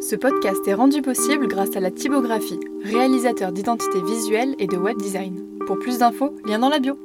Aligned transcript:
Ce 0.00 0.14
podcast 0.14 0.66
est 0.68 0.74
rendu 0.74 1.02
possible 1.02 1.48
grâce 1.48 1.74
à 1.74 1.80
la 1.80 1.90
typographie, 1.90 2.60
réalisateur 2.84 3.50
d'identité 3.50 4.00
visuelle 4.00 4.54
et 4.60 4.68
de 4.68 4.76
web 4.76 4.96
design. 4.96 5.58
Pour 5.66 5.76
plus 5.80 5.98
d'infos, 5.98 6.36
lien 6.46 6.60
dans 6.60 6.68
la 6.68 6.78
bio. 6.78 6.96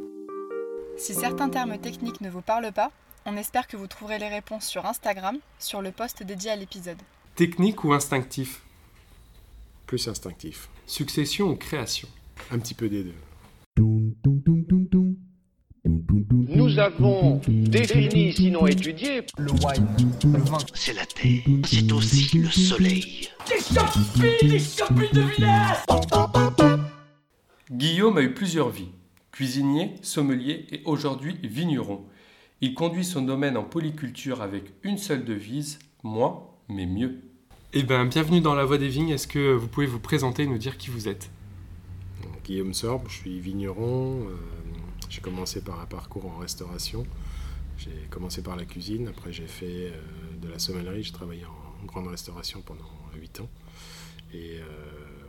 Si 0.96 1.16
certains 1.16 1.50
termes 1.50 1.80
techniques 1.80 2.22
ne 2.22 2.30
vous 2.30 2.42
parlent 2.42 2.72
pas, 2.72 2.92
on 3.26 3.36
espère 3.36 3.68
que 3.68 3.78
vous 3.78 3.88
trouverez 3.88 4.20
les 4.20 4.28
réponses 4.28 4.68
sur 4.68 4.86
Instagram, 4.86 5.38
sur 5.58 5.82
le 5.82 5.92
post 5.92 6.22
dédié 6.22 6.52
à 6.52 6.56
l'épisode. 6.56 6.98
Technique 7.36 7.84
ou 7.84 7.94
instinctif? 7.94 8.62
Plus 9.88 10.08
instinctif. 10.08 10.70
Succession 10.86 11.48
ou 11.48 11.56
création? 11.56 12.08
Un 12.52 12.60
petit 12.60 12.76
peu 12.76 12.90
des 12.90 13.04
deux. 13.04 13.16
Nous 16.74 16.80
avons 16.80 17.40
défini, 17.48 18.34
sinon 18.34 18.66
étudié, 18.66 19.22
le 19.38 19.52
wine, 19.52 19.88
le 20.24 20.40
vin. 20.40 20.58
C'est 20.74 20.94
la 20.94 21.06
terre, 21.06 21.44
c'est 21.68 21.92
aussi 21.92 22.40
le 22.40 22.50
soleil. 22.50 23.30
Des 23.48 23.62
champis, 23.62 24.48
des 24.48 24.58
champis 24.58 25.14
de 25.14 25.22
vinaigre 25.22 26.90
Guillaume 27.70 28.18
a 28.18 28.24
eu 28.24 28.34
plusieurs 28.34 28.70
vies. 28.72 28.90
Cuisinier, 29.32 29.94
sommelier 30.02 30.66
et 30.72 30.82
aujourd'hui 30.86 31.38
vigneron. 31.44 32.06
Il 32.62 32.74
conduit 32.74 33.06
son 33.06 33.22
domaine 33.22 33.56
en 33.56 33.64
polyculture 33.64 34.42
avec 34.42 34.64
une 34.82 34.98
seule 34.98 35.26
devise, 35.26 35.78
moins 36.02 36.42
mais 36.70 36.88
mieux. 36.88 37.20
Eh 37.74 37.84
bien, 37.84 38.06
bienvenue 38.06 38.42
dans 38.42 38.56
La 38.56 38.66
Voix 38.66 38.80
des 38.80 38.90
Vignes. 38.90 39.10
Est-ce 39.10 39.28
que 39.28 39.54
vous 39.54 39.68
pouvez 39.68 39.86
vous 39.86 40.00
présenter 40.00 40.44
et 40.44 40.48
nous 40.48 40.58
dire 40.58 40.80
qui 40.80 40.90
vous 40.90 41.08
êtes? 41.08 41.30
Guillaume 42.44 42.74
Sorbe, 42.74 43.04
je 43.10 43.14
suis 43.14 43.40
vigneron. 43.40 44.22
Euh, 44.22 44.63
j'ai 45.14 45.22
commencé 45.22 45.62
par 45.62 45.80
un 45.80 45.86
parcours 45.86 46.26
en 46.26 46.40
restauration. 46.40 47.06
J'ai 47.78 48.08
commencé 48.10 48.42
par 48.42 48.56
la 48.56 48.66
cuisine, 48.66 49.08
après 49.08 49.32
j'ai 49.32 49.46
fait 49.46 49.92
euh, 49.92 50.02
de 50.42 50.48
la 50.48 50.58
sommellerie, 50.58 51.04
j'ai 51.04 51.12
travaillé 51.12 51.46
en 51.46 51.86
grande 51.86 52.08
restauration 52.08 52.64
pendant 52.64 52.90
8 53.16 53.42
ans. 53.42 53.50
Et 54.34 54.58
euh, 54.60 54.66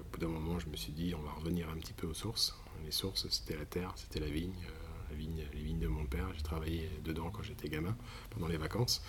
au 0.00 0.04
bout 0.10 0.20
d'un 0.20 0.28
moment, 0.28 0.58
je 0.58 0.68
me 0.70 0.76
suis 0.76 0.92
dit, 0.92 1.14
on 1.14 1.20
va 1.20 1.32
revenir 1.32 1.68
un 1.68 1.76
petit 1.76 1.92
peu 1.92 2.06
aux 2.06 2.14
sources. 2.14 2.56
Les 2.86 2.92
sources, 2.92 3.28
c'était 3.28 3.58
la 3.58 3.66
terre, 3.66 3.92
c'était 3.96 4.20
la 4.20 4.28
vigne, 4.28 4.54
euh, 4.66 5.10
la 5.10 5.16
vigne, 5.16 5.44
les 5.52 5.62
vignes 5.62 5.80
de 5.80 5.88
mon 5.88 6.06
père. 6.06 6.28
J'ai 6.34 6.42
travaillé 6.42 6.88
dedans 7.04 7.30
quand 7.30 7.42
j'étais 7.42 7.68
gamin, 7.68 7.94
pendant 8.30 8.48
les 8.48 8.56
vacances. 8.56 9.02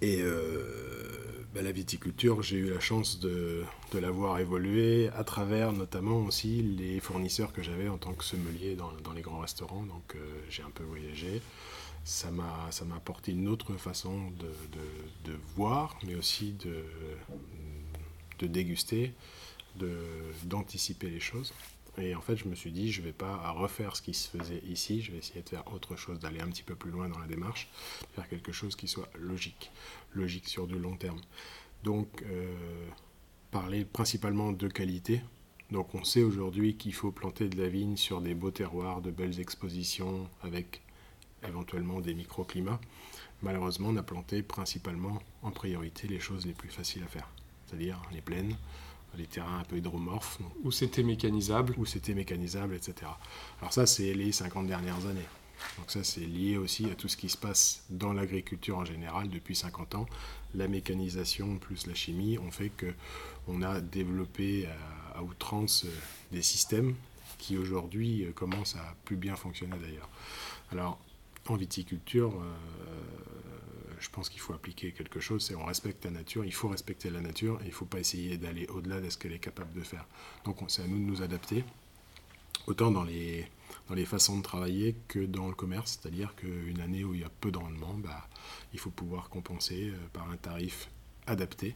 Et 0.00 0.22
bah, 1.54 1.62
la 1.62 1.72
viticulture, 1.72 2.42
j'ai 2.42 2.58
eu 2.58 2.70
la 2.70 2.78
chance 2.78 3.18
de, 3.20 3.64
de 3.92 3.98
la 3.98 4.10
voir 4.10 4.38
évoluer 4.38 5.08
à 5.16 5.24
travers 5.24 5.72
notamment 5.72 6.18
aussi 6.18 6.62
les 6.62 7.00
fournisseurs 7.00 7.52
que 7.52 7.62
j'avais 7.62 7.88
en 7.88 7.98
tant 7.98 8.12
que 8.12 8.22
sommelier 8.22 8.76
dans, 8.76 8.92
dans 9.02 9.12
les 9.12 9.22
grands 9.22 9.40
restaurants. 9.40 9.82
Donc 9.82 10.14
euh, 10.14 10.18
j'ai 10.50 10.62
un 10.62 10.70
peu 10.70 10.84
voyagé. 10.84 11.40
Ça 12.04 12.30
m'a, 12.30 12.68
ça 12.70 12.84
m'a 12.84 12.96
apporté 12.96 13.32
une 13.32 13.48
autre 13.48 13.74
façon 13.74 14.30
de, 14.38 14.46
de, 15.26 15.32
de, 15.32 15.38
voir, 15.56 15.98
mais 16.06 16.14
aussi 16.14 16.52
de, 16.52 16.84
de 18.38 18.46
déguster, 18.46 19.12
de, 19.76 19.98
d'anticiper 20.44 21.10
les 21.10 21.20
choses. 21.20 21.52
Et 22.00 22.14
en 22.14 22.20
fait, 22.20 22.36
je 22.36 22.46
me 22.46 22.54
suis 22.54 22.70
dit, 22.70 22.92
je 22.92 23.00
ne 23.00 23.06
vais 23.06 23.12
pas 23.12 23.50
refaire 23.50 23.96
ce 23.96 24.02
qui 24.02 24.14
se 24.14 24.28
faisait 24.28 24.62
ici, 24.68 25.02
je 25.02 25.12
vais 25.12 25.18
essayer 25.18 25.42
de 25.42 25.48
faire 25.48 25.72
autre 25.72 25.96
chose, 25.96 26.18
d'aller 26.20 26.40
un 26.40 26.48
petit 26.48 26.62
peu 26.62 26.76
plus 26.76 26.90
loin 26.90 27.08
dans 27.08 27.18
la 27.18 27.26
démarche, 27.26 27.68
faire 28.14 28.28
quelque 28.28 28.52
chose 28.52 28.76
qui 28.76 28.86
soit 28.86 29.08
logique, 29.18 29.70
logique 30.14 30.48
sur 30.48 30.66
du 30.66 30.78
long 30.78 30.96
terme. 30.96 31.20
Donc, 31.82 32.22
euh, 32.22 32.88
parler 33.50 33.84
principalement 33.84 34.52
de 34.52 34.68
qualité. 34.68 35.22
Donc, 35.70 35.94
on 35.94 36.04
sait 36.04 36.22
aujourd'hui 36.22 36.76
qu'il 36.76 36.94
faut 36.94 37.10
planter 37.10 37.48
de 37.48 37.60
la 37.60 37.68
vigne 37.68 37.96
sur 37.96 38.20
des 38.20 38.34
beaux 38.34 38.50
terroirs, 38.50 39.00
de 39.00 39.10
belles 39.10 39.40
expositions, 39.40 40.28
avec 40.42 40.82
éventuellement 41.46 42.00
des 42.00 42.14
microclimats. 42.14 42.80
Malheureusement, 43.42 43.88
on 43.90 43.96
a 43.96 44.02
planté 44.02 44.42
principalement 44.42 45.18
en 45.42 45.50
priorité 45.50 46.08
les 46.08 46.20
choses 46.20 46.46
les 46.46 46.54
plus 46.54 46.70
faciles 46.70 47.02
à 47.02 47.06
faire, 47.06 47.28
c'est-à-dire 47.66 48.00
les 48.12 48.20
plaines, 48.20 48.56
les 49.16 49.26
terrains 49.26 49.60
un 49.60 49.64
peu 49.64 49.76
hydromorphes. 49.76 50.38
Où 50.62 50.70
c'était 50.70 51.02
mécanisable. 51.02 51.74
Où 51.78 51.86
c'était 51.86 52.14
mécanisable, 52.14 52.74
etc. 52.74 53.10
Alors 53.60 53.72
ça, 53.72 53.86
c'est 53.86 54.14
les 54.14 54.32
50 54.32 54.66
dernières 54.66 55.06
années. 55.06 55.26
Donc 55.76 55.90
ça, 55.90 56.04
c'est 56.04 56.20
lié 56.20 56.56
aussi 56.56 56.88
à 56.90 56.94
tout 56.94 57.08
ce 57.08 57.16
qui 57.16 57.28
se 57.28 57.36
passe 57.36 57.84
dans 57.90 58.12
l'agriculture 58.12 58.78
en 58.78 58.84
général 58.84 59.28
depuis 59.28 59.56
50 59.56 59.96
ans. 59.96 60.06
La 60.54 60.68
mécanisation 60.68 61.58
plus 61.58 61.86
la 61.86 61.94
chimie 61.94 62.38
ont 62.38 62.50
fait 62.50 62.70
que 62.70 62.94
on 63.48 63.62
a 63.62 63.80
développé 63.80 64.66
à, 64.66 65.18
à 65.18 65.22
outrance 65.22 65.84
euh, 65.84 65.88
des 66.32 66.42
systèmes 66.42 66.94
qui 67.38 67.56
aujourd'hui 67.56 68.24
euh, 68.24 68.32
commencent 68.32 68.76
à 68.76 68.94
plus 69.04 69.16
bien 69.16 69.36
fonctionner 69.36 69.76
d'ailleurs. 69.80 70.08
Alors, 70.72 70.98
en 71.48 71.56
viticulture, 71.56 72.34
euh, 72.34 72.54
je 74.00 74.08
pense 74.10 74.28
qu'il 74.28 74.40
faut 74.40 74.52
appliquer 74.52 74.92
quelque 74.92 75.20
chose, 75.20 75.44
c'est 75.44 75.54
on 75.54 75.64
respecte 75.64 76.04
la 76.04 76.10
nature, 76.10 76.44
il 76.44 76.52
faut 76.52 76.68
respecter 76.68 77.10
la 77.10 77.20
nature 77.20 77.58
et 77.60 77.64
il 77.64 77.68
ne 77.68 77.74
faut 77.74 77.84
pas 77.84 77.98
essayer 77.98 78.36
d'aller 78.36 78.66
au-delà 78.68 79.00
de 79.00 79.10
ce 79.10 79.18
qu'elle 79.18 79.32
est 79.32 79.38
capable 79.38 79.72
de 79.74 79.82
faire. 79.82 80.06
Donc 80.44 80.58
c'est 80.68 80.82
à 80.82 80.86
nous 80.86 80.98
de 80.98 81.04
nous 81.04 81.22
adapter, 81.22 81.64
autant 82.66 82.90
dans 82.90 83.04
les, 83.04 83.46
dans 83.88 83.94
les 83.94 84.04
façons 84.04 84.38
de 84.38 84.42
travailler 84.42 84.96
que 85.08 85.20
dans 85.20 85.48
le 85.48 85.54
commerce, 85.54 85.98
c'est-à-dire 86.00 86.34
qu'une 86.36 86.80
année 86.80 87.04
où 87.04 87.14
il 87.14 87.20
y 87.20 87.24
a 87.24 87.30
peu 87.40 87.50
de 87.50 87.58
rendement, 87.58 87.94
bah, 87.94 88.28
il 88.72 88.78
faut 88.78 88.90
pouvoir 88.90 89.28
compenser 89.28 89.92
par 90.12 90.30
un 90.30 90.36
tarif 90.36 90.88
adapté. 91.26 91.74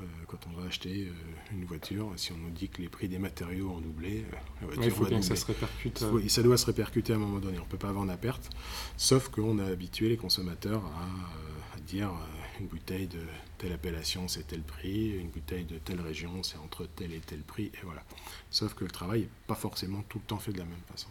Euh, 0.00 0.04
quand 0.26 0.38
on 0.50 0.58
va 0.58 0.66
acheter 0.66 1.06
euh, 1.06 1.52
une 1.52 1.64
voiture, 1.64 2.10
si 2.16 2.32
on 2.32 2.36
nous 2.36 2.50
dit 2.50 2.68
que 2.68 2.80
les 2.80 2.88
prix 2.88 3.08
des 3.08 3.18
matériaux 3.18 3.70
ont 3.70 3.80
doublé, 3.80 4.24
euh, 4.32 4.36
la 4.60 4.66
voiture 4.66 4.82
Ouais, 4.82 4.88
il 4.88 4.92
faut 4.92 5.02
va 5.04 5.10
bien 5.10 5.20
que 5.20 5.26
ça 5.26 5.36
se 5.36 5.46
répercute. 5.46 6.04
Ça 6.28 6.42
doit 6.42 6.56
se 6.56 6.66
répercuter 6.66 7.12
à 7.12 7.16
un 7.16 7.18
moment 7.18 7.38
donné. 7.38 7.58
On 7.58 7.64
ne 7.64 7.68
peut 7.68 7.78
pas 7.78 7.92
vendre 7.92 8.10
à 8.10 8.16
perte, 8.16 8.50
sauf 8.96 9.28
qu'on 9.28 9.58
a 9.58 9.64
habitué 9.64 10.08
les 10.08 10.16
consommateurs 10.16 10.82
euh, 10.82 10.88
à 10.88 11.51
dire 11.82 12.10
euh, 12.10 12.60
une 12.60 12.66
bouteille 12.66 13.06
de 13.06 13.20
telle 13.58 13.72
appellation 13.72 14.28
c'est 14.28 14.46
tel 14.46 14.62
prix, 14.62 15.10
une 15.10 15.28
bouteille 15.28 15.64
de 15.64 15.78
telle 15.78 16.00
région 16.00 16.42
c'est 16.42 16.58
entre 16.58 16.86
tel 16.86 17.12
et 17.12 17.20
tel 17.20 17.40
prix, 17.40 17.66
et 17.74 17.84
voilà. 17.84 18.02
Sauf 18.50 18.74
que 18.74 18.84
le 18.84 18.90
travail 18.90 19.22
n'est 19.22 19.28
pas 19.46 19.54
forcément 19.54 20.02
tout 20.08 20.18
le 20.18 20.24
temps 20.24 20.38
fait 20.38 20.52
de 20.52 20.58
la 20.58 20.64
même 20.64 20.82
façon. 20.90 21.08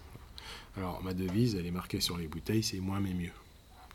Alors 0.78 1.04
ma 1.04 1.14
devise, 1.14 1.56
elle 1.56 1.66
est 1.66 1.72
marquée 1.72 2.02
sur 2.02 2.18
les 2.18 2.28
bouteilles, 2.28 2.64
c'est 2.64 2.80
moins 2.80 3.00
mais 3.00 3.14
mieux. 3.14 3.32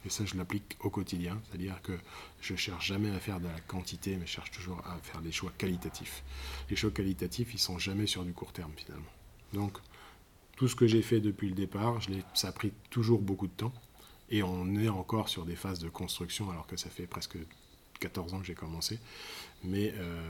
Et 0.07 0.09
ça, 0.09 0.25
je 0.25 0.37
l'applique 0.37 0.77
au 0.81 0.91
quotidien, 0.91 1.41
c'est-à-dire 1.45 1.83
que 1.83 1.99
je 2.41 2.55
cherche 2.55 2.87
jamais 2.87 3.11
à 3.11 3.19
faire 3.19 3.41
de 3.41 3.49
la 3.49 3.61
quantité, 3.67 4.17
mais 4.17 4.27
je 4.27 4.33
cherche 4.33 4.53
toujours 4.53 4.79
à 4.87 4.97
faire 5.03 5.21
des 5.21 5.33
choix 5.33 5.53
qualitatifs. 5.59 6.23
Les 6.71 6.77
choix 6.77 6.93
qualitatifs, 6.93 7.53
ils 7.55 7.59
sont 7.59 7.79
jamais 7.79 8.07
sur 8.07 8.25
du 8.25 8.33
court 8.33 8.53
terme 8.53 8.71
finalement. 8.77 9.11
Donc, 9.53 9.79
tout 10.57 10.69
ce 10.69 10.77
que 10.77 10.87
j'ai 10.87 11.03
fait 11.03 11.21
depuis 11.21 11.49
le 11.49 11.57
départ, 11.57 11.99
ça 12.35 12.49
a 12.49 12.53
pris 12.53 12.73
toujours 12.89 13.21
beaucoup 13.21 13.49
de 13.49 13.53
temps. 13.53 13.73
Et 14.31 14.43
on 14.43 14.75
est 14.77 14.89
encore 14.89 15.29
sur 15.29 15.45
des 15.45 15.57
phases 15.57 15.79
de 15.79 15.89
construction, 15.89 16.51
alors 16.51 16.67
que 16.67 16.77
ça 16.77 16.91
fait 16.91 17.07
presque 17.07 17.37
14 18.01 18.35
ans 18.35 18.41
que 18.41 18.47
j'ai 18.47 18.55
commencé. 18.55 18.99
Mais 19.65 19.95
euh, 19.97 20.21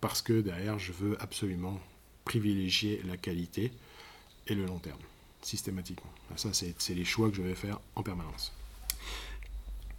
parce 0.00 0.22
que 0.22 0.40
derrière, 0.40 0.78
je 0.78 0.92
veux 0.92 1.20
absolument 1.22 1.78
privilégier 2.24 3.02
la 3.06 3.16
qualité 3.16 3.72
et 4.46 4.54
le 4.54 4.66
long 4.66 4.78
terme, 4.78 5.00
systématiquement. 5.42 6.10
Ça, 6.36 6.50
c'est 6.52 6.94
les 6.94 7.04
choix 7.04 7.30
que 7.30 7.36
je 7.36 7.42
vais 7.42 7.54
faire 7.54 7.80
en 7.96 8.02
permanence. 8.02 8.52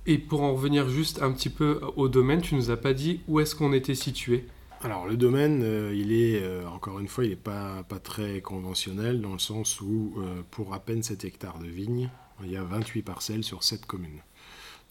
Et 0.08 0.18
pour 0.18 0.42
en 0.42 0.54
revenir 0.54 0.90
juste 0.90 1.22
un 1.22 1.32
petit 1.32 1.50
peu 1.50 1.80
au 1.96 2.10
domaine, 2.10 2.42
tu 2.42 2.56
nous 2.56 2.72
as 2.72 2.78
pas 2.78 2.94
dit 2.94 3.22
où 3.28 3.40
est-ce 3.40 3.56
qu'on 3.56 3.74
était 3.74 3.96
situé? 3.96 4.46
Alors 4.84 5.06
le 5.06 5.16
domaine, 5.16 5.62
euh, 5.64 5.94
il 5.96 6.12
est, 6.12 6.42
euh, 6.42 6.68
encore 6.68 7.00
une 7.00 7.08
fois, 7.08 7.24
il 7.24 7.30
n'est 7.30 7.36
pas, 7.36 7.84
pas 7.84 8.00
très 8.00 8.42
conventionnel 8.42 9.22
dans 9.22 9.34
le 9.34 9.40
sens 9.40 9.80
où 9.80 10.16
euh, 10.18 10.42
pour 10.50 10.74
à 10.74 10.80
peine 10.80 11.04
7 11.04 11.24
hectares 11.24 11.60
de 11.60 11.68
vignes, 11.68 12.10
il 12.44 12.52
y 12.52 12.58
a 12.58 12.64
28 12.64 13.02
parcelles 13.02 13.44
sur 13.44 13.64
7 13.64 13.86
communes. 13.86 14.22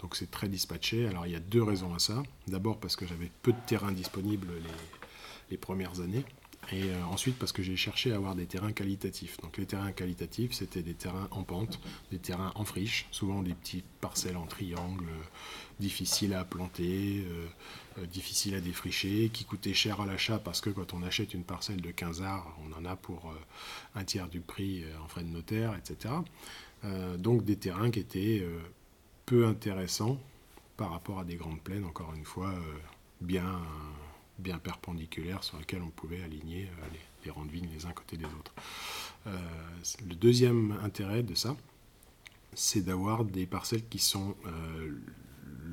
Donc 0.00 0.16
c'est 0.16 0.30
très 0.30 0.48
dispatché. 0.48 1.06
Alors 1.06 1.26
il 1.26 1.32
y 1.32 1.36
a 1.36 1.40
deux 1.40 1.62
raisons 1.62 1.94
à 1.94 1.98
ça. 1.98 2.22
D'abord 2.46 2.78
parce 2.80 2.96
que 2.96 3.06
j'avais 3.06 3.30
peu 3.42 3.52
de 3.52 3.60
terrain 3.66 3.92
disponible 3.92 4.48
les, 4.54 4.70
les 5.50 5.56
premières 5.56 6.00
années. 6.00 6.24
Et 6.72 6.84
euh, 6.84 7.04
ensuite 7.10 7.36
parce 7.36 7.52
que 7.52 7.62
j'ai 7.62 7.76
cherché 7.76 8.12
à 8.12 8.16
avoir 8.16 8.34
des 8.34 8.46
terrains 8.46 8.72
qualitatifs. 8.72 9.38
Donc 9.40 9.56
les 9.56 9.66
terrains 9.66 9.92
qualitatifs, 9.92 10.52
c'était 10.52 10.82
des 10.82 10.94
terrains 10.94 11.26
en 11.32 11.42
pente, 11.42 11.80
des 12.12 12.18
terrains 12.18 12.52
en 12.54 12.64
friche, 12.64 13.06
souvent 13.10 13.42
des 13.42 13.54
petites 13.54 13.86
parcelles 14.00 14.36
en 14.36 14.46
triangle, 14.46 15.04
euh, 15.04 15.24
difficiles 15.80 16.34
à 16.34 16.44
planter, 16.44 17.24
euh, 17.28 18.06
difficiles 18.06 18.54
à 18.54 18.60
défricher, 18.60 19.30
qui 19.32 19.44
coûtaient 19.44 19.74
cher 19.74 20.00
à 20.00 20.06
l'achat 20.06 20.38
parce 20.38 20.60
que 20.60 20.70
quand 20.70 20.94
on 20.94 21.02
achète 21.02 21.34
une 21.34 21.44
parcelle 21.44 21.80
de 21.80 21.90
15 21.90 22.22
arts, 22.22 22.56
on 22.64 22.72
en 22.78 22.84
a 22.84 22.94
pour 22.94 23.34
un 23.94 24.04
tiers 24.04 24.28
du 24.28 24.40
prix 24.40 24.84
en 25.02 25.08
frais 25.08 25.22
de 25.22 25.28
notaire, 25.28 25.74
etc. 25.76 26.14
Donc 27.18 27.44
des 27.44 27.56
terrains 27.56 27.90
qui 27.90 27.98
étaient 27.98 28.46
peu 29.26 29.46
intéressants 29.46 30.18
par 30.76 30.92
rapport 30.92 31.18
à 31.18 31.24
des 31.24 31.34
grandes 31.34 31.60
plaines, 31.60 31.84
encore 31.84 32.14
une 32.14 32.24
fois, 32.24 32.54
bien, 33.20 33.60
bien 34.40 34.58
perpendiculaires 34.58 35.44
sur 35.44 35.58
lesquelles 35.58 35.82
on 35.82 35.90
pouvait 35.90 36.22
aligner 36.22 36.64
euh, 36.64 36.86
les, 36.92 37.00
les 37.24 37.30
rangs 37.30 37.44
vignes 37.44 37.68
les 37.72 37.86
uns 37.86 37.92
côté 37.92 38.16
des 38.16 38.24
autres. 38.24 38.54
Euh, 39.26 39.36
le 40.08 40.14
deuxième 40.14 40.72
intérêt 40.82 41.22
de 41.22 41.34
ça, 41.34 41.56
c'est 42.54 42.82
d'avoir 42.82 43.24
des 43.24 43.46
parcelles 43.46 43.86
qui 43.88 43.98
sont 43.98 44.34
euh, 44.46 44.90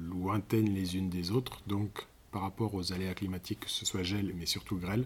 lointaines 0.10 0.74
les 0.74 0.96
unes 0.96 1.10
des 1.10 1.32
autres, 1.32 1.62
donc 1.68 2.06
par 2.32 2.42
rapport 2.42 2.74
aux 2.76 2.94
aléas 2.94 3.14
climatiques, 3.14 3.62
que 3.62 3.70
ce 3.70 3.86
soit 3.86 4.04
gel, 4.04 4.34
mais 4.36 4.46
surtout 4.46 4.78
grêle, 4.78 5.06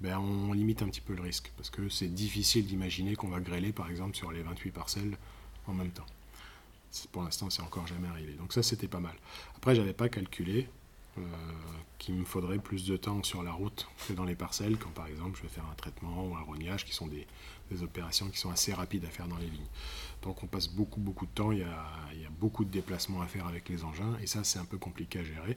ben, 0.00 0.18
on 0.18 0.52
limite 0.52 0.82
un 0.82 0.88
petit 0.88 1.00
peu 1.00 1.14
le 1.14 1.22
risque, 1.22 1.52
parce 1.56 1.70
que 1.70 1.88
c'est 1.88 2.08
difficile 2.08 2.66
d'imaginer 2.66 3.16
qu'on 3.16 3.28
va 3.28 3.40
grêler, 3.40 3.72
par 3.72 3.90
exemple, 3.90 4.16
sur 4.16 4.32
les 4.32 4.42
28 4.42 4.70
parcelles 4.70 5.16
en 5.66 5.74
même 5.74 5.90
temps. 5.90 6.06
Pour 7.10 7.22
l'instant, 7.22 7.50
c'est 7.50 7.62
encore 7.62 7.86
jamais 7.86 8.06
arrivé. 8.08 8.34
Donc 8.34 8.52
ça, 8.52 8.62
c'était 8.62 8.86
pas 8.86 9.00
mal. 9.00 9.14
Après, 9.56 9.74
j'avais 9.74 9.92
pas 9.92 10.08
calculé 10.08 10.68
qu'il 11.98 12.14
me 12.16 12.24
faudrait 12.24 12.58
plus 12.58 12.84
de 12.86 12.96
temps 12.96 13.22
sur 13.22 13.42
la 13.42 13.52
route 13.52 13.86
que 14.06 14.12
dans 14.12 14.24
les 14.24 14.34
parcelles, 14.34 14.76
quand 14.78 14.90
par 14.90 15.06
exemple 15.06 15.36
je 15.36 15.42
vais 15.42 15.48
faire 15.48 15.66
un 15.70 15.74
traitement 15.74 16.26
ou 16.26 16.36
un 16.36 16.42
rognage, 16.42 16.84
qui 16.84 16.92
sont 16.92 17.06
des, 17.06 17.26
des 17.70 17.82
opérations 17.82 18.28
qui 18.28 18.38
sont 18.38 18.50
assez 18.50 18.72
rapides 18.72 19.04
à 19.04 19.10
faire 19.10 19.28
dans 19.28 19.38
les 19.38 19.48
vignes. 19.48 19.66
Donc 20.22 20.42
on 20.42 20.46
passe 20.46 20.68
beaucoup 20.68 21.00
beaucoup 21.00 21.26
de 21.26 21.30
temps, 21.30 21.52
il 21.52 21.58
y, 21.58 21.62
a, 21.62 21.86
il 22.12 22.22
y 22.22 22.26
a 22.26 22.30
beaucoup 22.30 22.64
de 22.64 22.70
déplacements 22.70 23.22
à 23.22 23.26
faire 23.26 23.46
avec 23.46 23.68
les 23.68 23.84
engins, 23.84 24.16
et 24.20 24.26
ça 24.26 24.44
c'est 24.44 24.58
un 24.58 24.64
peu 24.64 24.78
compliqué 24.78 25.20
à 25.20 25.24
gérer. 25.24 25.56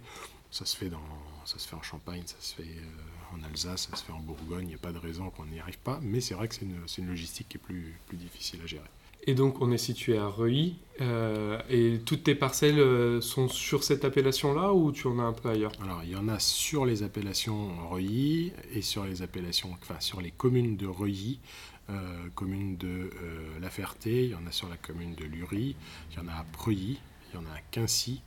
Ça 0.50 0.66
se 0.66 0.78
fait, 0.78 0.90
dans, 0.90 1.04
ça 1.44 1.60
se 1.60 1.68
fait 1.68 1.76
en 1.76 1.82
Champagne, 1.82 2.24
ça 2.26 2.38
se 2.40 2.56
fait 2.56 2.64
euh, 2.64 3.36
en 3.36 3.44
Alsace, 3.44 3.90
ça 3.90 3.98
se 3.98 4.04
fait 4.06 4.14
en 4.14 4.22
Bourgogne, 4.22 4.64
il 4.64 4.70
n'y 4.70 4.76
a 4.76 4.78
pas 4.78 4.94
de 4.94 4.98
raison 4.98 5.30
qu'on 5.30 5.46
n'y 5.46 5.60
arrive 5.60 5.78
pas, 5.80 6.00
mais 6.02 6.22
c'est 6.22 6.36
vrai 6.36 6.48
que 6.48 6.56
c'est 6.56 6.64
une, 6.64 6.86
une 7.00 7.08
logistique 7.08 7.50
qui 7.50 7.58
est 7.58 7.60
plus, 7.60 8.00
plus 8.08 8.16
difficile 8.16 8.62
à 8.64 8.66
gérer. 8.66 8.90
Et 9.30 9.36
donc 9.36 9.60
on 9.60 9.74
est 9.74 9.78
situé 9.78 10.18
à 10.18 10.26
Reuilly, 10.26 10.78
euh, 11.02 11.60
et 11.70 12.00
toutes 12.06 12.24
tes 12.24 12.34
parcelles 12.34 12.80
euh, 12.80 13.20
sont 13.20 13.50
sur 13.50 13.84
cette 13.84 14.06
appellation-là 14.06 14.72
ou 14.72 14.94
tu 14.94 15.06
en 15.08 15.20
as 15.20 15.24
un 15.24 15.34
peu 15.34 15.50
ailleurs? 15.50 15.74
Alors 15.84 16.02
il 16.06 16.12
y 16.12 16.16
en 16.16 16.30
a 16.30 16.40
sur 16.40 16.86
les 16.86 17.04
appellations 17.04 17.90
Reuilly 17.90 18.54
et 18.74 18.82
sur 18.82 19.04
les 19.04 19.22
appellations, 19.22 19.70
enfin 19.82 20.00
sur 20.00 20.22
les 20.22 20.32
communes 20.32 20.78
de 20.78 20.88
Reuilly, 20.88 21.42
euh, 21.90 22.30
commune 22.36 22.78
de 22.78 22.88
euh, 23.22 23.60
La 23.60 23.70
Ferté, 23.70 24.24
il 24.24 24.32
y 24.32 24.36
en 24.36 24.48
a 24.48 24.52
sur 24.54 24.70
la 24.70 24.78
commune 24.78 25.14
de 25.16 25.26
Lurie, 25.26 25.76
il 26.12 26.18
y 26.18 26.20
en 26.22 26.30
a 26.30 26.34
à 26.34 26.46
Preuilly, 26.54 26.98
il 27.30 27.36
y 27.36 27.38
en 27.38 27.46
a 27.48 27.54
à 27.54 27.62
Quincy, 27.70 28.22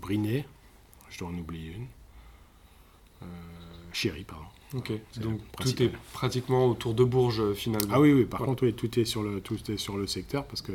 Brinet, 0.00 0.46
je 1.10 1.18
dois 1.18 1.28
en 1.28 1.34
oublier 1.34 1.74
une, 1.74 1.86
Chéry, 3.92 4.24
pardon. 4.24 4.46
Ok, 4.74 4.92
donc 5.16 5.40
tout 5.58 5.82
est 5.82 5.90
pratiquement 6.12 6.66
autour 6.66 6.94
de 6.94 7.02
Bourges 7.02 7.40
euh, 7.40 7.54
finalement. 7.54 7.92
Ah 7.92 8.00
oui, 8.00 8.12
oui, 8.12 8.24
par 8.24 8.40
contre, 8.40 8.64
oui, 8.64 8.72
tout 8.72 9.00
est 9.00 9.04
sur 9.04 9.22
le, 9.22 9.40
tout 9.40 9.58
est 9.70 9.76
sur 9.76 9.96
le 9.96 10.06
secteur 10.06 10.46
parce 10.46 10.62
que 10.62 10.72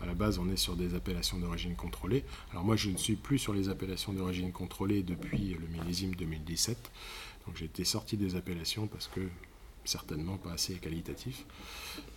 à 0.00 0.06
la 0.06 0.14
base, 0.14 0.38
on 0.38 0.48
est 0.48 0.56
sur 0.56 0.76
des 0.76 0.94
appellations 0.94 1.38
d'origine 1.38 1.76
contrôlée. 1.76 2.24
Alors 2.52 2.64
moi, 2.64 2.76
je 2.76 2.88
ne 2.88 2.96
suis 2.96 3.16
plus 3.16 3.38
sur 3.38 3.52
les 3.52 3.68
appellations 3.68 4.12
d'origine 4.12 4.50
contrôlée 4.50 5.02
depuis 5.02 5.54
le 5.60 5.66
millésime 5.66 6.14
2017. 6.14 6.90
Donc 7.46 7.56
j'ai 7.56 7.66
été 7.66 7.84
sorti 7.84 8.16
des 8.16 8.34
appellations 8.36 8.86
parce 8.86 9.08
que 9.08 9.20
certainement 9.84 10.36
pas 10.36 10.52
assez 10.52 10.74
qualitatif. 10.74 11.44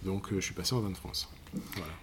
Donc 0.04 0.32
euh, 0.32 0.40
je 0.40 0.46
suis 0.46 0.54
passé 0.54 0.74
en 0.74 0.80
vin 0.80 0.92
de 0.92 0.98
France. 0.98 1.30
Voilà. 1.76 1.94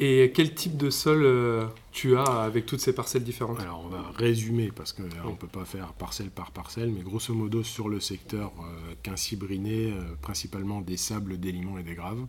Et 0.00 0.32
quel 0.34 0.54
type 0.54 0.76
de 0.76 0.90
sol 0.90 1.22
euh, 1.24 1.66
tu 1.92 2.16
as 2.16 2.24
avec 2.24 2.66
toutes 2.66 2.80
ces 2.80 2.94
parcelles 2.94 3.22
différentes? 3.22 3.60
Alors 3.60 3.84
on 3.84 3.88
va 3.88 4.10
résumer 4.16 4.72
parce 4.74 4.92
qu'on 4.92 5.02
ne 5.02 5.36
peut 5.36 5.46
pas 5.46 5.64
faire 5.64 5.92
parcelle 5.92 6.30
par 6.30 6.50
parcelle, 6.50 6.90
mais 6.90 7.02
grosso 7.02 7.32
modo 7.34 7.62
sur 7.62 7.88
le 7.88 8.00
secteur 8.00 8.52
euh, 8.60 8.94
Quincy-Briné, 9.02 9.92
euh, 9.92 10.14
principalement 10.20 10.80
des 10.80 10.96
sables, 10.96 11.38
des 11.38 11.52
limons 11.52 11.78
et 11.78 11.82
des 11.82 11.94
graves. 11.94 12.26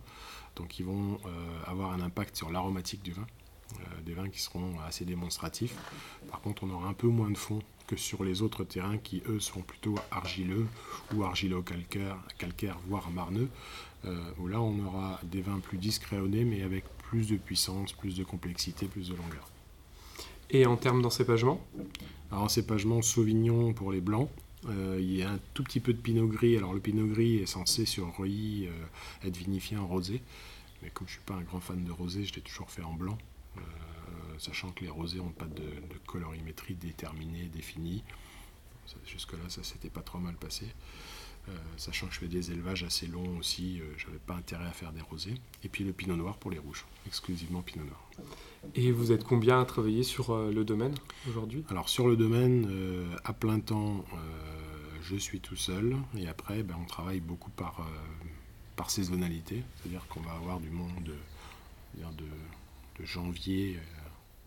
Donc 0.54 0.78
ils 0.78 0.84
vont 0.84 1.18
euh, 1.26 1.28
avoir 1.66 1.92
un 1.92 2.00
impact 2.00 2.36
sur 2.36 2.50
l'aromatique 2.50 3.02
du 3.02 3.12
vin, 3.12 3.26
des 4.06 4.12
vins 4.12 4.28
qui 4.28 4.40
seront 4.40 4.74
assez 4.86 5.04
démonstratifs. 5.04 5.74
Par 6.30 6.40
contre 6.40 6.62
on 6.62 6.70
aura 6.70 6.88
un 6.88 6.92
peu 6.92 7.08
moins 7.08 7.30
de 7.30 7.38
fond 7.38 7.58
que 7.88 7.96
sur 7.96 8.22
les 8.22 8.40
autres 8.40 8.62
terrains 8.62 8.98
qui 8.98 9.22
eux 9.28 9.40
sont 9.40 9.62
plutôt 9.62 9.96
argileux 10.12 10.66
ou 11.12 11.24
argilo-calcaire, 11.24 12.16
calcaire, 12.38 12.78
voire 12.86 13.10
marneux, 13.10 13.48
où 14.38 14.46
là 14.46 14.60
on 14.60 14.78
aura 14.86 15.18
des 15.24 15.42
vins 15.42 15.58
plus 15.58 15.78
nez 15.78 16.44
mais 16.44 16.62
avec 16.62 16.84
plus 17.14 17.28
de 17.28 17.36
puissance, 17.36 17.92
plus 17.92 18.16
de 18.16 18.24
complexité, 18.24 18.86
plus 18.86 19.08
de 19.08 19.14
longueur. 19.14 19.48
Et 20.50 20.66
en 20.66 20.76
termes 20.76 21.00
d'encépagement? 21.00 21.64
Alors, 22.32 22.42
encépagement 22.42 23.02
Sauvignon 23.02 23.72
pour 23.72 23.92
les 23.92 24.00
blancs. 24.00 24.28
Euh, 24.68 24.98
il 24.98 25.14
y 25.14 25.22
a 25.22 25.30
un 25.30 25.38
tout 25.52 25.62
petit 25.62 25.78
peu 25.78 25.92
de 25.92 25.98
pinot 25.98 26.26
gris. 26.26 26.56
Alors, 26.56 26.74
le 26.74 26.80
pinot 26.80 27.06
gris 27.06 27.36
est 27.36 27.46
censé 27.46 27.86
sur 27.86 28.12
Reuilly 28.16 28.66
euh, 28.66 29.28
être 29.28 29.36
vinifié 29.36 29.76
en 29.76 29.86
rosé. 29.86 30.22
Mais 30.82 30.90
comme 30.90 31.06
je 31.06 31.12
ne 31.12 31.18
suis 31.18 31.24
pas 31.24 31.34
un 31.34 31.42
grand 31.42 31.60
fan 31.60 31.84
de 31.84 31.92
rosé, 31.92 32.24
je 32.24 32.34
l'ai 32.34 32.40
toujours 32.40 32.68
fait 32.68 32.82
en 32.82 32.94
blanc. 32.94 33.16
Euh, 33.58 33.60
sachant 34.38 34.72
que 34.72 34.82
les 34.82 34.90
rosés 34.90 35.18
n'ont 35.18 35.28
pas 35.28 35.46
de, 35.46 35.62
de 35.62 35.98
colorimétrie 36.08 36.74
déterminée, 36.74 37.44
définie. 37.44 38.02
Jusque-là, 39.06 39.48
ça 39.48 39.62
s'était 39.62 39.88
pas 39.88 40.02
trop 40.02 40.18
mal 40.18 40.34
passé. 40.34 40.66
Euh, 41.48 41.52
sachant 41.76 42.06
que 42.06 42.14
je 42.14 42.20
fais 42.20 42.28
des 42.28 42.52
élevages 42.52 42.84
assez 42.84 43.06
longs 43.06 43.38
aussi, 43.38 43.80
euh, 43.80 43.84
j'avais 43.98 44.18
pas 44.18 44.34
intérêt 44.34 44.66
à 44.66 44.72
faire 44.72 44.92
des 44.92 45.02
rosés. 45.02 45.34
Et 45.62 45.68
puis 45.68 45.84
le 45.84 45.92
pinot 45.92 46.16
noir 46.16 46.38
pour 46.38 46.50
les 46.50 46.58
rouges, 46.58 46.86
exclusivement 47.06 47.60
pinot 47.60 47.84
noir. 47.84 48.08
Et 48.74 48.90
vous 48.92 49.12
êtes 49.12 49.24
combien 49.24 49.60
à 49.60 49.64
travailler 49.64 50.02
sur 50.02 50.30
euh, 50.30 50.50
le 50.50 50.64
domaine 50.64 50.94
aujourd'hui? 51.28 51.64
Alors 51.68 51.88
sur 51.88 52.08
le 52.08 52.16
domaine, 52.16 52.66
euh, 52.70 53.16
à 53.24 53.32
plein 53.32 53.60
temps, 53.60 54.04
euh, 54.14 54.16
je 55.02 55.16
suis 55.16 55.40
tout 55.40 55.56
seul. 55.56 55.96
Et 56.16 56.26
après, 56.28 56.62
ben, 56.62 56.76
on 56.80 56.86
travaille 56.86 57.20
beaucoup 57.20 57.50
par, 57.50 57.80
euh, 57.80 58.26
par 58.76 58.90
saisonnalité. 58.90 59.62
C'est-à-dire 59.76 60.06
qu'on 60.08 60.20
va 60.20 60.32
avoir 60.32 60.60
du 60.60 60.70
monde 60.70 61.04
de, 61.04 61.14
de 62.02 63.04
janvier, 63.04 63.78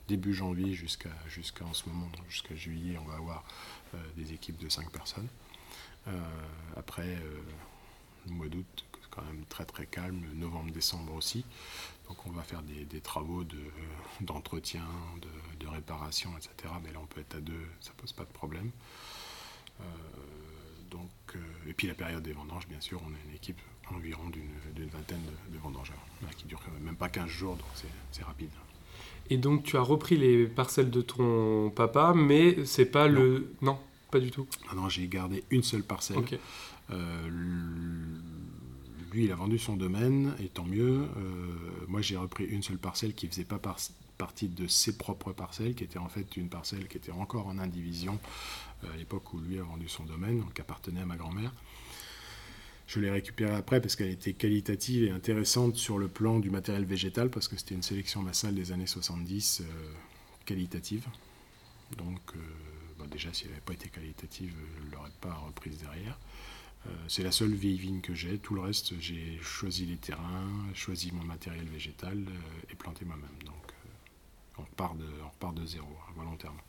début 0.07 0.33
janvier 0.33 0.73
jusqu'à 0.73 1.09
jusqu'à 1.27 1.65
en 1.65 1.73
ce 1.73 1.87
moment, 1.87 2.09
jusqu'à 2.29 2.55
juillet, 2.55 2.97
on 2.99 3.05
va 3.05 3.15
avoir 3.17 3.43
des 4.15 4.33
équipes 4.33 4.57
de 4.57 4.69
5 4.69 4.89
personnes. 4.89 5.27
Euh, 6.07 6.11
après, 6.75 7.07
euh, 7.07 7.41
le 8.27 8.33
mois 8.33 8.47
d'août, 8.47 8.85
c'est 9.01 9.09
quand 9.09 9.23
même 9.23 9.43
très 9.49 9.65
très 9.65 9.85
calme. 9.85 10.21
Novembre-décembre 10.35 11.13
aussi. 11.13 11.45
Donc 12.07 12.25
on 12.25 12.31
va 12.31 12.43
faire 12.43 12.61
des, 12.61 12.85
des 12.85 13.01
travaux 13.01 13.43
de, 13.43 13.57
d'entretien, 14.21 14.85
de, 15.21 15.65
de 15.65 15.69
réparation, 15.69 16.31
etc. 16.37 16.73
Mais 16.83 16.91
là 16.91 16.99
on 17.01 17.05
peut 17.05 17.19
être 17.19 17.35
à 17.35 17.41
deux, 17.41 17.67
ça 17.81 17.91
pose 17.97 18.13
pas 18.13 18.23
de 18.23 18.31
problème. 18.31 18.71
Euh, 19.81 19.83
donc, 20.89 21.09
euh, 21.35 21.39
et 21.67 21.73
puis 21.73 21.87
la 21.87 21.93
période 21.93 22.23
des 22.23 22.31
vendanges, 22.31 22.67
bien 22.67 22.79
sûr, 22.79 23.01
on 23.05 23.09
a 23.09 23.17
une 23.29 23.35
équipe 23.35 23.59
environ 23.93 24.29
d'une, 24.29 24.87
vingtaine 24.89 25.21
de, 25.49 25.53
de 25.55 25.59
vendangeurs, 25.61 26.05
là, 26.21 26.29
qui 26.37 26.45
dure 26.45 26.61
même 26.81 26.95
pas 26.95 27.09
15 27.09 27.27
jours, 27.27 27.55
donc 27.55 27.67
c'est, 27.75 27.87
c'est 28.11 28.23
rapide. 28.23 28.49
Et 29.29 29.37
donc 29.37 29.63
tu 29.63 29.77
as 29.77 29.81
repris 29.81 30.17
les 30.17 30.47
parcelles 30.47 30.89
de 30.89 31.01
ton 31.01 31.69
papa, 31.69 32.13
mais 32.15 32.65
c'est 32.65 32.85
pas 32.85 33.07
le... 33.07 33.53
Non, 33.61 33.79
pas 34.11 34.19
du 34.19 34.31
tout. 34.31 34.47
Ah 34.69 34.75
non, 34.75 34.89
j'ai 34.89 35.07
gardé 35.07 35.43
une 35.49 35.63
seule 35.63 35.83
parcelle. 35.83 36.17
Euh, 36.91 37.27
lui, 39.11 39.25
il 39.25 39.31
a 39.31 39.35
vendu 39.35 39.57
son 39.57 39.75
domaine, 39.77 40.33
et 40.39 40.47
tant 40.49 40.65
mieux. 40.65 41.01
Euh, 41.17 41.55
moi, 41.87 42.01
j'ai 42.01 42.17
repris 42.17 42.45
une 42.45 42.63
seule 42.63 42.77
parcelle 42.77 43.13
qui 43.13 43.27
faisait 43.27 43.43
pas 43.45 43.57
par- 43.59 43.79
partie 44.17 44.47
de 44.47 44.67
ses 44.67 44.97
propres 44.97 45.31
parcelles, 45.33 45.75
qui 45.75 45.83
était 45.83 45.99
en 45.99 46.09
fait 46.09 46.37
une 46.37 46.49
parcelle 46.49 46.87
qui 46.87 46.97
était 46.97 47.11
encore 47.11 47.47
en 47.47 47.57
indivision 47.59 48.17
euh, 48.83 48.93
à 48.93 48.97
l'époque 48.97 49.33
où 49.33 49.39
lui 49.39 49.59
a 49.59 49.63
vendu 49.63 49.87
son 49.89 50.03
domaine, 50.05 50.39
donc 50.39 50.53
qui 50.53 50.61
appartenait 50.61 51.01
à 51.01 51.05
ma 51.05 51.15
grand-mère. 51.17 51.53
Je 52.87 52.99
l'ai 53.01 53.11
récupérée 53.11 53.53
après 53.55 53.81
parce 53.81 53.95
qu'elle 53.97 54.11
était 54.11 54.31
qualitative 54.33 55.03
et 55.03 55.11
intéressante 55.11 55.75
sur 55.75 55.97
le 55.97 56.07
plan 56.07 56.39
du 56.39 56.49
matériel 56.49 56.85
végétal, 56.85 57.29
parce 57.29 57.47
que 57.49 57.57
c'était 57.57 57.75
une 57.75 57.83
sélection 57.83 58.21
massale 58.23 58.55
des 58.55 58.71
années 58.71 58.87
70 58.87 59.61
euh, 59.61 59.65
qualitative. 60.45 61.05
Donc, 61.97 62.19
bah, 62.99 63.05
déjà, 63.11 63.31
si 63.33 63.43
elle 63.45 63.51
n'avait 63.51 63.61
pas 63.61 63.73
été 63.73 63.89
qualitative, 63.89 64.53
je 64.79 64.85
ne 64.87 64.91
l'aurais 64.91 65.11
pas 65.21 65.33
reprise 65.33 65.77
derrière. 65.79 66.17
Euh, 66.87 66.91
c'est 67.07 67.23
la 67.23 67.31
seule 67.31 67.53
vieille 67.53 67.77
vigne 67.77 68.01
que 68.01 68.13
j'ai. 68.15 68.37
Tout 68.39 68.55
le 68.55 68.61
reste, 68.61 68.93
j'ai 68.99 69.39
choisi 69.41 69.85
les 69.85 69.97
terrains, 69.97 70.49
choisi 70.73 71.11
mon 71.13 71.23
matériel 71.23 71.65
végétal 71.67 72.17
euh, 72.17 72.71
et 72.71 72.75
planté 72.75 73.05
moi-même. 73.05 73.29
Donc, 73.45 73.55
euh, 73.71 73.89
on, 74.59 74.63
repart 74.63 74.97
de, 74.97 75.05
on 75.25 75.29
repart 75.29 75.55
de 75.55 75.65
zéro, 75.65 75.87
hein, 75.87 76.13
volontairement. 76.15 76.61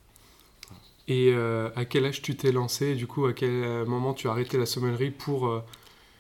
Et 1.06 1.32
euh, 1.32 1.70
à 1.74 1.84
quel 1.84 2.04
âge 2.04 2.20
tu 2.22 2.36
t'es 2.36 2.52
lancé? 2.52 2.94
Du 2.94 3.06
coup, 3.06 3.24
à 3.26 3.32
quel 3.32 3.50
euh, 3.50 3.86
moment 3.86 4.12
tu 4.14 4.28
as 4.28 4.32
arrêté 4.32 4.58
la 4.58 4.66
sommellerie 4.66 5.10
pour... 5.10 5.46
euh, 5.48 5.64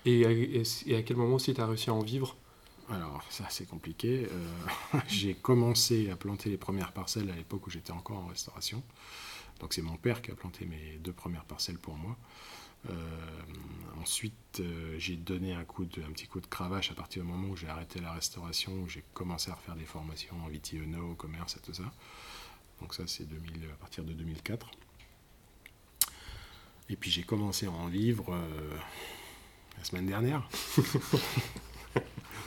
et, 0.06 0.26
à- 0.26 0.32
et- 0.32 0.62
et 0.86 0.96
à 0.96 1.02
quel 1.02 1.16
moment 1.16 1.34
aussi 1.36 1.54
tu 1.54 1.60
as 1.60 1.66
réussi 1.66 1.90
à 1.90 1.94
en 1.94 2.00
vivre? 2.00 2.36
Alors, 2.90 3.22
ça, 3.28 3.44
c'est 3.50 3.68
compliqué. 3.68 4.26
Euh, 4.32 4.98
j'ai 5.08 5.34
commencé 5.34 6.10
à 6.10 6.16
planter 6.16 6.50
les 6.50 6.56
premières 6.56 6.92
parcelles 6.92 7.30
à 7.30 7.36
l'époque 7.36 7.66
où 7.66 7.70
j'étais 7.70 7.92
encore 7.92 8.18
en 8.18 8.26
restauration. 8.26 8.82
Donc, 9.60 9.74
c'est 9.74 9.82
mon 9.82 9.96
père 9.96 10.22
qui 10.22 10.30
a 10.30 10.34
planté 10.34 10.66
mes 10.66 10.98
deux 10.98 11.12
premières 11.12 11.44
parcelles 11.44 11.78
pour 11.78 11.96
moi. 11.96 12.16
Euh, 12.90 12.94
ensuite, 14.00 14.60
euh, 14.60 14.96
j'ai 14.98 15.16
donné 15.16 15.52
un, 15.52 15.64
coup 15.64 15.84
de, 15.84 16.02
un 16.02 16.12
petit 16.12 16.26
coup 16.26 16.40
de 16.40 16.46
cravache 16.46 16.90
à 16.90 16.94
partir 16.94 17.22
du 17.22 17.28
moment 17.28 17.48
où 17.48 17.56
j'ai 17.56 17.68
arrêté 17.68 18.00
la 18.00 18.12
restauration, 18.12 18.72
où 18.72 18.88
j'ai 18.88 19.04
commencé 19.14 19.50
à 19.50 19.54
refaire 19.54 19.74
des 19.74 19.84
formations 19.84 20.36
en 20.44 20.48
vitiono, 20.48 21.10
au 21.10 21.14
commerce 21.14 21.56
et 21.56 21.60
tout 21.60 21.74
ça. 21.74 21.90
Donc 22.80 22.94
ça, 22.94 23.06
c'est 23.06 23.24
2000 23.24 23.68
à 23.72 23.76
partir 23.76 24.04
de 24.04 24.12
2004. 24.12 24.70
Et 26.90 26.96
puis 26.96 27.10
j'ai 27.10 27.24
commencé 27.24 27.66
à 27.66 27.70
en 27.70 27.88
vivre 27.88 28.32
euh, 28.32 28.76
la 29.76 29.84
semaine 29.84 30.06
dernière. 30.06 30.48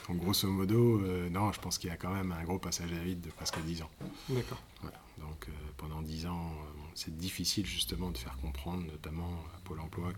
Donc 0.07 0.17
grosso 0.17 0.47
modo, 0.47 0.99
non, 1.29 1.51
je 1.51 1.59
pense 1.59 1.77
qu'il 1.77 1.89
y 1.89 1.93
a 1.93 1.97
quand 1.97 2.13
même 2.13 2.31
un 2.31 2.43
gros 2.43 2.57
passage 2.57 2.91
à 2.91 3.03
vide 3.03 3.21
de 3.21 3.29
presque 3.29 3.59
10 3.59 3.83
ans. 3.83 3.89
D'accord. 4.29 4.61
Voilà. 4.81 4.99
Donc 5.21 5.47
euh, 5.47 5.51
pendant 5.77 6.01
10 6.01 6.27
ans, 6.27 6.51
euh, 6.51 6.79
c'est 6.95 7.15
difficile 7.15 7.65
justement 7.65 8.11
de 8.11 8.17
faire 8.17 8.37
comprendre, 8.37 8.83
notamment 8.85 9.31
à 9.55 9.59
Pôle 9.63 9.79
Emploi, 9.79 10.11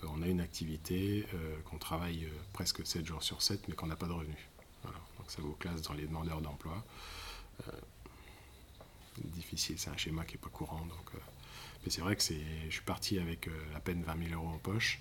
qu'on 0.00 0.22
a 0.22 0.26
une 0.26 0.40
activité, 0.40 1.26
euh, 1.34 1.56
qu'on 1.64 1.78
travaille 1.78 2.24
euh, 2.24 2.42
presque 2.52 2.86
7 2.86 3.04
jours 3.04 3.22
sur 3.22 3.42
7, 3.42 3.68
mais 3.68 3.74
qu'on 3.74 3.86
n'a 3.86 3.96
pas 3.96 4.06
de 4.06 4.12
revenus. 4.12 4.38
Donc 4.84 5.30
ça 5.30 5.42
vous 5.42 5.54
classe 5.54 5.82
dans 5.82 5.94
les 5.94 6.06
demandeurs 6.06 6.40
d'emploi. 6.40 6.84
Euh, 7.66 7.72
difficile, 9.24 9.78
c'est 9.78 9.90
un 9.90 9.96
schéma 9.96 10.24
qui 10.24 10.34
n'est 10.34 10.40
pas 10.40 10.50
courant. 10.50 10.80
Donc, 10.86 11.14
euh, 11.14 11.18
mais 11.84 11.90
c'est 11.90 12.00
vrai 12.00 12.16
que 12.16 12.22
je 12.22 12.70
suis 12.70 12.84
parti 12.84 13.18
avec 13.18 13.48
euh, 13.48 13.76
à 13.76 13.80
peine 13.80 14.02
20 14.02 14.28
000 14.28 14.40
euros 14.40 14.54
en 14.54 14.58
poche. 14.58 15.00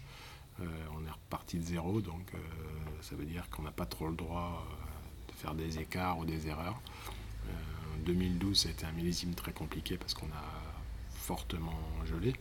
Euh, 0.60 0.65
on 0.96 1.05
est 1.05 1.12
reparti 1.12 1.60
de 1.60 1.63
zéro, 1.63 2.01
donc 2.01 2.34
euh, 2.34 2.38
ça 3.01 3.15
veut 3.15 3.25
dire 3.25 3.48
qu'on 3.51 3.62
n'a 3.62 3.72
pas 3.72 3.86
trop 3.86 4.07
le 4.07 4.15
droit 4.15 4.65
euh, 4.65 5.31
de 5.31 5.38
faire 5.38 5.53
des 5.53 5.79
écarts 5.79 6.17
ou 6.17 6.25
des 6.25 6.48
erreurs. 6.48 6.81
Euh, 8.07 8.13
2012, 8.13 8.57
ça 8.57 8.69
a 8.69 8.71
été 8.71 8.85
un 8.85 8.91
millésime 8.91 9.33
très 9.35 9.51
compliqué 9.51 9.97
parce 9.97 10.13
qu'on 10.13 10.27
a 10.27 10.43
fortement 11.11 11.77
gelé. 12.05 12.33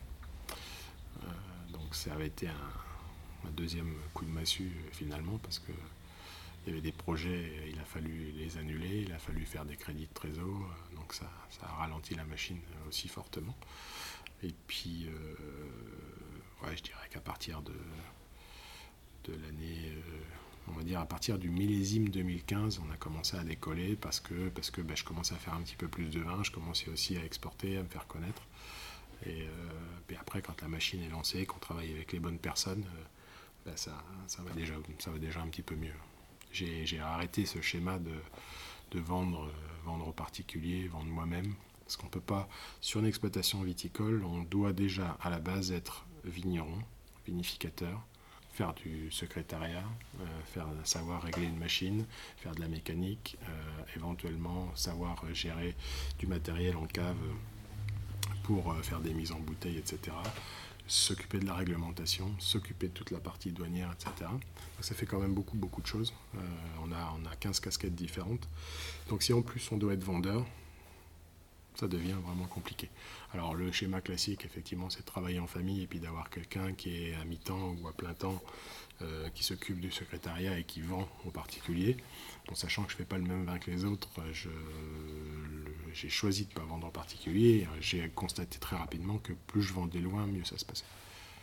Euh, 1.23 1.27
donc 1.73 1.95
ça 1.95 2.13
avait 2.13 2.27
été 2.29 2.49
un, 2.49 3.51
deuxième 3.57 3.95
coup 4.13 4.25
de 4.25 4.31
massue 4.31 4.73
euh, 4.75 4.89
finalement 4.91 5.39
parce 5.39 5.61
que 5.61 5.73
il 6.67 6.71
y 6.71 6.73
avait 6.73 6.83
des 6.83 6.93
projets, 6.93 7.53
il 7.71 7.79
a 7.79 7.85
fallu 7.85 8.33
les 8.33 8.59
annuler, 8.59 9.03
il 9.07 9.13
a 9.13 9.19
fallu 9.19 9.47
faire 9.47 9.65
des 9.65 9.77
crédits 9.77 10.09
de 10.09 10.15
trésor, 10.15 10.45
euh, 10.45 10.97
donc 10.97 11.15
ça, 11.15 11.31
a 11.63 11.67
ralenti 11.67 12.17
la 12.17 12.25
machine 12.25 12.59
aussi 12.89 13.07
fortement. 13.07 13.55
Et 14.43 14.53
puis, 14.67 15.09
je 16.65 16.83
dirais 16.83 17.09
qu'à 17.09 17.21
partir 17.21 17.63
de, 17.63 17.73
de 19.25 19.33
l'année, 19.41 19.93
on 20.69 20.73
va 20.73 20.83
dire 20.83 21.01
à 21.01 21.07
partir 21.07 21.39
du 21.39 21.49
millésime 21.49 22.09
2015, 22.09 22.81
on 22.87 22.91
a 22.93 22.97
commencé 22.97 23.37
à 23.37 23.45
décoller 23.45 23.97
parce 23.97 24.21
que, 24.21 24.49
parce 24.49 24.71
que 24.71 24.81
ben, 24.81 24.97
je 24.97 25.05
commençais 25.05 25.35
à 25.35 25.39
faire 25.39 25.55
un 25.55 25.63
petit 25.63 25.77
peu 25.77 25.89
plus 25.89 26.07
de 26.07 26.21
vin, 26.21 26.43
je 26.43 26.51
commençais 26.51 26.91
aussi 26.91 27.17
à 27.17 27.25
exporter, 27.25 27.77
à 27.77 27.83
me 27.83 27.89
faire 27.89 28.07
connaître. 28.07 28.43
Et 29.25 29.43
euh, 29.43 29.49
puis 30.07 30.17
après, 30.17 30.43
quand 30.43 30.61
la 30.61 30.69
machine 30.69 31.03
est 31.03 31.09
lancée, 31.09 31.47
qu'on 31.47 31.59
travaille 31.59 31.93
avec 31.93 32.13
les 32.13 32.21
bonnes 32.21 32.39
personnes, 32.39 32.85
euh, 32.85 33.05
ben, 33.67 33.77
ça, 33.77 33.93
va 34.39 34.53
déjà, 34.53 34.75
un 35.41 35.49
petit 35.49 35.63
peu 35.63 35.75
mieux. 35.75 35.95
J'ai 36.53 37.01
arrêté 37.01 37.45
ce 37.47 37.61
schéma 37.61 37.99
de, 37.99 38.15
de 38.93 39.01
vendre, 39.01 39.45
euh, 39.45 39.53
vendre 39.85 40.09
aux 40.09 40.13
particuliers, 40.13 40.89
vendre 40.89 41.11
moi-même. 41.11 41.55
Parce 41.85 41.97
qu'on 41.97 42.07
ne 42.07 42.11
peut 42.11 42.21
pas, 42.21 42.49
sur 42.81 43.01
une 43.01 43.07
exploitation 43.07 43.63
viticole, 43.63 44.25
on 44.25 44.43
doit 44.43 44.73
déjà 44.73 45.17
à 45.23 45.31
la 45.31 45.39
base 45.39 45.71
être 45.71 46.05
vigneron, 46.25 46.79
vinificateur, 47.27 48.05
faire 48.57 48.73
du 48.73 49.11
secrétariat, 49.11 49.85
euh, 50.21 50.25
faire 50.47 50.67
savoir 50.85 51.23
régler 51.23 51.45
une 51.45 51.59
machine, 51.59 52.07
faire 52.39 52.55
de 52.55 52.61
la 52.61 52.69
mécanique, 52.69 53.37
euh, 53.43 53.83
éventuellement 53.97 54.75
savoir 54.75 55.23
gérer 55.35 55.75
du 56.19 56.27
matériel 56.27 56.77
en 56.77 56.87
cave 56.87 57.19
pour 58.45 58.73
euh, 58.73 58.83
faire 58.83 59.01
des 59.01 59.13
mises 59.13 59.33
en 59.33 59.41
bouteille, 59.41 59.77
etc. 59.77 60.17
S'occuper 60.87 61.39
de 61.39 61.45
la 61.45 61.55
réglementation, 61.55 62.35
s'occuper 62.39 62.89
de 62.89 62.95
toute 62.95 63.11
la 63.11 63.19
partie 63.19 63.53
douanière, 63.53 63.93
etc. 63.93 64.31
Ça 64.81 64.95
fait 64.95 65.05
quand 65.05 65.21
même 65.21 65.35
beaucoup, 65.35 65.57
beaucoup 65.57 65.83
de 65.83 65.87
choses. 65.87 66.15
On, 66.81 66.93
a, 66.93 67.15
on 67.21 67.27
a 67.27 67.35
15 67.35 67.59
casquettes 67.59 67.95
différentes. 67.95 68.49
Donc 69.11 69.25
si 69.25 69.33
en 69.33 69.43
plus 69.43 69.69
on 69.73 69.79
doit 69.79 69.95
être 69.95 70.05
vendeur, 70.05 70.47
ça 71.77 71.89
devient 71.89 72.17
vraiment 72.25 72.47
compliqué. 72.47 72.89
Alors 73.33 73.55
le 73.55 73.71
schéma 73.73 74.01
classique, 74.01 74.45
effectivement, 74.45 74.91
c'est 74.91 75.01
de 75.01 75.07
travailler 75.07 75.39
en 75.39 75.47
famille 75.47 75.83
et 75.83 75.87
puis 75.87 76.01
d'avoir 76.01 76.31
quelqu'un 76.31 76.73
qui 76.73 76.97
est 76.97 77.15
à 77.15 77.25
mi-temps 77.25 77.77
ou 77.83 77.89
à 77.89 77.93
plein 77.93 78.15
temps, 78.15 78.43
euh, 79.03 79.29
qui 79.35 79.45
s'occupe 79.45 79.79
du 79.81 79.91
secrétariat 79.91 80.59
et 80.59 80.65
qui 80.65 80.81
vend 80.81 81.07
aux 81.27 81.31
particuliers. 81.31 81.97
En 82.51 82.55
sachant 82.55 82.85
que 82.85 82.91
je 82.91 82.95
ne 82.95 82.99
fais 82.99 83.05
pas 83.05 83.19
le 83.19 83.25
même 83.25 83.45
vin 83.45 83.59
que 83.59 83.71
les 83.71 83.85
autres, 83.85 84.09
le- 84.17 85.93
j'ai 85.93 86.09
choisi 86.09 86.45
de 86.45 86.51
ne 86.51 86.55
pas 86.55 86.65
vendre 86.65 86.87
en 86.87 86.91
particulier. 86.91 87.67
J'ai 87.81 88.09
constaté 88.15 88.59
très 88.59 88.77
rapidement 88.77 89.19
que 89.19 89.33
plus 89.47 89.63
je 89.63 89.73
vendais 89.73 89.99
loin, 90.01 90.27
mieux 90.27 90.45
ça 90.45 90.59
se 90.59 90.65
passait 90.65 90.85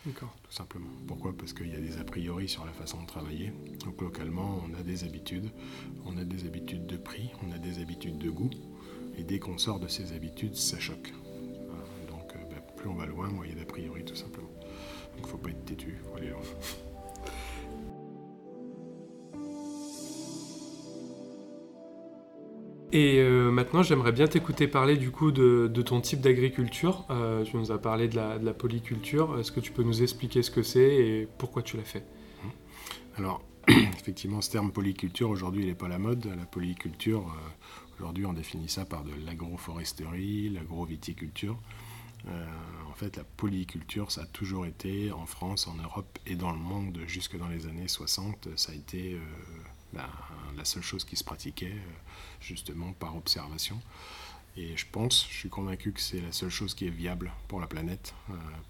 D'accord. 0.06 0.34
tout 0.42 0.52
simplement. 0.52 0.90
Pourquoi? 1.06 1.32
Parce 1.36 1.52
qu'il 1.52 1.68
y 1.68 1.74
a 1.74 1.80
des 1.80 1.96
a 1.98 2.04
priori 2.04 2.48
sur 2.48 2.64
la 2.64 2.72
façon 2.72 3.00
de 3.02 3.06
travailler. 3.06 3.52
Donc 3.84 4.00
localement, 4.00 4.62
on 4.68 4.74
a 4.78 4.82
des 4.82 5.04
habitudes, 5.04 5.50
on 6.04 6.16
a 6.18 6.24
des 6.24 6.46
habitudes 6.46 6.86
de 6.86 6.96
prix, 6.96 7.30
on 7.42 7.52
a 7.52 7.58
des 7.58 7.80
habitudes 7.80 8.18
de 8.18 8.30
goût, 8.30 8.50
et 9.18 9.24
dès 9.24 9.38
qu'on 9.38 9.58
sort 9.58 9.80
de 9.80 9.88
ces 9.88 10.12
habitudes, 10.12 10.56
ça 10.56 10.78
choque. 10.78 11.12
Voilà. 11.68 11.84
Donc 12.10 12.34
euh, 12.34 12.38
bah, 12.50 12.60
plus 12.76 12.88
on 12.88 12.94
va 12.94 13.06
loin, 13.06 13.28
moins 13.28 13.46
il 13.46 13.52
y 13.52 13.56
a 13.56 13.58
d'a 13.58 13.66
priori 13.66 14.04
tout 14.04 14.16
simplement. 14.16 14.50
Donc 15.16 15.26
faut 15.26 15.38
pas 15.38 15.50
être 15.50 15.64
têtu, 15.64 16.00
faut 16.04 16.16
aller 16.16 16.30
loin. 16.30 16.40
Et 22.92 23.18
euh, 23.18 23.50
maintenant, 23.50 23.82
j'aimerais 23.82 24.12
bien 24.12 24.28
t'écouter 24.28 24.68
parler 24.68 24.96
du 24.96 25.10
coup 25.10 25.32
de, 25.32 25.66
de 25.66 25.82
ton 25.82 26.00
type 26.00 26.20
d'agriculture. 26.20 27.04
Euh, 27.10 27.42
tu 27.42 27.56
nous 27.56 27.72
as 27.72 27.78
parlé 27.78 28.06
de 28.06 28.14
la, 28.14 28.38
de 28.38 28.44
la 28.44 28.54
polyculture. 28.54 29.36
Est-ce 29.40 29.50
que 29.50 29.58
tu 29.58 29.72
peux 29.72 29.82
nous 29.82 30.04
expliquer 30.04 30.42
ce 30.42 30.52
que 30.52 30.62
c'est 30.62 30.94
et 30.94 31.28
pourquoi 31.38 31.62
tu 31.62 31.76
l'as 31.76 31.82
fait? 31.82 32.04
Alors, 33.16 33.42
effectivement, 33.98 34.40
ce 34.40 34.50
terme 34.50 34.72
polyculture, 34.72 35.30
aujourd'hui, 35.30 35.62
il 35.62 35.68
n'est 35.68 35.74
pas 35.74 35.88
la 35.88 35.98
mode. 35.98 36.26
La 36.26 36.46
polyculture, 36.46 37.26
euh, 37.26 37.94
aujourd'hui, 37.96 38.26
on 38.26 38.32
définit 38.32 38.68
ça 38.68 38.84
par 38.84 39.04
de 39.04 39.12
l'agroforesterie, 39.24 40.50
l'agroviticulture. 40.50 41.58
Euh, 42.28 42.46
en 42.88 42.94
fait, 42.94 43.16
la 43.16 43.24
polyculture, 43.24 44.10
ça 44.10 44.22
a 44.22 44.26
toujours 44.26 44.66
été 44.66 45.12
en 45.12 45.26
France, 45.26 45.66
en 45.66 45.74
Europe 45.74 46.18
et 46.26 46.36
dans 46.36 46.52
le 46.52 46.58
monde, 46.58 46.98
jusque 47.06 47.36
dans 47.36 47.48
les 47.48 47.66
années 47.66 47.88
60, 47.88 48.48
ça 48.56 48.72
a 48.72 48.74
été 48.74 49.14
euh, 49.14 50.00
la 50.56 50.64
seule 50.64 50.82
chose 50.82 51.04
qui 51.04 51.16
se 51.16 51.24
pratiquait, 51.24 51.72
euh, 51.72 51.92
justement 52.40 52.92
par 52.92 53.16
observation. 53.16 53.80
Et 54.56 54.76
je 54.76 54.86
pense, 54.90 55.26
je 55.28 55.34
suis 55.36 55.48
convaincu 55.48 55.92
que 55.92 56.00
c'est 56.00 56.20
la 56.20 56.30
seule 56.30 56.50
chose 56.50 56.74
qui 56.74 56.86
est 56.86 56.90
viable 56.90 57.32
pour 57.48 57.60
la 57.60 57.66
planète, 57.66 58.14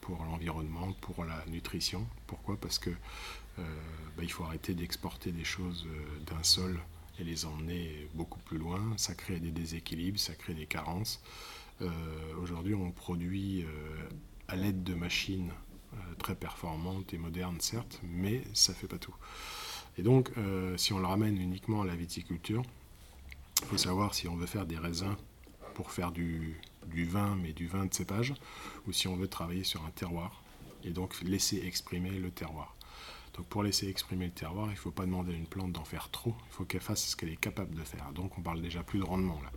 pour 0.01 0.25
l'environnement, 0.25 0.95
pour 1.03 1.27
la 1.27 1.45
nutrition. 1.47 2.07
Pourquoi? 2.27 2.57
Parce 2.57 2.79
que 2.79 2.89
bah, 3.58 4.23
il 4.23 4.30
faut 4.30 4.44
arrêter 4.44 4.75
d'exporter 4.75 5.32
des 5.32 5.44
choses 5.44 5.87
euh, 5.87 6.25
d'un 6.26 6.42
sol 6.42 6.80
et 7.18 7.25
les 7.25 7.46
emmener 7.46 8.08
beaucoup 8.14 8.40
plus 8.40 8.58
loin. 8.58 8.80
Ça 8.96 9.14
crée 9.14 9.40
des 9.40 9.50
déséquilibres, 9.50 10.18
ça 10.18 10.34
crée 10.34 10.54
des 10.54 10.66
carences. 10.66 11.23
Euh, 11.82 11.90
Aujourd'hui, 12.40 12.75
on 12.75 12.90
produit 12.92 13.62
euh, 13.62 13.68
à 14.49 14.56
l'aide 14.56 14.82
de 14.84 14.94
machines 14.94 15.50
euh, 15.94 15.96
très 16.18 16.34
performantes 16.34 17.12
et 17.14 17.18
modernes, 17.18 17.61
certes, 17.61 18.00
mais 18.04 18.42
ça 18.52 18.73
ne 18.73 18.76
fait 18.76 18.87
pas 18.87 18.99
tout. 18.99 19.14
Et 19.96 20.02
donc, 20.02 20.30
euh, 20.38 20.76
si 20.76 20.92
on 20.92 20.99
le 20.99 21.06
ramène 21.06 21.37
uniquement 21.40 21.82
à 21.82 21.87
la 21.87 21.96
viticulture, 21.96 22.62
il 23.62 23.66
faut 23.66 23.78
savoir 23.78 24.14
si 24.14 24.28
on 24.28 24.37
veut 24.37 24.46
faire 24.46 24.66
des 24.66 24.78
raisins 24.78 25.16
pour 25.75 25.90
faire 25.90 26.12
du 26.12 26.56
vin, 26.87 27.37
mais 27.37 27.52
du 27.52 27.66
vin 27.66 27.87
de 27.87 27.94
cépage, 27.94 28.34
ou 28.87 28.92
si 28.92 29.08
on 29.08 29.16
veut 29.16 29.28
travailler 29.28 29.64
sur 29.64 29.84
un 29.84 29.90
terroir, 29.90 30.42
et 30.84 30.90
donc 30.90 31.20
laisser 31.23 31.64
exprimer 31.64 32.11
le 32.11 32.30
terroir. 32.30 32.74
Donc 33.35 33.47
pour 33.47 33.62
laisser 33.62 33.88
exprimer 33.88 34.26
le 34.26 34.33
terroir, 34.33 34.67
il 34.69 34.75
ne 34.75 34.76
faut 34.76 34.91
pas 34.91 35.07
demander 35.07 35.33
à 35.33 35.37
une 35.37 35.47
plante 35.47 35.73
d'en 35.73 35.85
faire 35.85 36.11
trop, 36.11 36.35
il 36.47 36.53
faut 36.53 36.64
qu'elle 36.64 36.81
fasse 36.81 37.05
ce 37.05 37.17
qu'elle 37.17 37.31
est 37.31 37.37
capable 37.37 37.75
de 37.75 37.83
faire. 37.83 38.12
Donc 38.12 38.38
on 38.38 38.43
parle 38.43 38.62
déjà 38.62 38.83
plus 38.83 39.00
de 39.00 39.05
rendement 39.05 39.41
là. 39.43 39.50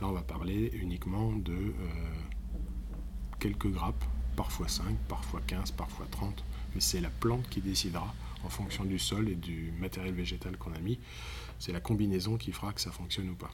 Là 0.00 0.08
on 0.08 0.12
va 0.12 0.22
parler 0.22 0.70
uniquement 0.74 1.32
de 1.32 1.52
euh, 1.52 1.72
quelques 3.40 3.68
grappes, 3.68 4.04
parfois 4.36 4.68
5, 4.68 4.96
parfois 5.08 5.40
15, 5.46 5.70
parfois 5.72 6.06
30, 6.10 6.44
mais 6.74 6.80
c'est 6.80 7.00
la 7.00 7.10
plante 7.10 7.48
qui 7.48 7.60
décidera 7.60 8.14
en 8.44 8.50
fonction 8.50 8.84
du 8.84 8.98
sol 8.98 9.28
et 9.28 9.36
du 9.36 9.72
matériel 9.78 10.14
végétal 10.14 10.58
qu'on 10.58 10.72
a 10.74 10.78
mis. 10.78 10.98
C'est 11.58 11.72
la 11.72 11.80
combinaison 11.80 12.36
qui 12.36 12.52
fera 12.52 12.72
que 12.74 12.80
ça 12.80 12.90
fonctionne 12.90 13.30
ou 13.30 13.34
pas. 13.34 13.50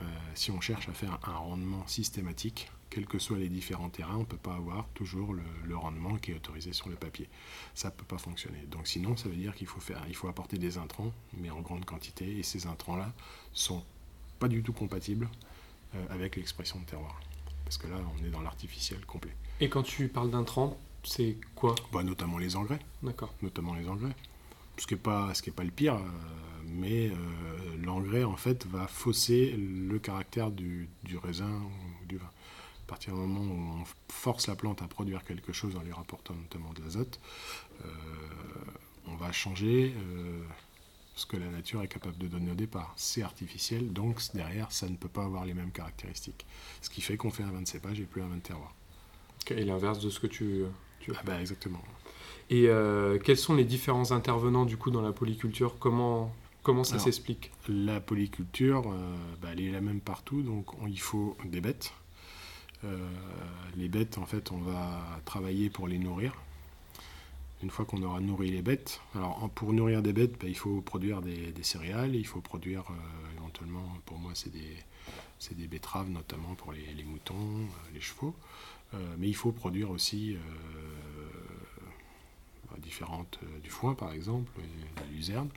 Euh, 0.00 0.04
si 0.34 0.50
on 0.50 0.60
cherche 0.60 0.88
à 0.88 0.92
faire 0.92 1.18
un 1.24 1.36
rendement 1.36 1.86
systématique, 1.86 2.70
quels 2.98 3.06
que 3.06 3.20
soient 3.20 3.38
les 3.38 3.48
différents 3.48 3.90
terrains, 3.90 4.16
on 4.16 4.20
ne 4.20 4.24
peut 4.24 4.36
pas 4.36 4.56
avoir 4.56 4.88
toujours 4.88 5.32
le, 5.32 5.44
le 5.64 5.76
rendement 5.76 6.16
qui 6.16 6.32
est 6.32 6.34
autorisé 6.34 6.72
sur 6.72 6.88
le 6.88 6.96
papier. 6.96 7.28
Ça 7.72 7.90
ne 7.90 7.92
peut 7.92 8.04
pas 8.04 8.18
fonctionner. 8.18 8.58
Donc 8.72 8.88
sinon, 8.88 9.16
ça 9.16 9.28
veut 9.28 9.36
dire 9.36 9.54
qu'il 9.54 9.68
faut, 9.68 9.78
faire, 9.78 10.04
il 10.08 10.16
faut 10.16 10.26
apporter 10.26 10.58
des 10.58 10.78
intrants, 10.78 11.12
mais 11.36 11.48
en 11.48 11.60
grande 11.60 11.84
quantité, 11.84 12.38
et 12.38 12.42
ces 12.42 12.66
intrants-là 12.66 13.12
sont 13.52 13.84
pas 14.40 14.48
du 14.48 14.64
tout 14.64 14.72
compatibles 14.72 15.28
euh, 15.94 16.04
avec 16.10 16.34
l'expression 16.34 16.80
de 16.80 16.86
terroir. 16.86 17.20
Parce 17.64 17.78
que 17.78 17.86
là, 17.86 17.98
on 18.18 18.24
est 18.26 18.30
dans 18.30 18.40
l'artificiel 18.40 19.04
complet. 19.06 19.36
Et 19.60 19.68
quand 19.68 19.84
tu 19.84 20.08
parles 20.08 20.32
d'intrants, 20.32 20.76
c'est 21.04 21.36
quoi? 21.54 21.76
Bah, 21.92 22.02
notamment 22.02 22.38
les 22.38 22.56
engrais. 22.56 22.80
D'accord. 23.04 23.32
notamment 23.42 23.74
les 23.74 23.88
engrais. 23.88 24.16
Ce 24.76 24.88
qui 24.88 24.94
n'est 24.94 25.00
pas, 25.00 25.32
ce 25.34 25.42
qui 25.42 25.50
est 25.50 25.52
pas 25.52 25.62
le 25.62 25.70
pire, 25.70 25.94
euh, 25.94 26.00
mais 26.66 27.10
euh, 27.10 27.76
l'engrais 27.80 28.24
en 28.24 28.36
fait 28.36 28.66
va 28.66 28.88
fausser 28.88 29.56
le 29.56 30.00
caractère 30.00 30.50
du, 30.50 30.88
du 31.04 31.16
raisin. 31.16 31.62
À 32.88 32.92
partir 32.92 33.12
du 33.12 33.20
moment 33.20 33.40
où 33.40 33.82
on 33.82 33.84
force 34.10 34.46
la 34.46 34.56
plante 34.56 34.80
à 34.80 34.88
produire 34.88 35.22
quelque 35.22 35.52
chose 35.52 35.76
en 35.76 35.82
lui 35.82 35.92
rapportant 35.92 36.34
notamment 36.34 36.72
de 36.72 36.80
l'azote, 36.82 37.20
euh, 37.84 37.88
on 39.06 39.14
va 39.16 39.30
changer 39.30 39.94
euh, 39.94 40.42
ce 41.14 41.26
que 41.26 41.36
la 41.36 41.48
nature 41.48 41.82
est 41.82 41.88
capable 41.88 42.16
de 42.16 42.28
donner 42.28 42.50
au 42.50 42.54
départ. 42.54 42.94
C'est 42.96 43.22
artificiel, 43.22 43.92
donc 43.92 44.22
derrière 44.32 44.72
ça 44.72 44.88
ne 44.88 44.96
peut 44.96 45.08
pas 45.08 45.24
avoir 45.24 45.44
les 45.44 45.52
mêmes 45.52 45.70
caractéristiques. 45.70 46.46
Ce 46.80 46.88
qui 46.88 47.02
fait 47.02 47.18
qu'on 47.18 47.30
fait 47.30 47.42
un 47.42 47.50
vin 47.50 47.60
de 47.60 47.68
cépage 47.68 48.00
et 48.00 48.04
plus 48.04 48.22
un 48.22 48.28
vin 48.28 48.36
de 48.36 48.40
terroir. 48.40 48.74
Et 49.50 49.64
l'inverse 49.64 49.98
de 50.00 50.08
ce 50.08 50.18
que 50.18 50.26
tu, 50.26 50.64
tu 51.00 51.12
Ah 51.14 51.22
bah 51.26 51.40
exactement. 51.40 51.82
Et 52.48 52.68
euh, 52.68 53.18
quels 53.18 53.36
sont 53.36 53.54
les 53.54 53.64
différents 53.64 54.12
intervenants 54.12 54.64
du 54.64 54.78
coup 54.78 54.90
dans 54.90 55.02
la 55.02 55.12
polyculture? 55.12 55.78
Comment, 55.78 56.34
comment 56.62 56.84
ça 56.84 56.98
s'explique? 56.98 57.50
La 57.68 58.00
polyculture, 58.00 58.90
euh, 58.90 59.16
bah, 59.42 59.48
elle 59.52 59.60
est 59.60 59.70
la 59.72 59.82
même 59.82 60.00
partout, 60.00 60.40
donc 60.42 60.74
on- 60.82 60.86
il 60.86 61.00
faut 61.00 61.36
des 61.44 61.60
bêtes. 61.60 61.92
Euh, 62.84 63.08
les 63.76 63.88
bêtes, 63.88 64.18
en 64.18 64.26
fait, 64.26 64.52
on 64.52 64.58
va 64.58 65.20
travailler 65.24 65.70
pour 65.70 65.88
les 65.88 65.98
nourrir. 65.98 66.34
Une 67.62 67.70
fois 67.70 67.84
qu'on 67.84 68.02
aura 68.02 68.20
nourri 68.20 68.52
les 68.52 68.62
bêtes, 68.62 69.00
alors 69.16 69.50
pour 69.50 69.72
nourrir 69.72 70.00
des 70.00 70.12
bêtes, 70.12 70.38
bah, 70.40 70.46
il 70.46 70.56
faut 70.56 70.80
produire 70.80 71.20
des, 71.20 71.52
céréales, 71.62 72.14
il 72.14 72.26
faut 72.26 72.40
produire 72.40 72.84
euh, 72.90 73.36
éventuellement, 73.36 73.84
pour 74.06 74.18
moi, 74.18 74.32
c'est 74.34 74.52
des, 74.52 75.66
betteraves, 75.66 76.08
notamment 76.08 76.54
pour 76.54 76.72
les, 76.72 76.94
les 76.94 77.02
moutons, 77.02 77.34
euh, 77.34 77.94
les 77.94 78.00
chevaux. 78.00 78.34
Mais 79.18 79.28
il 79.28 79.34
faut 79.34 79.52
produire 79.52 79.90
aussi 79.90 80.38
bah, 82.70 82.76
différentes, 82.78 83.38
du 83.62 83.68
foin, 83.68 83.94
par 83.94 84.12
exemple, 84.12 84.50
de 84.56 85.14
luzerne. 85.14 85.50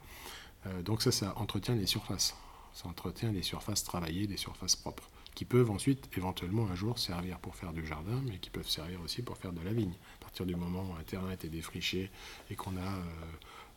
Donc 0.83 1.01
ça, 1.01 1.13
ça 1.13 1.33
entretient 1.37 1.75
les 1.75 1.85
surfaces. 1.85 2.35
Ça 2.73 2.89
entretient 2.89 3.31
des 3.31 3.41
surfaces 3.41 3.85
travaillées, 3.85 4.27
des 4.27 4.35
surfaces 4.35 4.75
propres. 4.75 5.07
Qui 5.35 5.45
peuvent 5.45 5.71
ensuite 5.71 6.09
éventuellement 6.17 6.67
un 6.67 6.75
jour 6.75 6.99
servir 6.99 7.39
pour 7.39 7.55
faire 7.55 7.73
du 7.73 7.85
jardin, 7.85 8.21
mais 8.25 8.37
qui 8.37 8.49
peuvent 8.49 8.67
servir 8.69 8.99
aussi 9.01 9.21
pour 9.21 9.37
faire 9.37 9.53
de 9.53 9.61
la 9.61 9.71
vigne. 9.73 9.93
À 10.19 10.23
partir 10.23 10.45
du 10.45 10.55
moment 10.55 10.83
où 10.89 10.93
un 10.99 11.03
terrain 11.03 11.29
a 11.29 11.33
été 11.33 11.47
défriché 11.49 12.11
et 12.49 12.55
qu'on 12.55 12.75
a 12.77 12.81
euh, 12.81 13.01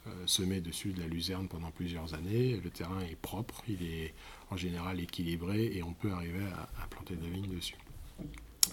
euh, 0.08 0.26
semé 0.26 0.60
dessus 0.60 0.92
de 0.92 1.00
la 1.00 1.06
luzerne 1.06 1.48
pendant 1.48 1.70
plusieurs 1.70 2.12
années, 2.14 2.60
le 2.62 2.70
terrain 2.70 3.00
est 3.02 3.16
propre, 3.16 3.62
il 3.68 3.82
est 3.82 4.14
en 4.50 4.56
général 4.56 5.00
équilibré 5.00 5.66
et 5.76 5.82
on 5.82 5.92
peut 5.94 6.10
arriver 6.12 6.44
à, 6.82 6.86
planter 6.88 7.16
de 7.16 7.22
la 7.22 7.30
vigne 7.30 7.54
dessus. 7.54 7.76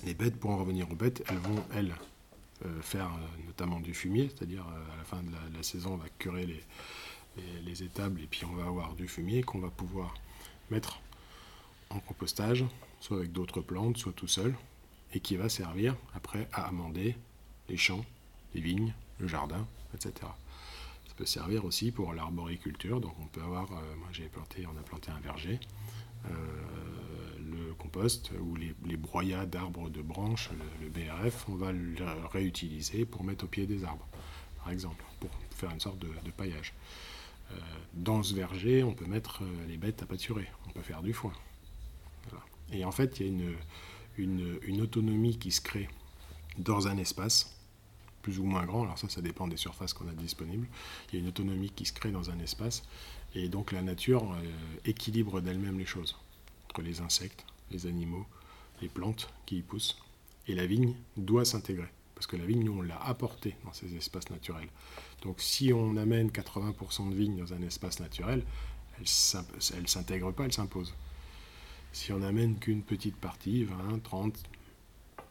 Les 0.04 0.14
bêtes, 0.14 0.38
pour 0.40 0.52
en 0.52 0.58
revenir 0.58 0.90
aux 0.92 0.96
bêtes, 0.96 1.24
elles 1.30 1.38
vont, 1.38 1.64
elles, 1.74 1.96
euh, 2.66 2.82
faire 2.82 3.12
notamment 3.46 3.80
du 3.80 3.94
fumier, 3.94 4.30
c'est-à-dire 4.30 4.64
à 4.64 4.98
la 4.98 5.04
fin 5.04 5.22
de 5.22 5.32
la, 5.32 5.40
la 5.58 5.64
saison, 5.64 5.94
on 5.94 5.98
va 5.98 6.10
curer 6.20 6.46
les, 6.46 6.64
les- 7.38 7.62
les 7.64 7.84
étables 7.84 8.20
et 8.22 8.28
puis 8.28 8.44
on 8.46 8.54
va 8.56 8.66
avoir 8.66 8.94
du 8.96 9.08
fumier 9.08 9.44
qu'on 9.44 9.60
va 9.60 9.70
pouvoir 9.70 10.14
mettre 10.70 11.00
en 11.96 12.00
compostage, 12.00 12.66
soit 13.00 13.18
avec 13.18 13.32
d'autres 13.32 13.62
plantes, 13.62 13.98
soit 13.98 14.14
tout 14.14 14.28
seul, 14.28 14.56
et 15.14 15.20
qui 15.20 15.36
va 15.36 15.50
servir 15.50 15.96
après 16.14 16.48
à 16.54 16.68
amender 16.68 17.16
les 17.70 17.78
champs, 17.78 18.06
les 18.54 18.62
vignes, 18.62 18.94
le 19.20 19.28
jardin, 19.28 19.68
etc. 19.94 20.14
Ça 21.08 21.14
peut 21.16 21.26
servir 21.26 21.66
aussi 21.66 21.92
pour 21.92 22.14
l'arboriculture, 22.14 23.02
donc 23.02 23.14
on 23.20 23.28
peut 23.28 23.42
avoir, 23.42 23.72
euh, 23.72 23.96
moi 23.98 24.08
j'ai 24.12 24.26
planté, 24.26 24.66
on 24.66 24.78
a 24.78 24.84
planté 24.84 25.12
un 25.12 25.20
verger, 25.20 25.60
euh, 26.26 26.32
le 27.40 27.74
compost 27.74 28.32
ou 28.40 28.56
les, 28.56 28.74
les 28.86 28.98
broyats 28.98 29.46
d'arbres 29.46 29.90
de 29.90 30.02
branches, 30.02 30.50
le, 30.82 30.90
BRF, 30.90 31.48
on 31.50 31.56
va 31.56 31.72
le 31.72 31.96
réutiliser 32.32 33.06
pour 33.06 33.24
mettre 33.24 33.46
au 33.46 33.48
pied 33.48 33.66
des 33.66 33.84
arbres, 33.84 34.08
par 34.60 34.72
exemple, 34.72 35.04
pour 35.20 35.30
faire 35.50 35.72
une 35.72 35.80
sorte 35.80 36.00
de, 36.00 36.32
paillage. 36.32 36.74
Euh, 37.52 37.56
dans 37.94 38.24
ce 38.24 38.34
verger, 38.34 38.84
on 38.84 38.94
peut 38.94 39.06
mettre 39.06 39.44
les 39.68 39.78
bêtes 39.78 40.02
à 40.02 40.06
pâturer, 40.06 40.48
on 40.68 40.70
peut 40.70 40.82
faire 40.82 41.02
du 41.02 41.14
foin. 41.14 41.34
Et 42.72 42.86
en 42.86 42.92
fait, 42.92 43.20
il 43.20 43.26
y 43.28 43.30
a 43.30 44.28
une 44.68 44.82
autonomie 44.82 45.38
qui 45.38 45.52
se 45.52 45.62
crée 45.62 45.90
dans 46.58 46.88
un 46.88 46.98
espace, 46.98 47.56
plus 48.22 48.40
ou 48.40 48.44
moins 48.44 48.66
grand, 48.66 48.84
alors 48.84 48.98
ça, 48.98 49.10
ça 49.10 49.22
dépend 49.22 49.48
des 49.48 49.58
surfaces 49.58 49.94
qu'on 49.94 50.08
a 50.08 50.14
disponibles. 50.14 50.68
Il 51.10 51.16
y 51.16 51.18
a 51.18 51.22
une 51.22 51.30
autonomie 51.30 51.72
qui 51.72 51.86
se 51.86 51.94
crée 51.94 52.12
dans 52.12 52.30
un 52.30 52.40
espace, 52.40 52.84
et 53.34 53.48
donc 53.50 53.72
la 53.72 53.82
nature 53.82 54.32
euh, 54.34 54.44
équilibre 54.86 55.42
d'elle-même 55.42 55.80
les 55.80 55.86
choses, 55.86 56.18
entre 56.70 56.82
les 56.82 57.02
insectes, 57.02 57.46
les 57.72 57.88
animaux, 57.88 58.26
les 58.82 58.90
plantes 58.90 59.30
qui 59.46 59.58
y 59.58 59.62
poussent. 59.62 59.98
Et 60.48 60.56
la 60.56 60.66
vigne 60.66 60.96
doit 61.18 61.46
s'intégrer, 61.46 61.90
parce 62.16 62.28
que 62.28 62.36
la 62.36 62.46
vigne, 62.46 62.64
nous, 62.64 62.80
on 62.80 62.82
l'a 62.82 63.02
apportée 63.02 63.56
dans 63.64 63.74
ces 63.74 63.96
espaces 63.96 64.30
naturels. 64.30 64.70
Donc 65.24 65.40
si 65.40 65.72
on 65.74 65.98
amène 65.98 66.30
80% 66.30 67.10
de 67.10 67.16
vigne 67.16 67.38
dans 67.38 67.54
un 67.54 67.62
espace 67.62 68.00
naturel, 68.00 68.44
elle 68.98 69.82
ne 69.82 69.88
s'intègre 69.88 70.32
pas, 70.32 70.46
elle 70.46 70.54
s'impose. 70.54 70.94
Si 71.94 72.14
on 72.14 72.22
amène 72.22 72.58
qu'une 72.58 72.84
petite 72.84 73.18
partie, 73.18 73.66
20, 73.66 74.00
30, 74.02 74.44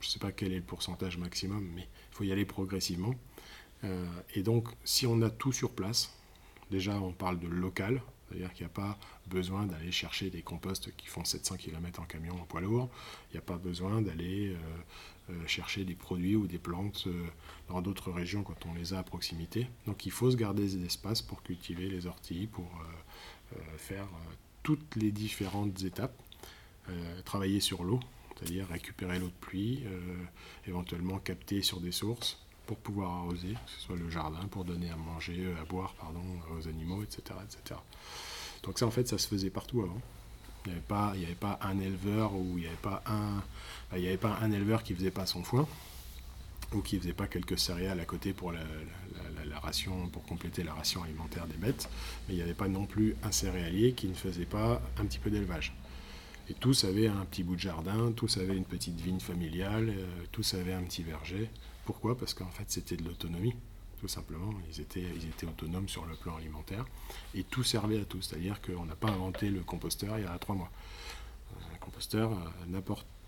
je 0.00 0.06
ne 0.06 0.10
sais 0.10 0.18
pas 0.18 0.32
quel 0.32 0.52
est 0.52 0.56
le 0.56 0.62
pourcentage 0.62 1.16
maximum, 1.16 1.66
mais 1.74 1.82
il 1.82 2.14
faut 2.14 2.24
y 2.24 2.32
aller 2.32 2.44
progressivement. 2.44 3.14
Euh, 3.84 4.06
et 4.34 4.42
donc, 4.42 4.68
si 4.84 5.06
on 5.06 5.22
a 5.22 5.30
tout 5.30 5.52
sur 5.52 5.72
place, 5.72 6.12
déjà 6.70 7.00
on 7.00 7.12
parle 7.12 7.38
de 7.38 7.46
local, 7.46 8.02
c'est-à-dire 8.28 8.52
qu'il 8.52 8.64
n'y 8.64 8.70
a 8.70 8.74
pas 8.74 8.98
besoin 9.26 9.64
d'aller 9.66 9.90
chercher 9.90 10.28
des 10.28 10.42
composts 10.42 10.94
qui 10.96 11.06
font 11.06 11.24
700 11.24 11.56
km 11.56 12.00
en 12.00 12.04
camion 12.04 12.34
en 12.34 12.44
poids 12.44 12.60
lourd, 12.60 12.90
il 13.30 13.34
n'y 13.34 13.38
a 13.38 13.42
pas 13.42 13.56
besoin 13.56 14.02
d'aller 14.02 14.50
euh, 14.50 15.32
euh, 15.32 15.46
chercher 15.46 15.84
des 15.84 15.94
produits 15.94 16.36
ou 16.36 16.46
des 16.46 16.58
plantes 16.58 17.08
dans 17.68 17.80
d'autres 17.80 18.12
régions 18.12 18.42
quand 18.42 18.66
on 18.66 18.74
les 18.74 18.92
a 18.92 18.98
à 18.98 19.02
proximité. 19.02 19.66
Donc 19.86 20.04
il 20.04 20.12
faut 20.12 20.30
se 20.30 20.36
garder 20.36 20.64
des 20.64 20.84
espaces 20.84 21.22
pour 21.22 21.42
cultiver 21.42 21.88
les 21.88 22.06
orties, 22.06 22.46
pour 22.46 22.70
faire 23.78 24.06
toutes 24.62 24.94
les 24.96 25.10
différentes 25.10 25.82
étapes, 25.82 26.22
travailler 27.24 27.60
sur 27.60 27.84
l'eau, 27.84 28.00
c'est-à-dire 28.36 28.66
récupérer 28.68 29.18
l'eau 29.18 29.26
de 29.28 29.32
pluie, 29.40 29.82
euh, 29.86 30.00
éventuellement 30.66 31.18
capter 31.18 31.62
sur 31.62 31.80
des 31.80 31.92
sources 31.92 32.38
pour 32.66 32.76
pouvoir 32.78 33.10
arroser, 33.12 33.52
que 33.54 33.70
ce 33.76 33.80
soit 33.80 33.96
le 33.96 34.08
jardin, 34.10 34.40
pour 34.50 34.64
donner 34.64 34.90
à 34.90 34.96
manger, 34.96 35.36
euh, 35.38 35.60
à 35.60 35.64
boire 35.64 35.94
pardon, 35.94 36.22
aux 36.56 36.68
animaux, 36.68 37.02
etc., 37.02 37.22
etc. 37.44 37.80
Donc 38.62 38.78
ça, 38.78 38.86
en 38.86 38.90
fait, 38.90 39.08
ça 39.08 39.18
se 39.18 39.26
faisait 39.28 39.50
partout 39.50 39.82
avant. 39.82 40.00
Il 40.66 40.72
n'y 40.72 40.76
avait, 41.24 41.34
pas- 41.34 41.58
un 41.62 41.78
éleveur 41.80 42.34
ou 42.34 42.58
il 42.58 42.62
n'y 42.62 42.66
avait 42.66 44.06
avait 44.08 44.16
pas 44.18 44.38
un 44.42 44.52
éleveur 44.52 44.82
qui 44.82 44.94
faisait 44.94 45.10
pas 45.10 45.24
son 45.26 45.42
foin 45.42 45.66
ou 46.72 46.82
qui 46.82 46.98
faisait 46.98 47.14
pas 47.14 47.26
quelques 47.26 47.58
céréales 47.58 47.98
à 47.98 48.04
côté 48.04 48.32
pour 48.34 48.52
la 48.52 48.60
ration, 49.60 50.08
pour 50.08 50.22
compléter 50.24 50.62
la 50.62 50.74
ration 50.74 51.02
alimentaire 51.02 51.46
des 51.46 51.56
bêtes. 51.56 51.88
Mais 52.28 52.34
il 52.34 52.36
n'y 52.36 52.42
avait 52.42 52.54
pas 52.54 52.68
non 52.68 52.84
plus 52.86 53.16
un 53.22 53.32
céréalier 53.32 53.94
qui 53.94 54.06
ne 54.06 54.14
faisait 54.14 54.44
pas 54.44 54.80
un 54.98 55.06
petit 55.06 55.18
peu 55.18 55.30
d'élevage. 55.30 55.72
Et 56.50 56.54
tous 56.54 56.82
avaient 56.82 57.06
un 57.06 57.24
petit 57.26 57.44
bout 57.44 57.54
de 57.54 57.60
jardin, 57.60 58.10
tous 58.10 58.38
avaient 58.38 58.56
une 58.56 58.64
petite 58.64 59.00
vigne 59.00 59.20
familiale, 59.20 59.94
euh, 59.96 60.24
tous 60.32 60.54
avaient 60.54 60.72
un 60.72 60.82
petit 60.82 61.04
verger. 61.04 61.48
Pourquoi? 61.84 62.18
Parce 62.18 62.34
qu'en 62.34 62.50
fait, 62.50 62.64
c'était 62.66 62.96
de 62.96 63.04
l'autonomie, 63.04 63.54
tout 64.00 64.08
simplement. 64.08 64.52
Ils 64.68 64.80
étaient, 64.80 65.46
autonomes 65.46 65.88
sur 65.88 66.06
le 66.06 66.16
plan 66.16 66.34
alimentaire. 66.36 66.84
Et 67.36 67.44
tout 67.44 67.62
servait 67.62 68.00
à 68.00 68.04
tout. 68.04 68.20
C'est-à-dire 68.20 68.60
qu'on 68.60 68.84
n'a 68.84 68.96
pas 68.96 69.10
inventé 69.10 69.48
le 69.48 69.60
composteur 69.60 70.18
il 70.18 70.24
y 70.24 70.26
a 70.26 70.36
trois 70.38 70.56
mois. 70.56 70.72
Un 71.72 71.78
composteur, 71.78 72.32
euh, 72.32 72.80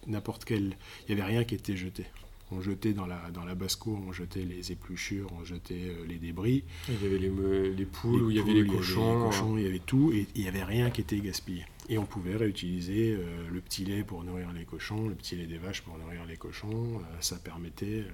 n'importe 0.08 0.44
quel... 0.44 0.76
Il 1.06 1.14
n'y 1.14 1.20
avait 1.20 1.30
rien 1.30 1.44
qui 1.44 1.54
était 1.54 1.76
jeté. 1.76 2.06
On 2.54 2.60
jetait 2.60 2.92
dans 2.92 3.06
la, 3.06 3.30
dans 3.32 3.44
la 3.44 3.54
basse-cour, 3.54 3.98
on 4.06 4.12
jetait 4.12 4.44
les 4.44 4.72
épluchures, 4.72 5.26
on 5.40 5.44
jetait 5.44 5.74
euh, 5.88 6.04
les 6.06 6.16
débris. 6.16 6.64
Il 6.88 6.94
y 7.02 7.06
avait 7.06 7.18
les, 7.18 7.30
les 7.74 7.84
poules, 7.86 8.28
Les 8.28 8.34
il 8.34 8.36
y 8.38 8.40
avait 8.40 8.52
les 8.62 8.66
cochons. 8.66 9.22
cochons, 9.24 9.56
il 9.56 9.64
y 9.64 9.66
avait 9.66 9.78
tout, 9.78 10.12
et 10.12 10.26
il 10.34 10.42
n'y 10.42 10.48
avait 10.48 10.64
rien 10.64 10.90
qui 10.90 11.00
était 11.00 11.18
gaspillé. 11.18 11.64
Et 11.88 11.98
on 11.98 12.04
pouvait 12.04 12.36
réutiliser 12.36 13.16
euh, 13.18 13.48
le 13.50 13.60
petit 13.60 13.84
lait 13.84 14.04
pour 14.04 14.22
nourrir 14.24 14.52
les 14.52 14.64
cochons, 14.64 15.08
le 15.08 15.14
petit 15.14 15.34
lait 15.36 15.46
des 15.46 15.58
vaches 15.58 15.82
pour 15.82 15.96
nourrir 15.98 16.24
les 16.26 16.36
cochons. 16.36 16.98
euh, 16.98 17.16
ça 17.20 17.36
permettait. 17.36 18.04
euh, 18.06 18.10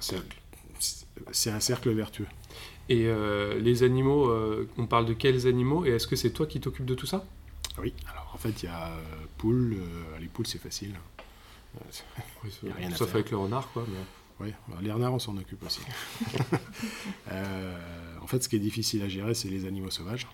c'est- 0.00 0.16
c'est 1.32 1.50
un 1.50 1.60
cercle 1.60 1.90
vertueux. 1.90 2.26
Et 2.88 3.08
les 3.60 3.82
animaux, 3.82 4.32
on 4.78 4.86
parle 4.86 5.04
de 5.06 5.12
quels 5.12 5.46
animaux 5.46 5.84
Et 5.84 5.90
est-ce 5.90 6.06
que 6.06 6.14
c'est 6.16 6.30
toi 6.30 6.46
qui 6.46 6.60
t'occupes 6.60 6.86
de 6.86 6.94
tout 6.94 7.04
ça? 7.06 7.26
Oui, 7.82 7.92
alors 8.08 8.30
en 8.32 8.38
fait, 8.38 8.62
il 8.62 8.66
y 8.66 8.68
a 8.68 8.96
poules. 9.36 9.76
les 10.20 10.26
poules, 10.28 10.46
c'est 10.46 10.60
facile. 10.60 10.94
A 11.76 12.74
rien 12.74 12.92
à 12.92 12.96
Sauf 12.96 13.08
faire. 13.08 13.16
avec 13.16 13.30
le 13.30 13.36
renard, 13.38 13.70
quoi. 13.72 13.84
mais- 13.88 14.46
Oui, 14.46 14.52
bah, 14.68 14.76
les 14.80 14.92
renards, 14.92 15.14
on 15.14 15.18
s'en 15.18 15.36
occupe 15.36 15.62
aussi. 15.64 15.80
Euh, 17.32 17.76
en 18.22 18.26
fait, 18.26 18.42
ce 18.42 18.48
qui 18.48 18.56
est 18.56 18.60
difficile 18.60 19.02
à 19.02 19.08
gérer, 19.08 19.34
c'est 19.34 19.48
les 19.48 19.64
animaux 19.66 19.90
sauvages, 19.90 20.26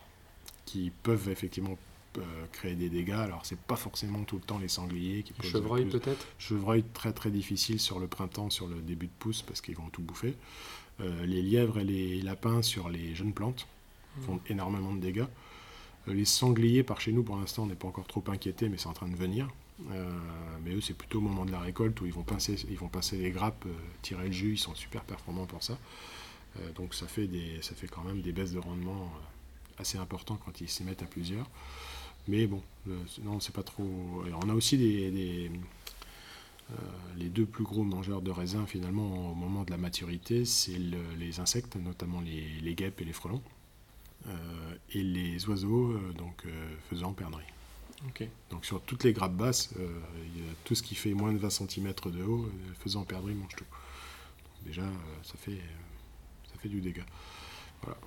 qui 0.65 0.91
peuvent 1.03 1.29
effectivement 1.29 1.77
euh, 2.19 2.21
créer 2.53 2.75
des 2.75 2.89
dégâts. 2.89 3.13
Alors, 3.13 3.45
c'est 3.45 3.59
pas 3.59 3.77
forcément 3.77 4.23
tout 4.25 4.37
le 4.37 4.43
temps 4.43 4.59
les 4.59 4.69
sangliers 4.69 5.23
qui 5.25 5.33
posent 5.33 5.51
Chevreuil, 5.51 5.85
plus- 5.87 5.99
peut-être? 5.99 6.27
Chevreuil 6.39 6.85
très 6.93 7.13
très 7.13 7.31
difficile 7.31 7.81
sur 7.81 7.99
le 7.99 8.07
printemps, 8.07 8.51
sur 8.51 8.69
le 8.69 8.77
début 8.77 9.07
de 9.07 9.13
pousse, 9.19 9.43
parce 9.43 9.61
qu'ils 9.61 9.77
vont 9.77 9.89
tout 9.91 10.03
bouffer. 10.03 10.37
Euh, 11.01 11.27
les 11.27 11.43
lièvres 11.43 11.79
et 11.81 11.85
les 11.85 12.23
lapins 12.23 12.63
sur 12.63 12.89
les 12.89 13.15
jeunes 13.17 13.33
plantes 13.33 13.67
font 14.21 14.39
énormément 14.49 14.93
de 14.95 15.01
dégâts. 15.01 15.25
Euh, 16.07 16.15
les 16.15 16.25
sangliers, 16.25 16.85
par 16.85 17.01
chez 17.01 17.11
nous, 17.11 17.25
pour 17.25 17.37
l'instant, 17.37 17.65
on 17.65 17.67
n'est 17.67 17.75
pas 17.75 17.89
encore 17.89 18.07
trop 18.07 18.23
inquiétés, 18.29 18.69
mais 18.69 18.79
c'est 18.79 18.87
en 18.87 18.93
train 18.93 19.09
de 19.09 19.17
venir. 19.17 19.49
Euh, 19.91 20.19
mais 20.65 20.73
eux, 20.75 20.81
c'est 20.81 20.95
plutôt 20.95 21.19
au 21.19 21.23
moment 21.23 21.45
de 21.45 21.53
la 21.53 21.59
récolte 21.61 22.01
où 22.01 22.07
ils 22.07 22.13
vont 22.13 22.23
pincer, 22.23 22.57
les 23.17 23.31
grappes, 23.31 23.65
euh, 23.67 23.75
tirer 24.03 24.27
le 24.27 24.33
jus, 24.33 24.53
ils 24.53 24.59
sont 24.59 24.75
super 24.75 25.03
performants 25.03 25.47
pour 25.47 25.63
ça. 25.63 25.79
Euh, 26.61 26.73
donc 26.73 26.95
ça 26.95 27.07
fait, 27.07 27.27
des, 27.27 27.61
ça 27.63 27.75
fait 27.75 27.89
quand 27.89 28.05
même 28.05 28.21
des 28.23 28.33
baisses 28.33 28.53
de 28.53 28.59
rendement 28.61 29.11
assez 29.79 29.99
importantes 29.99 30.41
quand 30.45 30.61
ils 30.61 30.69
s'y 30.69 30.85
mettent 30.85 31.03
à 31.03 31.07
plusieurs. 31.07 31.49
Mais 32.29 32.47
bon, 32.47 32.63
c'est 33.41 33.53
pas 33.55 33.63
trop. 33.63 33.85
on 34.43 34.49
a 34.49 34.55
aussi 34.55 34.79
des, 34.79 35.51
les 37.19 37.29
deux 37.29 37.45
plus 37.45 37.65
gros 37.65 37.83
mangeurs 37.83 38.23
de 38.23 38.31
raisins 38.31 38.65
finalement 38.67 39.33
au 39.33 39.35
moment 39.35 39.63
de 39.63 39.71
la 39.71 39.77
maturité, 39.77 40.47
c'est 40.47 40.79
le- 40.79 41.15
les 41.19 41.41
insectes, 41.41 41.77
notamment 41.77 42.23
les, 42.23 42.75
guêpes 42.75 43.03
et 43.03 43.05
les 43.05 43.13
frelons, 43.13 43.43
et 44.95 45.03
les 45.03 45.47
oiseaux, 45.49 45.99
donc 46.17 46.47
faisant 46.89 47.13
perdrix. 47.13 47.45
Ok. 48.09 48.29
Donc 48.51 48.65
sur 48.65 48.83
toutes 48.83 49.05
les 49.05 49.13
grappes 49.13 49.35
basses, 49.35 49.71
euh, 49.79 50.01
il 50.37 50.43
tout 50.65 50.75
ce 50.75 50.83
qui 50.83 50.95
fait 50.95 51.15
moins 51.15 51.33
de 51.33 51.39
20 51.39 51.51
cm 51.51 51.93
de 52.07 52.23
haut, 52.23 52.45
euh, 52.45 52.75
faisant 52.81 53.05
perdrix 53.05 53.35
mange 53.35 53.55
tout. 53.57 53.65
Déjà, 54.65 54.83
euh, 54.83 54.93
ça, 55.23 55.35
fait, 55.37 55.61
ça 56.51 56.59
fait 56.59 56.69
du 56.69 56.81
dégât. 56.81 57.05
Voilà. 57.83 57.99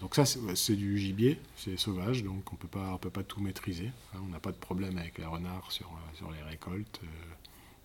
Donc 0.00 0.14
ça, 0.14 0.24
c'est 0.26 0.76
du 0.76 0.98
gibier, 0.98 1.40
c'est 1.56 1.78
sauvage, 1.78 2.22
donc 2.22 2.52
on 2.52 2.56
on 2.56 2.98
peut 2.98 3.10
pas 3.10 3.22
tout 3.22 3.40
maîtriser. 3.40 3.90
hein. 4.14 4.18
on 4.22 4.26
n'a 4.26 4.40
pas 4.40 4.52
de 4.52 4.56
problème 4.56 4.98
avec 4.98 5.16
les 5.18 5.24
renards 5.24 5.72
sur, 5.72 5.90
sur 6.14 6.30
les 6.30 6.42
récoltes. 6.42 7.00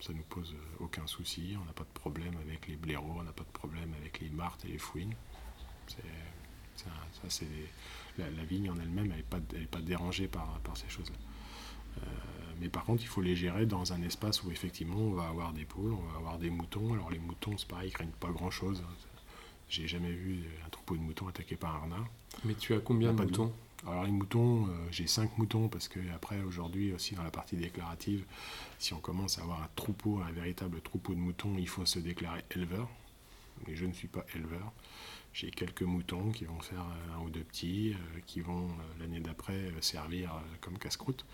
ça 0.02 0.12
nous 0.14 0.24
pose 0.24 0.54
aucun 0.80 1.08
souci. 1.08 1.56
On 1.62 1.66
n'a 1.66 1.74
pas 1.74 1.84
de 1.84 1.94
problème 1.94 2.36
avec 2.46 2.68
les 2.68 2.76
blaireaux, 2.76 3.16
on 3.20 3.24
n'a 3.24 3.32
pas 3.32 3.44
de 3.44 3.52
problème 3.54 3.94
avec 4.00 4.20
les 4.20 4.30
martes 4.30 4.66
et 4.66 4.70
les 4.70 4.78
fouines. 4.78 5.14
Ça, 5.88 6.90
c'est 7.30 7.48
la, 8.18 8.44
vigne 8.44 8.70
en 8.70 8.80
elle-même, 8.80 9.12
elle 9.12 9.18
n'est 9.18 9.24
pas, 9.24 9.40
pas 9.72 9.82
dérangée 9.82 10.28
par, 10.28 10.60
par 10.62 10.76
ces 10.76 10.90
choses-là. 10.90 11.16
Euh, 11.98 12.02
mais 12.60 12.70
par 12.70 12.84
contre, 12.84 13.04
il 13.04 13.08
faut 13.08 13.22
les 13.22 13.36
gérer 13.36 13.66
dans 13.66 13.94
un 13.94 14.02
espace 14.04 14.44
où 14.44 14.52
effectivement 14.52 14.98
on 15.00 15.12
va 15.14 15.28
avoir 15.28 15.54
des 15.54 15.66
poules, 15.66 15.94
on 15.94 16.12
va 16.12 16.18
avoir 16.18 16.38
des 16.38 16.50
moutons. 16.50 16.94
Alors 16.94 17.10
les 17.10 17.20
moutons, 17.20 17.58
c'est 17.58 17.68
pareil, 17.68 17.90
ils 17.90 17.94
craignent 17.94 18.10
pas 18.20 18.30
grand-chose. 18.32 18.84
hein. 18.86 18.94
J'ai 19.70 19.88
jamais 19.88 20.12
vu 20.12 20.44
un 20.66 20.70
troupeau 20.70 20.96
de 20.96 21.02
moutons 21.02 21.28
attaqué 21.30 21.56
par 21.56 21.76
un 21.76 21.80
renard. 21.80 22.06
Mais 22.44 22.54
tu 22.56 22.74
as 22.74 22.80
combien 22.80 23.14
de 23.14 23.18
moutons 23.30 23.54
Alors 23.88 24.04
les 24.04 24.12
moutons, 24.12 24.68
euh, 24.68 24.88
j'ai 24.92 25.08
5 25.08 25.38
moutons 25.38 25.70
parce 25.70 25.88
que 25.88 26.00
après 26.14 26.42
aujourd'hui 26.42 26.92
aussi 26.94 27.16
dans 27.16 27.24
la 27.24 27.32
partie 27.32 27.56
déclarative, 27.56 28.26
si 28.80 28.94
on 28.94 29.00
commence 29.00 29.40
à 29.40 29.44
avoir 29.44 29.62
un 29.64 29.70
troupeau, 29.76 30.20
un 30.28 30.32
véritable 30.34 30.82
troupeau 30.82 31.14
de 31.14 31.20
moutons, 31.20 31.56
il 31.58 31.68
faut 31.70 31.86
se 31.86 32.00
déclarer 32.00 32.44
éleveur. 32.52 32.90
Mais 33.68 33.76
je 33.76 33.86
ne 33.86 33.94
suis 33.94 34.08
pas 34.08 34.26
éleveur. 34.36 34.72
J'ai 35.34 35.50
quelques 35.50 35.84
moutons 35.84 36.32
qui 36.32 36.46
vont 36.46 36.60
faire 36.60 36.86
un 37.18 37.22
ou 37.24 37.30
deux 37.30 37.44
petits, 37.44 37.94
euh, 37.94 38.20
qui 38.26 38.42
vont 38.42 38.68
euh, 38.68 39.00
l'année 39.00 39.22
d'après 39.22 39.54
euh, 39.54 39.82
servir 39.82 40.34
euh, 40.34 40.40
comme 40.60 40.78
casse-croûte. 40.78 41.26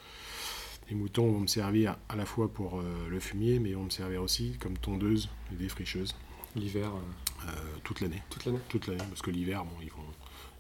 Les 0.89 0.95
moutons 0.95 1.31
vont 1.31 1.39
me 1.41 1.47
servir 1.47 1.97
à 2.07 2.15
la 2.15 2.25
fois 2.25 2.51
pour 2.53 2.79
euh, 2.79 3.07
le 3.09 3.19
fumier, 3.19 3.59
mais 3.59 3.71
ils 3.71 3.75
vont 3.75 3.83
me 3.83 3.89
servir 3.89 4.21
aussi 4.21 4.55
comme 4.59 4.77
tondeuse 4.77 5.29
et 5.51 5.55
défricheuse 5.55 6.15
L'hiver, 6.55 6.91
euh, 6.95 7.47
euh, 7.49 7.77
toute 7.83 8.01
l'année. 8.01 8.21
toute 8.29 8.45
l'année 8.45 8.59
Toute 8.69 8.87
l'année, 8.87 9.03
parce 9.09 9.21
que 9.21 9.31
l'hiver, 9.31 9.65
bon, 9.65 9.75
ils 9.81 9.91
vont, 9.91 10.05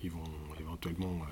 ils 0.03 0.11
vont 0.11 0.23
éventuellement 0.59 1.21
euh, 1.21 1.25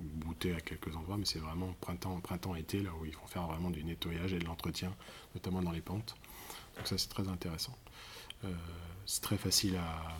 brouter 0.00 0.54
à 0.54 0.60
quelques 0.60 0.94
endroits, 0.94 1.16
mais 1.16 1.24
c'est 1.24 1.38
vraiment 1.38 1.72
printemps, 1.80 2.20
printemps, 2.20 2.54
été, 2.54 2.82
là 2.82 2.90
où 3.00 3.04
ils 3.06 3.16
vont 3.16 3.26
faire 3.26 3.46
vraiment 3.46 3.70
du 3.70 3.82
nettoyage 3.82 4.32
et 4.34 4.38
de 4.38 4.44
l'entretien, 4.44 4.92
notamment 5.34 5.62
dans 5.62 5.72
les 5.72 5.80
pentes. 5.80 6.14
Donc 6.76 6.86
ça, 6.86 6.98
c'est 6.98 7.08
très 7.08 7.28
intéressant. 7.28 7.76
Euh, 8.44 8.48
c'est 9.06 9.22
très 9.22 9.36
facile 9.38 9.76
à, 9.76 10.16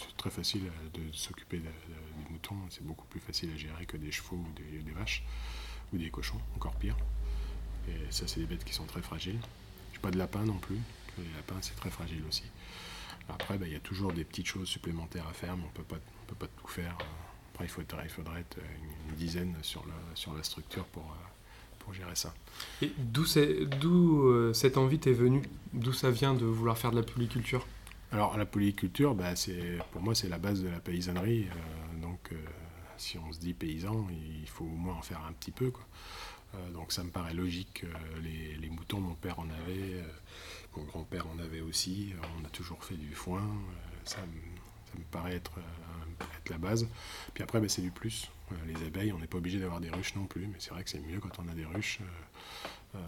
c'est 0.00 0.16
très 0.16 0.30
facile 0.30 0.70
de 0.94 1.12
s'occuper 1.12 1.58
de- 1.58 1.64
de- 1.64 1.68
des 2.24 2.30
moutons. 2.30 2.56
C'est 2.70 2.84
beaucoup 2.86 3.06
plus 3.06 3.20
facile 3.20 3.50
à 3.52 3.56
gérer 3.56 3.86
que 3.86 3.96
des 3.96 4.12
chevaux 4.12 4.36
ou 4.36 4.82
des, 4.82 4.92
vaches 4.92 5.22
ou 5.92 5.98
des 5.98 6.10
cochons, 6.10 6.40
encore 6.56 6.74
pire. 6.76 6.96
Et 7.88 8.10
ça, 8.10 8.26
c'est 8.28 8.40
des 8.40 8.46
bêtes 8.46 8.64
qui 8.64 8.74
sont 8.74 8.84
très 8.86 9.02
fragiles. 9.02 9.40
J'ai 9.92 9.98
pas 9.98 10.10
de 10.10 10.18
lapin 10.18 10.44
non 10.44 10.58
plus. 10.58 10.78
Les 11.18 11.24
lapins, 11.34 11.56
c'est 11.62 11.74
très 11.76 11.90
fragile 11.90 12.22
aussi. 12.28 12.44
Après, 13.28 13.58
bah, 13.58 13.66
il 13.66 13.72
y 13.72 13.76
a 13.76 13.80
toujours 13.80 14.12
des 14.12 14.24
petites 14.24 14.46
choses 14.46 14.68
supplémentaires 14.68 15.26
à 15.26 15.32
faire, 15.32 15.56
mais 15.56 15.64
on 15.64 15.70
peut 15.70 15.82
pas, 15.82 15.98
peut 16.26 16.34
pas 16.34 16.46
tout 16.46 16.68
faire. 16.68 16.96
Après, 17.52 17.64
il 17.64 17.68
faudrait, 17.68 18.04
il 18.04 18.10
faudrait 18.10 18.40
être 18.40 18.58
une, 18.58 19.10
une 19.10 19.16
dizaine 19.16 19.56
sur 19.62 19.84
la, 19.86 19.94
sur 20.14 20.32
la 20.34 20.42
structure 20.42 20.84
pour, 20.86 21.02
euh, 21.10 21.14
pour 21.88 21.94
gérer 21.94 22.14
ça. 22.16 22.34
Et 22.82 22.92
d'où 22.98 23.24
euh, 24.26 24.52
cette 24.52 24.76
envie 24.76 24.98
t'est 24.98 25.12
venue? 25.12 25.40
D'où 25.72 25.94
ça 25.94 26.10
vient 26.10 26.34
de 26.34 26.44
vouloir 26.44 26.76
faire 26.76 26.90
de 26.90 26.96
la 26.96 27.02
polyculture? 27.02 27.66
Alors 28.12 28.36
la 28.36 28.44
polyculture, 28.44 29.14
bah, 29.14 29.34
c'est, 29.36 29.78
pour 29.92 30.02
moi, 30.02 30.14
c'est 30.14 30.28
la 30.28 30.38
base 30.38 30.62
de 30.62 30.68
la 30.68 30.80
paysannerie. 30.80 31.46
euh, 31.46 32.02
donc 32.02 32.20
euh, 32.32 32.36
si 32.98 33.16
on 33.16 33.32
se 33.32 33.38
dit 33.38 33.54
paysan, 33.54 34.06
il 34.10 34.48
faut 34.48 34.66
au 34.66 34.76
moins 34.84 34.96
en 34.96 35.02
faire 35.02 35.22
un 35.26 35.32
petit 35.32 35.50
peu. 35.50 35.70
Quoi. 35.70 35.84
Donc 36.74 36.92
ça 36.92 37.02
me 37.04 37.10
paraît 37.10 37.32
logique. 37.34 37.84
les, 38.22 38.56
les 38.56 38.68
moutons, 38.68 39.00
mon 39.00 39.14
père 39.14 39.38
en 39.38 39.48
avait, 39.48 40.02
mon 40.76 40.84
grand-père 40.84 41.26
en 41.26 41.38
avait 41.38 41.60
aussi. 41.62 42.12
on 42.38 42.44
a 42.44 42.50
toujours 42.50 42.84
fait 42.84 42.96
du 42.96 43.14
foin. 43.14 43.42
ça, 44.04 44.18
me, 44.20 44.90
ça 44.90 44.98
me 44.98 45.04
paraît 45.10 45.36
être, 45.36 45.52
être 46.20 46.48
la 46.50 46.58
base. 46.58 46.86
Puis 47.34 47.42
après, 47.42 47.60
bah, 47.60 47.68
c'est 47.68 47.82
du 47.82 47.90
plus. 47.90 48.30
Euh, 48.52 48.54
les 48.66 48.86
abeilles, 48.86 49.12
on 49.12 49.18
n'est 49.18 49.26
pas 49.26 49.38
obligé 49.38 49.58
d'avoir 49.58 49.80
des 49.80 49.90
ruches 49.90 50.14
non 50.14 50.26
plus, 50.26 50.46
mais 50.46 50.56
c'est 50.58 50.70
vrai 50.70 50.82
que 50.84 50.90
c'est 50.90 51.00
mieux 51.00 51.20
quand 51.20 51.38
on 51.38 51.48
a 51.48 51.54
des 51.54 51.64
ruches. 51.64 51.98
euh, 52.00 52.98
euh, 52.98 53.00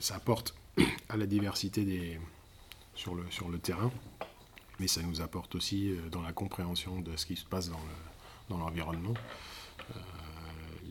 ça 0.00 0.16
apporte 0.16 0.54
à 1.08 1.16
la 1.16 1.26
diversité 1.26 2.18
sur, 2.94 3.14
le, 3.14 3.58
terrain 3.58 3.90
mais 4.78 4.86
ça 4.86 5.02
nous 5.02 5.20
apporte 5.20 5.54
aussi 5.56 5.92
dans 6.12 6.22
la 6.22 6.32
compréhension 6.32 7.00
de 7.00 7.16
ce 7.16 7.26
qui 7.26 7.34
se 7.36 7.44
passe 7.44 7.68
dans 7.68 7.76
le- 7.78 8.48
dans 8.50 8.58
l'environnement. 8.58 9.14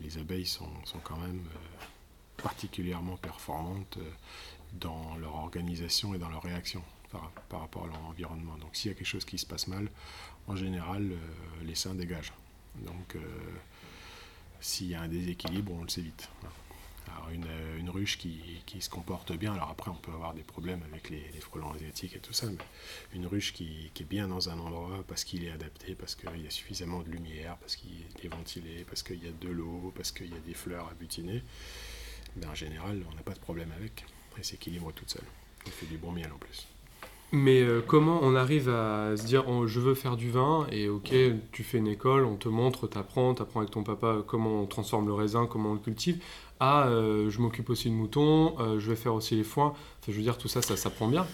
Les 0.02 0.18
abeilles 0.18 0.46
sont, 0.46 0.68
sont 0.84 0.98
quand 1.00 1.16
même 1.16 1.40
particulièrement 2.36 3.16
performantes 3.16 3.98
dans 4.74 5.16
leur 5.16 5.34
organisation 5.36 6.14
et 6.14 6.18
dans 6.18 6.28
leur 6.28 6.42
réaction 6.42 6.82
par, 7.10 7.60
rapport 7.60 7.84
à 7.84 7.86
leur 7.88 8.04
environnement. 8.04 8.56
Donc 8.58 8.76
s'il 8.76 8.90
y 8.90 8.94
a 8.94 8.96
quelque 8.96 9.06
chose 9.06 9.24
qui 9.24 9.38
se 9.38 9.46
passe 9.46 9.66
mal, 9.66 9.88
en 10.46 10.56
général, 10.56 11.12
euh, 11.12 11.16
les 11.64 11.74
seins 11.74 11.94
dégagent. 11.94 12.32
Donc 12.76 13.16
euh, 13.16 13.20
s'il 14.60 14.88
y 14.88 14.94
a 14.94 15.02
un 15.02 15.08
déséquilibre, 15.08 15.72
on 15.72 15.82
le 15.82 15.88
sait 15.88 16.02
vite. 16.02 16.28
Alors 17.10 17.30
une, 17.30 17.46
euh, 17.46 17.90
ruche 17.90 18.18
qui, 18.18 18.62
se 18.80 18.90
comporte 18.90 19.32
bien, 19.32 19.54
alors 19.54 19.70
après 19.70 19.90
on 19.90 19.94
peut 19.94 20.12
avoir 20.12 20.34
des 20.34 20.42
problèmes 20.42 20.82
avec 20.92 21.08
les, 21.08 21.24
frelons 21.40 21.72
asiatiques 21.72 22.14
et 22.14 22.18
tout 22.18 22.34
ça, 22.34 22.46
mais 22.46 22.58
une 23.14 23.26
ruche 23.26 23.54
qui, 23.54 23.90
qui 23.94 24.02
est 24.02 24.06
bien 24.06 24.28
dans 24.28 24.50
un 24.50 24.58
endroit 24.58 25.02
parce 25.08 25.24
qu'il 25.24 25.44
est 25.44 25.50
adapté, 25.50 25.94
parce 25.94 26.14
qu'il 26.14 26.42
y 26.42 26.46
a 26.46 26.50
suffisamment 26.50 27.00
de 27.00 27.10
lumière, 27.10 27.56
parce 27.56 27.76
qu'il 27.76 28.04
est 28.22 28.28
ventilé, 28.28 28.84
parce 28.84 29.02
qu'il 29.02 29.24
y 29.24 29.26
a 29.26 29.32
de 29.32 29.48
l'eau, 29.48 29.92
parce 29.96 30.12
qu'il 30.12 30.30
y 30.30 30.36
a 30.36 30.40
des 30.40 30.54
fleurs 30.54 30.88
à 30.88 30.94
butiner, 30.94 31.42
ben 32.36 32.50
en 32.50 32.54
général 32.54 33.02
on 33.10 33.14
n'a 33.14 33.22
pas 33.22 33.34
de 33.34 33.40
problème 33.40 33.72
avec. 33.72 34.04
Elle 34.36 34.44
s'équilibre 34.44 34.92
toute 34.92 35.10
seule. 35.10 35.26
Elle 35.66 35.72
fait 35.72 35.86
du 35.86 35.96
bon 35.96 36.12
miel 36.12 36.30
en 36.32 36.38
plus. 36.38 36.68
Mais 37.30 37.60
euh, 37.62 37.82
comment 37.86 38.20
on 38.22 38.34
arrive 38.34 38.70
à 38.70 39.14
se 39.16 39.24
dire 39.24 39.44
oh, 39.48 39.66
je 39.66 39.80
veux 39.80 39.94
faire 39.94 40.16
du 40.16 40.30
vin 40.30 40.66
et 40.72 40.88
ok 40.88 41.12
tu 41.52 41.62
fais 41.62 41.76
une 41.78 41.86
école, 41.88 42.24
on 42.24 42.36
te 42.36 42.48
montre, 42.48 42.86
t'apprends, 42.86 43.34
t'apprends 43.34 43.60
avec 43.60 43.70
ton 43.70 43.82
papa 43.82 44.22
comment 44.26 44.62
on 44.62 44.66
transforme 44.66 45.06
le 45.06 45.12
raisin, 45.12 45.46
comment 45.46 45.70
on 45.70 45.74
le 45.74 45.78
cultive. 45.80 46.22
Ah 46.60 46.88
euh, 46.88 47.28
je 47.30 47.40
m'occupe 47.40 47.68
aussi 47.70 47.90
de 47.90 47.94
moutons, 47.94 48.58
euh, 48.60 48.80
je 48.80 48.88
vais 48.90 48.96
faire 48.96 49.14
aussi 49.14 49.36
les 49.36 49.44
foins. 49.44 49.68
Enfin, 50.00 50.12
je 50.12 50.12
veux 50.12 50.22
dire 50.22 50.38
tout 50.38 50.48
ça, 50.48 50.62
ça 50.62 50.76
s'apprend 50.76 51.08
bien. 51.08 51.26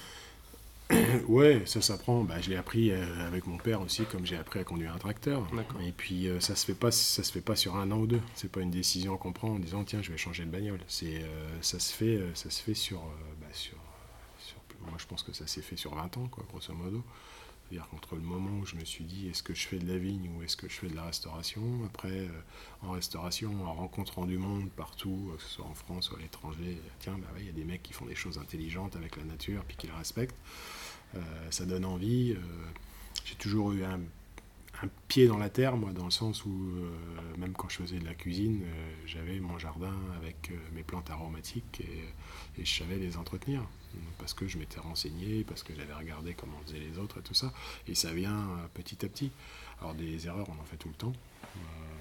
Ouais, 1.29 1.63
ça 1.65 1.81
s'apprend. 1.81 2.25
Bah, 2.25 2.41
je 2.41 2.51
l'ai 2.51 2.57
appris 2.57 2.93
avec 2.93 3.47
mon 3.47 3.57
père 3.57 3.81
aussi, 3.81 4.05
comme 4.05 4.27
j'ai 4.27 4.37
appris 4.37 4.59
à 4.61 4.65
conduire 4.65 4.93
un 4.95 4.99
tracteur. 4.99 5.47
Et 5.87 5.93
puis 5.93 6.29
ça 6.41 6.55
se 6.57 6.67
fait 6.67 6.75
pas, 6.75 6.91
ça 6.91 7.23
se 7.23 7.33
fait 7.33 7.41
pas 7.41 7.57
sur 7.57 7.77
un 7.77 7.91
an 7.91 7.99
ou 7.99 8.07
deux. 8.07 8.21
C'est 8.35 8.51
pas 8.51 8.61
une 8.61 8.71
décision 8.71 9.17
qu'on 9.17 9.33
prend 9.33 9.49
en 9.49 9.59
disant 9.59 9.85
tiens 9.85 10.03
je 10.03 10.11
vais 10.13 10.19
changer 10.19 10.45
de 10.45 10.51
bagnole. 10.51 10.81
C'est 10.89 11.23
ça 11.63 11.79
se 11.79 11.93
fait, 11.93 12.21
ça 12.35 12.51
se 12.51 12.63
fait 12.63 12.75
sur, 12.75 12.99
euh, 12.99 13.03
bah, 13.41 13.47
sur, 13.53 13.77
sur- 14.39 14.57
moi 14.87 14.99
je 14.99 15.07
pense 15.07 15.23
que 15.23 15.33
ça 15.33 15.47
s'est 15.47 15.63
fait 15.63 15.77
sur 15.77 15.95
20 15.95 16.17
ans 16.17 16.29
quoi, 16.29 16.45
grosso 16.49 16.73
modo. 16.75 17.03
C'est-à-dire 17.65 17.89
qu'entre 17.89 18.17
le 18.17 18.21
moment 18.21 18.61
où 18.61 18.67
je 18.67 18.77
me 18.77 18.85
suis 18.85 19.05
dit 19.05 19.29
est-ce 19.29 19.43
que 19.43 19.55
je 19.55 19.67
fais 19.67 19.79
de 19.79 19.91
la 19.91 19.97
vigne 19.97 20.31
ou 20.37 20.43
est-ce 20.43 20.57
que 20.57 20.69
je 20.69 20.75
fais 20.75 20.89
de 20.89 20.95
la 20.95 21.05
restauration, 21.05 21.63
après 21.87 22.11
euh, 22.11 22.29
en 22.83 22.91
restauration, 22.91 23.65
en 23.65 23.73
rencontrant 23.73 24.27
du 24.27 24.37
monde 24.37 24.69
partout, 24.71 25.31
euh, 25.33 25.37
que 25.37 25.43
ce 25.43 25.49
soit 25.49 25.65
en 25.65 25.75
France 25.75 26.11
ou 26.11 26.17
à 26.17 26.19
l'étranger, 26.19 26.79
tiens 27.01 27.17
bah 27.19 27.29
il 27.39 27.47
y 27.47 27.49
a 27.49 27.53
des 27.53 27.65
mecs 27.65 27.83
qui 27.83 27.95
font 27.95 28.05
des 28.07 28.15
choses 28.15 28.39
intelligentes 28.39 28.97
avec 28.97 29.17
la 29.17 29.25
nature 29.25 29.65
puis 29.67 29.77
qui 29.77 29.87
la 29.87 29.97
respectent. 29.97 30.37
Euh, 31.15 31.21
ça 31.51 31.65
donne 31.65 31.85
envie. 31.85 32.37
j'ai 33.25 33.37
toujours 33.37 33.73
eu 33.73 33.85
un, 33.85 34.01
pied 35.09 35.27
dans 35.27 35.39
la 35.39 35.51
terre, 35.51 35.77
moi, 35.77 35.93
dans 35.93 36.05
le 36.05 36.11
sens 36.11 36.45
où, 36.45 36.51
euh, 36.51 37.37
même 37.39 37.53
quand 37.53 37.69
je 37.69 37.77
faisais 37.77 37.99
de 37.99 38.05
la 38.05 38.15
cuisine, 38.15 38.63
euh, 38.65 38.95
j'avais 39.07 39.39
mon 39.41 39.59
jardin 39.59 39.95
avec 40.17 40.51
euh, 40.51 40.57
mes 40.75 40.83
plantes 40.83 41.11
aromatiques 41.11 41.81
et, 41.81 42.65
je 42.65 42.73
savais 42.73 42.97
les 42.97 43.17
entretenir. 43.17 43.63
Parce 44.19 44.33
que 44.33 44.47
je 44.47 44.59
m'étais 44.59 44.81
renseigné, 44.81 45.45
parce 45.45 45.63
que 45.63 45.75
j'avais 45.75 45.93
regardé 45.93 46.35
comment 46.35 46.59
faisaient 46.67 46.79
les 46.79 46.99
autres 46.99 47.19
et 47.19 47.23
tout 47.23 47.35
ça. 47.35 47.53
Et 47.89 47.95
ça 47.95 48.13
vient 48.13 48.49
petit 48.75 49.05
à 49.05 49.09
petit. 49.09 49.31
Alors, 49.81 49.95
des 49.95 50.27
erreurs, 50.27 50.47
on 50.49 50.61
en 50.61 50.65
fait 50.65 50.77
tout 50.77 50.89
le 50.89 50.95
temps. 50.95 51.13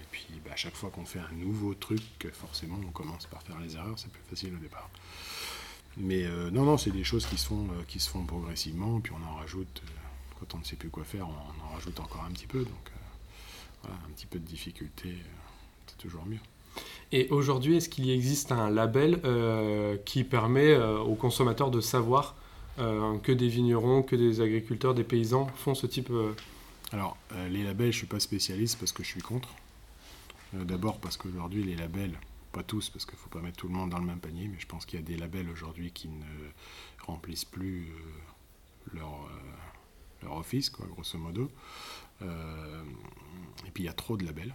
Et 0.02 0.06
puis, 0.12 0.28
bah, 0.46 0.52
à 0.54 0.56
chaque 0.56 0.76
fois 0.76 0.90
qu'on 0.92 1.06
fait 1.06 1.20
un 1.20 1.32
nouveau 1.34 1.74
truc, 1.74 2.02
forcément, 2.34 2.80
on 2.88 2.92
commence 2.92 3.26
par 3.26 3.42
faire 3.44 3.60
les 3.60 3.76
erreurs. 3.76 3.98
C'est 3.98 4.12
plus 4.12 4.24
facile 4.30 4.54
au 4.56 4.60
départ. 4.60 4.90
Mais 5.98 6.28
non, 6.52 6.66
non, 6.66 6.78
c'est 6.78 6.92
des 6.92 7.04
choses 7.04 7.26
qui 7.26 7.38
se 7.38 7.48
font, 7.48 8.26
progressivement, 8.26 9.00
puis 9.00 9.14
on 9.14 9.28
en 9.28 9.36
rajoute, 9.36 9.82
quand 10.40 10.56
on 10.56 10.60
ne 10.60 10.64
sait 10.64 10.76
plus 10.76 10.90
quoi 10.90 11.04
faire, 11.04 11.28
on, 11.28 11.66
en 11.66 11.74
rajoute 11.76 12.00
encore 12.00 12.24
un 12.28 12.32
petit 12.32 12.48
peu. 12.48 12.60
Donc 12.60 12.88
euh, 12.88 13.00
voilà, 13.84 13.98
un 14.06 14.12
petit 14.12 14.26
peu 14.26 14.40
de 14.40 14.46
difficulté, 14.46 15.10
euh, 15.10 15.30
c'est 15.88 15.98
toujours 15.98 16.26
mieux. 16.26 16.40
Et 17.12 17.28
aujourd'hui, 17.30 17.78
est-ce 17.78 17.90
qu'il 17.90 18.10
existe 18.10 18.52
un 18.52 18.70
label 18.70 19.20
euh, 19.24 19.98
qui 20.06 20.24
permet 20.24 20.72
euh, 20.72 21.00
aux 21.00 21.16
consommateurs 21.16 21.70
de 21.70 21.82
savoir 21.82 22.36
euh, 22.80 23.18
que 23.20 23.32
des 23.32 23.48
vignerons, 23.48 24.02
que 24.02 24.16
des 24.16 24.42
agriculteurs, 24.42 24.96
des 24.96 25.04
paysans 25.04 25.48
font 25.56 25.76
ce 25.76 25.86
type 25.86 26.12
Alors, 26.92 27.18
les 27.52 27.64
labels, 27.64 27.92
je 27.92 27.98
ne 27.98 28.00
suis 28.00 28.08
pas 28.08 28.20
spécialiste 28.20 28.80
parce 28.80 28.92
que 28.92 29.04
je 29.04 29.10
suis 29.10 29.22
contre. 29.22 29.50
D'abord 30.54 31.00
parce 31.00 31.18
qu'aujourd'hui, 31.18 31.64
les 31.64 31.76
labels, 31.76 32.14
pas 32.52 32.64
tous, 32.64 32.90
parce 32.90 33.06
qu'il 33.06 33.16
ne 33.16 33.20
faut 33.20 33.30
pas 33.30 33.42
mettre 33.42 33.58
tout 33.58 33.68
le 33.68 33.74
monde 33.74 33.90
dans 33.90 33.98
le 33.98 34.06
même 34.06 34.20
panier, 34.20 34.48
mais 34.48 34.60
je 34.60 34.68
pense 34.68 34.86
qu'il 34.86 35.00
y 35.00 35.04
a 35.04 35.06
des 35.06 35.18
labels 35.18 35.50
aujourd'hui 35.50 35.92
qui 35.92 36.08
ne 36.10 37.06
remplissent 37.06 37.46
plus 37.46 37.92
leur, 38.94 39.28
office, 40.32 40.72
grosso 40.72 41.18
modo. 41.18 41.52
Euh, 42.22 42.84
et 43.68 43.72
puis, 43.72 43.84
il 43.84 43.86
y 43.86 43.90
a 43.90 43.94
trop 43.94 44.18
de 44.18 44.26
labels. 44.26 44.54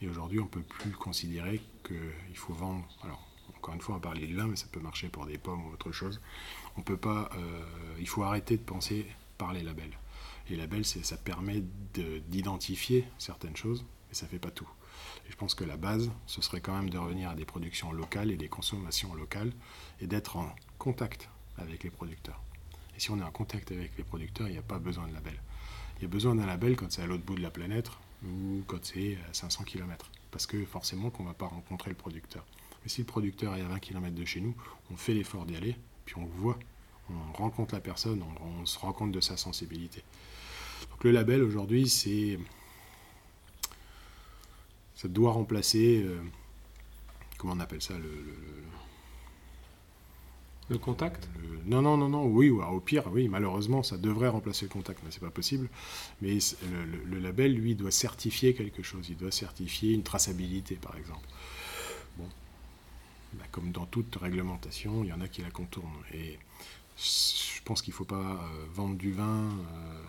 Et 0.00 0.08
aujourd'hui, 0.08 0.40
on 0.40 0.44
ne 0.44 0.48
peut 0.48 0.62
plus 0.62 0.92
considérer 0.92 1.60
qu'il 1.86 2.36
faut 2.36 2.54
vendre. 2.54 2.84
Alors, 3.02 3.26
encore 3.56 3.74
une 3.74 3.80
fois, 3.80 3.96
on 3.96 4.00
parlait 4.00 4.26
du 4.26 4.34
vin, 4.34 4.46
mais 4.48 4.56
ça 4.56 4.66
peut 4.70 4.80
marcher 4.80 5.08
pour 5.08 5.26
des 5.26 5.38
pommes 5.38 5.64
ou 5.66 5.72
autre 5.72 5.92
chose. 5.92 6.20
On 6.76 6.82
peut 6.82 6.96
pas. 6.96 7.30
euh, 7.36 7.64
il 8.00 8.08
faut 8.08 8.22
arrêter 8.24 8.56
de 8.56 8.62
penser 8.62 9.06
par 9.38 9.52
les 9.52 9.62
labels. 9.62 9.96
Les 10.48 10.56
labels, 10.56 10.84
ça 10.84 11.16
permet 11.16 11.62
de- 11.94 12.18
d'identifier 12.26 13.04
certaines 13.18 13.56
choses, 13.56 13.84
mais 14.08 14.14
ça 14.14 14.26
fait 14.26 14.40
pas 14.40 14.50
tout. 14.50 14.68
Et 15.28 15.30
je 15.30 15.36
pense 15.36 15.54
que 15.54 15.64
la 15.64 15.76
base, 15.76 16.10
ce 16.26 16.42
serait 16.42 16.60
quand 16.60 16.74
même 16.76 16.90
de 16.90 16.98
revenir 16.98 17.30
à 17.30 17.34
des 17.36 17.44
productions 17.44 17.92
locales 17.92 18.30
et 18.32 18.36
des 18.36 18.48
consommations 18.48 19.14
locales 19.14 19.52
et 20.00 20.06
d'être 20.08 20.36
en 20.36 20.52
contact 20.78 21.28
avec 21.58 21.84
les 21.84 21.90
producteurs. 21.90 22.42
Et 22.96 23.00
si 23.00 23.10
on 23.10 23.18
est 23.18 23.22
en 23.22 23.30
contact 23.30 23.72
avec 23.72 23.96
les 23.96 24.04
producteurs, 24.04 24.48
il 24.48 24.52
n'y 24.52 24.58
a 24.58 24.62
pas 24.62 24.78
besoin 24.78 25.08
de 25.08 25.14
label. 25.14 25.40
Il 25.98 26.02
y 26.02 26.04
a 26.06 26.08
besoin 26.08 26.34
d'un 26.34 26.46
label 26.46 26.76
quand 26.76 26.90
c'est 26.90 27.02
à 27.02 27.06
l'autre 27.06 27.24
bout 27.24 27.36
de 27.36 27.42
la 27.42 27.50
planète 27.50 27.90
ou 28.24 28.62
quand 28.66 28.84
c'est 28.84 29.16
à 29.30 29.34
500 29.34 29.64
km. 29.64 30.10
Parce 30.30 30.46
que 30.46 30.64
forcément 30.64 31.10
qu'on 31.10 31.24
ne 31.24 31.28
va 31.28 31.34
pas 31.34 31.46
rencontrer 31.46 31.90
le 31.90 31.96
producteur. 31.96 32.44
Mais 32.82 32.88
si 32.88 33.00
le 33.00 33.06
producteur 33.06 33.54
est 33.54 33.60
à 33.60 33.68
20 33.68 33.78
km 33.78 34.14
de 34.14 34.24
chez 34.24 34.40
nous, 34.40 34.54
on 34.90 34.96
fait 34.96 35.14
l'effort 35.14 35.44
d'y 35.44 35.56
aller, 35.56 35.76
puis 36.04 36.16
on 36.18 36.26
voit, 36.26 36.58
on 37.10 37.32
rencontre 37.32 37.74
la 37.74 37.80
personne, 37.80 38.22
on, 38.40 38.66
se 38.66 38.78
rend 38.78 38.92
compte 38.92 39.12
de 39.12 39.20
sa 39.20 39.36
sensibilité. 39.36 40.02
Donc 40.90 41.04
le 41.04 41.12
label 41.12 41.42
aujourd'hui, 41.42 41.88
c'est 41.88 42.38
ça 44.94 45.08
doit 45.08 45.32
remplacer, 45.32 46.02
euh, 46.04 46.20
comment 47.38 47.54
on 47.54 47.60
appelle 47.60 47.82
ça, 47.82 47.94
Le 47.98 48.24
contact? 50.78 51.28
Le- 51.40 51.60
non, 51.66 51.82
non, 51.82 51.96
non, 51.96 52.08
non, 52.08 52.26
oui, 52.26 52.50
ou 52.50 52.60
alors 52.62 52.74
au 52.74 52.80
pire, 52.80 53.04
oui, 53.12 53.28
malheureusement, 53.28 53.82
ça 53.82 53.96
devrait 53.98 54.28
remplacer 54.28 54.66
le 54.66 54.70
contact, 54.70 55.00
mais 55.04 55.10
c'est 55.10 55.20
pas 55.20 55.30
possible. 55.30 55.68
Mais 56.22 56.38
le, 56.70 56.84
le- 56.84 57.04
le 57.04 57.18
label, 57.20 57.54
lui, 57.54 57.74
doit 57.74 57.90
certifier 57.90 58.54
quelque 58.54 58.82
chose. 58.82 59.08
Il 59.10 59.16
doit 59.16 59.32
certifier 59.32 59.92
une 59.94 60.02
traçabilité, 60.02 60.76
par 60.76 60.96
exemple. 60.96 61.26
Bon, 62.18 62.28
Bah, 63.34 63.44
comme 63.50 63.72
dans 63.72 63.86
toute 63.86 64.16
réglementation, 64.16 65.04
il 65.04 65.08
y 65.08 65.12
en 65.12 65.20
a 65.20 65.28
qui 65.28 65.40
la 65.42 65.50
contournent. 65.50 65.88
Et 66.12 66.38
je 66.96 67.62
pense 67.64 67.82
qu'il 67.82 67.94
faut 67.94 68.04
pas 68.04 68.16
euh, 68.42 68.66
vendre 68.74 68.96
du 68.96 69.12
vin 69.12 69.50
euh, 69.50 70.02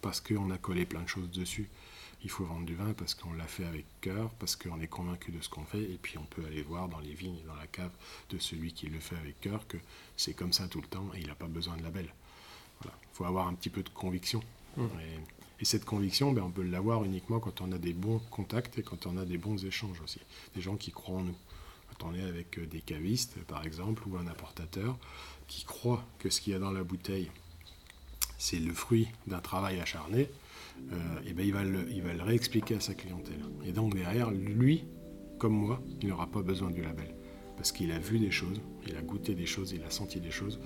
parce 0.00 0.20
qu'on 0.20 0.50
a 0.50 0.58
collé 0.58 0.86
plein 0.86 1.02
de 1.02 1.08
choses 1.08 1.30
dessus. 1.30 1.68
Il 2.24 2.30
faut 2.30 2.44
vendre 2.44 2.66
du 2.66 2.74
vin 2.74 2.92
parce 2.94 3.14
qu'on 3.14 3.32
l'a 3.32 3.46
fait 3.46 3.64
avec 3.64 3.84
cœur, 4.00 4.30
parce 4.40 4.56
qu'on 4.56 4.80
est 4.80 4.88
convaincu 4.88 5.30
de 5.30 5.40
ce 5.40 5.48
qu'on 5.48 5.64
fait, 5.64 5.82
et 5.82 5.98
puis 6.02 6.18
on 6.18 6.24
peut 6.24 6.44
aller 6.44 6.62
voir 6.62 6.88
dans 6.88 6.98
les 6.98 7.12
vignes 7.12 7.38
et 7.38 7.46
dans 7.46 7.54
la 7.54 7.66
cave 7.68 7.92
de 8.30 8.38
celui 8.38 8.72
qui 8.72 8.88
le 8.88 8.98
fait 8.98 9.16
avec 9.16 9.40
cœur 9.40 9.66
que 9.68 9.76
c'est 10.16 10.34
comme 10.34 10.52
ça 10.52 10.66
tout 10.66 10.80
le 10.80 10.88
temps 10.88 11.08
et 11.14 11.20
il 11.20 11.28
n'a 11.28 11.34
pas 11.34 11.46
besoin 11.46 11.76
de 11.76 11.82
label. 11.82 12.12
Voilà. 12.80 12.96
Il 13.02 13.16
faut 13.16 13.24
avoir 13.24 13.46
un 13.46 13.54
petit 13.54 13.70
peu 13.70 13.82
de 13.82 13.88
conviction. 13.88 14.42
Mm. 14.76 14.82
Et, 14.82 15.60
et 15.60 15.64
cette 15.64 15.84
conviction, 15.84 16.32
ben, 16.32 16.42
on 16.42 16.50
peut 16.50 16.62
l'avoir 16.62 17.04
uniquement 17.04 17.40
quand 17.40 17.60
on 17.60 17.72
a 17.72 17.78
des 17.78 17.92
bons 17.92 18.20
contacts 18.30 18.78
et 18.78 18.82
quand 18.82 19.06
on 19.06 19.16
a 19.16 19.24
des 19.24 19.38
bons 19.38 19.64
échanges 19.64 20.00
aussi. 20.00 20.20
Des 20.54 20.60
gens 20.60 20.76
qui 20.76 20.92
croient 20.92 21.18
en 21.18 21.22
nous. 21.22 21.36
Quand 21.90 22.08
on 22.08 22.14
est 22.14 22.22
avec 22.22 22.58
euh, 22.58 22.66
des 22.66 22.80
cavistes, 22.80 23.38
par 23.44 23.64
exemple, 23.64 24.04
ou 24.06 24.16
un 24.16 24.26
importateur, 24.26 24.96
qui 25.48 25.64
croit 25.64 26.04
que 26.18 26.30
ce 26.30 26.40
qu'il 26.40 26.52
y 26.52 26.56
a 26.56 26.58
dans 26.60 26.70
la 26.70 26.84
bouteille, 26.84 27.30
c'est 28.38 28.60
le 28.60 28.72
fruit 28.72 29.08
d'un 29.26 29.40
travail 29.40 29.80
acharné, 29.80 30.30
et 31.26 31.34
ben 31.34 31.44
il, 31.46 31.52
va 31.52 31.64
le, 31.64 31.86
il 31.90 32.02
va 32.02 32.14
le 32.14 32.22
réexpliquer 32.22 32.76
à 32.76 32.80
sa 32.80 32.94
clientèle. 32.94 33.40
Et 33.66 33.72
donc 33.72 33.94
derrière, 33.94 34.30
lui, 34.30 34.86
comme 35.38 35.52
moi, 35.52 35.82
il 36.02 36.08
n'aura 36.08 36.26
pas 36.26 36.42
besoin 36.42 36.70
du 36.70 36.82
label. 36.82 37.14
Parce 37.56 37.72
qu'il 37.72 37.92
a 37.92 37.98
vu 37.98 38.18
des 38.18 38.30
choses, 38.30 38.60
il 38.86 38.96
a 38.96 39.02
goûté 39.02 39.34
des 39.34 39.46
choses, 39.46 39.72
il 39.72 39.82
a 39.82 39.90
senti 39.90 40.20
des 40.20 40.30
choses 40.30 40.60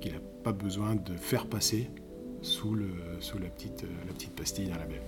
qu'il 0.00 0.12
n'a 0.12 0.20
pas 0.42 0.52
besoin 0.52 0.96
de 0.96 1.14
faire 1.14 1.46
passer 1.46 1.88
sous 2.42 2.74
la, 2.74 3.48
petite, 3.48 3.84
euh, 3.84 4.06
la 4.06 4.12
petite 4.12 4.32
pastille 4.32 4.66
d'un 4.66 4.78
label. 4.78 5.00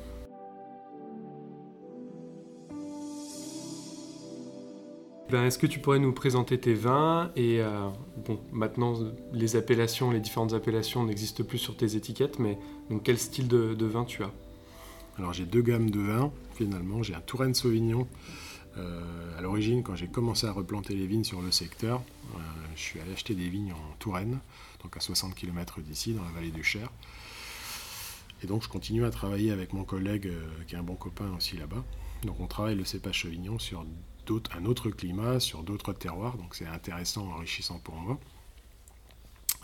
Ben, 5.34 5.46
Est-ce 5.46 5.58
que 5.58 5.66
tu 5.66 5.80
pourrais 5.80 5.98
nous 5.98 6.12
présenter 6.12 6.60
tes 6.60 6.74
vins 6.74 7.32
Et 7.34 7.60
euh, 7.60 7.88
bon, 8.24 8.38
maintenant, 8.52 8.94
les 9.32 9.56
appellations, 9.56 10.12
les 10.12 10.20
différentes 10.20 10.52
appellations 10.52 11.02
n'existent 11.02 11.42
plus 11.42 11.58
sur 11.58 11.76
tes 11.76 11.96
étiquettes, 11.96 12.38
mais 12.38 12.56
donc 12.88 13.02
quel 13.02 13.18
style 13.18 13.48
de, 13.48 13.84
vin 13.84 14.04
tu 14.04 14.22
as? 14.22 14.30
Alors 15.18 15.32
j'ai 15.32 15.44
deux 15.44 15.62
gammes 15.62 15.90
de 15.90 15.98
vins, 15.98 16.32
finalement. 16.54 17.02
J'ai 17.02 17.16
un 17.16 17.20
Touraine 17.20 17.52
Sauvignon. 17.52 18.06
Euh, 18.76 19.36
à 19.36 19.42
l'origine, 19.42 19.82
quand 19.82 19.96
j'ai 19.96 20.06
commencé 20.06 20.46
à 20.46 20.52
replanter 20.52 20.94
les 20.94 21.08
vignes 21.08 21.24
sur 21.24 21.42
le 21.42 21.50
secteur, 21.50 22.00
euh, 22.36 22.38
je 22.76 22.80
suis 22.80 23.00
allé 23.00 23.12
acheter 23.12 23.34
des 23.34 23.48
vignes 23.48 23.72
en 23.72 23.96
Touraine, 23.98 24.38
donc 24.84 24.96
à 24.96 25.00
60 25.00 25.34
km 25.34 25.80
d'ici, 25.80 26.12
dans 26.12 26.22
la 26.22 26.30
vallée 26.30 26.52
du 26.52 26.62
Cher. 26.62 26.92
Et 28.44 28.46
donc 28.46 28.62
je 28.62 28.68
continue 28.68 29.04
à 29.04 29.10
travailler 29.10 29.50
avec 29.50 29.72
mon 29.72 29.82
collègue, 29.82 30.28
euh, 30.28 30.46
qui 30.68 30.76
est 30.76 30.78
un 30.78 30.84
bon 30.84 30.94
copain 30.94 31.34
aussi 31.36 31.56
là-bas. 31.56 31.82
Donc 32.22 32.38
on 32.38 32.46
travaille 32.46 32.76
le 32.76 32.84
cépage 32.84 33.22
Sauvignon 33.22 33.58
sur 33.58 33.84
un 34.54 34.64
autre 34.64 34.90
climat, 34.90 35.40
sur 35.40 35.62
d'autres 35.62 35.92
terroirs. 35.92 36.36
Donc 36.36 36.54
c'est 36.54 36.66
intéressant, 36.66 37.28
enrichissant 37.30 37.78
pour 37.78 37.96
moi 37.96 38.18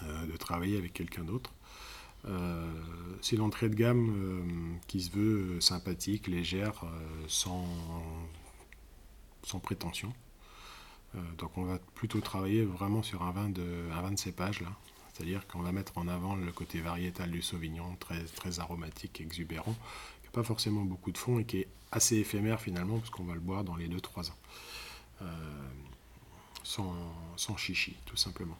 euh, 0.02 0.26
de 0.26 0.36
travailler 0.36 0.76
avec 0.76 0.92
quelqu'un 0.92 1.24
d'autre. 1.24 1.52
Euh, 2.26 2.70
c'est 3.22 3.36
l'entrée 3.36 3.68
de 3.68 3.74
gamme 3.74 4.10
euh, 4.14 4.76
qui 4.86 5.00
se 5.00 5.10
veut 5.10 5.60
sympathique, 5.60 6.26
légère, 6.26 6.84
sans, 7.28 7.66
sans 9.42 9.58
prétention. 9.58 10.12
Donc 11.38 11.58
on 11.58 11.64
va 11.64 11.78
plutôt 11.96 12.20
travailler 12.20 12.64
vraiment 12.64 13.02
sur 13.02 13.24
un 13.24 13.32
vin 13.32 13.48
de, 13.48 13.88
un 13.92 14.00
vin 14.00 14.12
de 14.12 14.18
cépage, 14.18 14.60
là. 14.60 14.68
C'est-à-dire 15.12 15.46
qu'on 15.48 15.60
va 15.60 15.72
mettre 15.72 15.98
en 15.98 16.08
avant 16.08 16.34
le 16.34 16.50
côté 16.50 16.80
variétal 16.80 17.30
du 17.30 17.42
Sauvignon, 17.42 17.96
très, 17.98 18.24
très 18.24 18.58
aromatique, 18.60 19.20
exubérant, 19.20 19.76
pas 20.32 20.42
forcément 20.42 20.82
beaucoup 20.82 21.12
de 21.12 21.18
fond 21.18 21.38
et 21.38 21.44
qui 21.44 21.58
est 21.58 21.68
assez 21.92 22.16
éphémère 22.16 22.60
finalement, 22.60 22.98
parce 22.98 23.10
qu'on 23.10 23.24
va 23.24 23.34
le 23.34 23.40
boire 23.40 23.64
dans 23.64 23.76
les 23.76 23.88
2-3 23.88 24.30
ans. 24.30 24.38
Euh, 25.22 25.26
sans, 26.62 26.94
sans 27.36 27.56
chichi, 27.56 27.96
tout 28.06 28.16
simplement. 28.16 28.56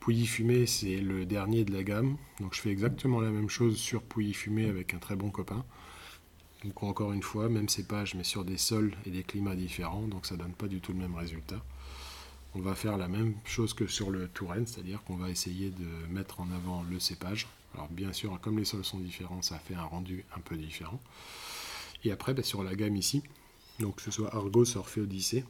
Pouilly 0.00 0.26
fumé, 0.26 0.66
c'est 0.66 0.96
le 0.96 1.24
dernier 1.24 1.64
de 1.64 1.72
la 1.72 1.82
gamme. 1.82 2.16
Donc 2.40 2.54
je 2.54 2.60
fais 2.60 2.70
exactement 2.70 3.20
la 3.20 3.30
même 3.30 3.48
chose 3.48 3.78
sur 3.78 4.02
Pouilly 4.02 4.34
fumé 4.34 4.68
avec 4.68 4.92
un 4.92 4.98
très 4.98 5.16
bon 5.16 5.30
copain. 5.30 5.64
Donc 6.64 6.82
encore 6.82 7.12
une 7.12 7.22
fois, 7.22 7.48
même 7.48 7.68
cépage, 7.68 8.14
mais 8.14 8.24
sur 8.24 8.44
des 8.44 8.56
sols 8.56 8.94
et 9.06 9.10
des 9.10 9.22
climats 9.22 9.54
différents, 9.54 10.02
donc 10.02 10.26
ça 10.26 10.36
donne 10.36 10.52
pas 10.52 10.66
du 10.66 10.80
tout 10.80 10.92
le 10.92 10.98
même 10.98 11.14
résultat. 11.14 11.62
On 12.54 12.60
va 12.60 12.74
faire 12.74 12.96
la 12.96 13.08
même 13.08 13.34
chose 13.44 13.74
que 13.74 13.86
sur 13.86 14.10
le 14.10 14.28
Touraine, 14.28 14.66
c'est-à-dire 14.66 15.02
qu'on 15.04 15.16
va 15.16 15.30
essayer 15.30 15.70
de 15.70 16.12
mettre 16.12 16.40
en 16.40 16.50
avant 16.52 16.82
le 16.82 17.00
cépage. 17.00 17.46
Alors 17.74 17.88
bien 17.88 18.12
sûr, 18.12 18.38
comme 18.40 18.58
les 18.58 18.64
sols 18.64 18.84
sont 18.84 19.00
différents, 19.00 19.42
ça 19.42 19.58
fait 19.58 19.74
un 19.74 19.84
rendu 19.84 20.24
un 20.36 20.40
peu 20.40 20.56
différent. 20.56 21.00
Et 22.04 22.12
après, 22.12 22.34
ben, 22.34 22.44
sur 22.44 22.62
la 22.62 22.74
gamme 22.74 22.96
ici, 22.96 23.22
donc 23.80 23.96
que 23.96 24.02
ce 24.02 24.10
soit 24.10 24.34
Argos, 24.34 24.76
Orphée, 24.76 25.00
Odyssée, 25.00 25.44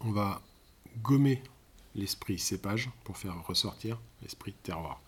on 0.00 0.10
va 0.10 0.42
gommer 1.02 1.42
l'esprit 1.94 2.38
cépage 2.38 2.90
pour 3.04 3.16
faire 3.18 3.44
ressortir 3.46 4.00
l'esprit 4.22 4.54
terroir. 4.62 5.00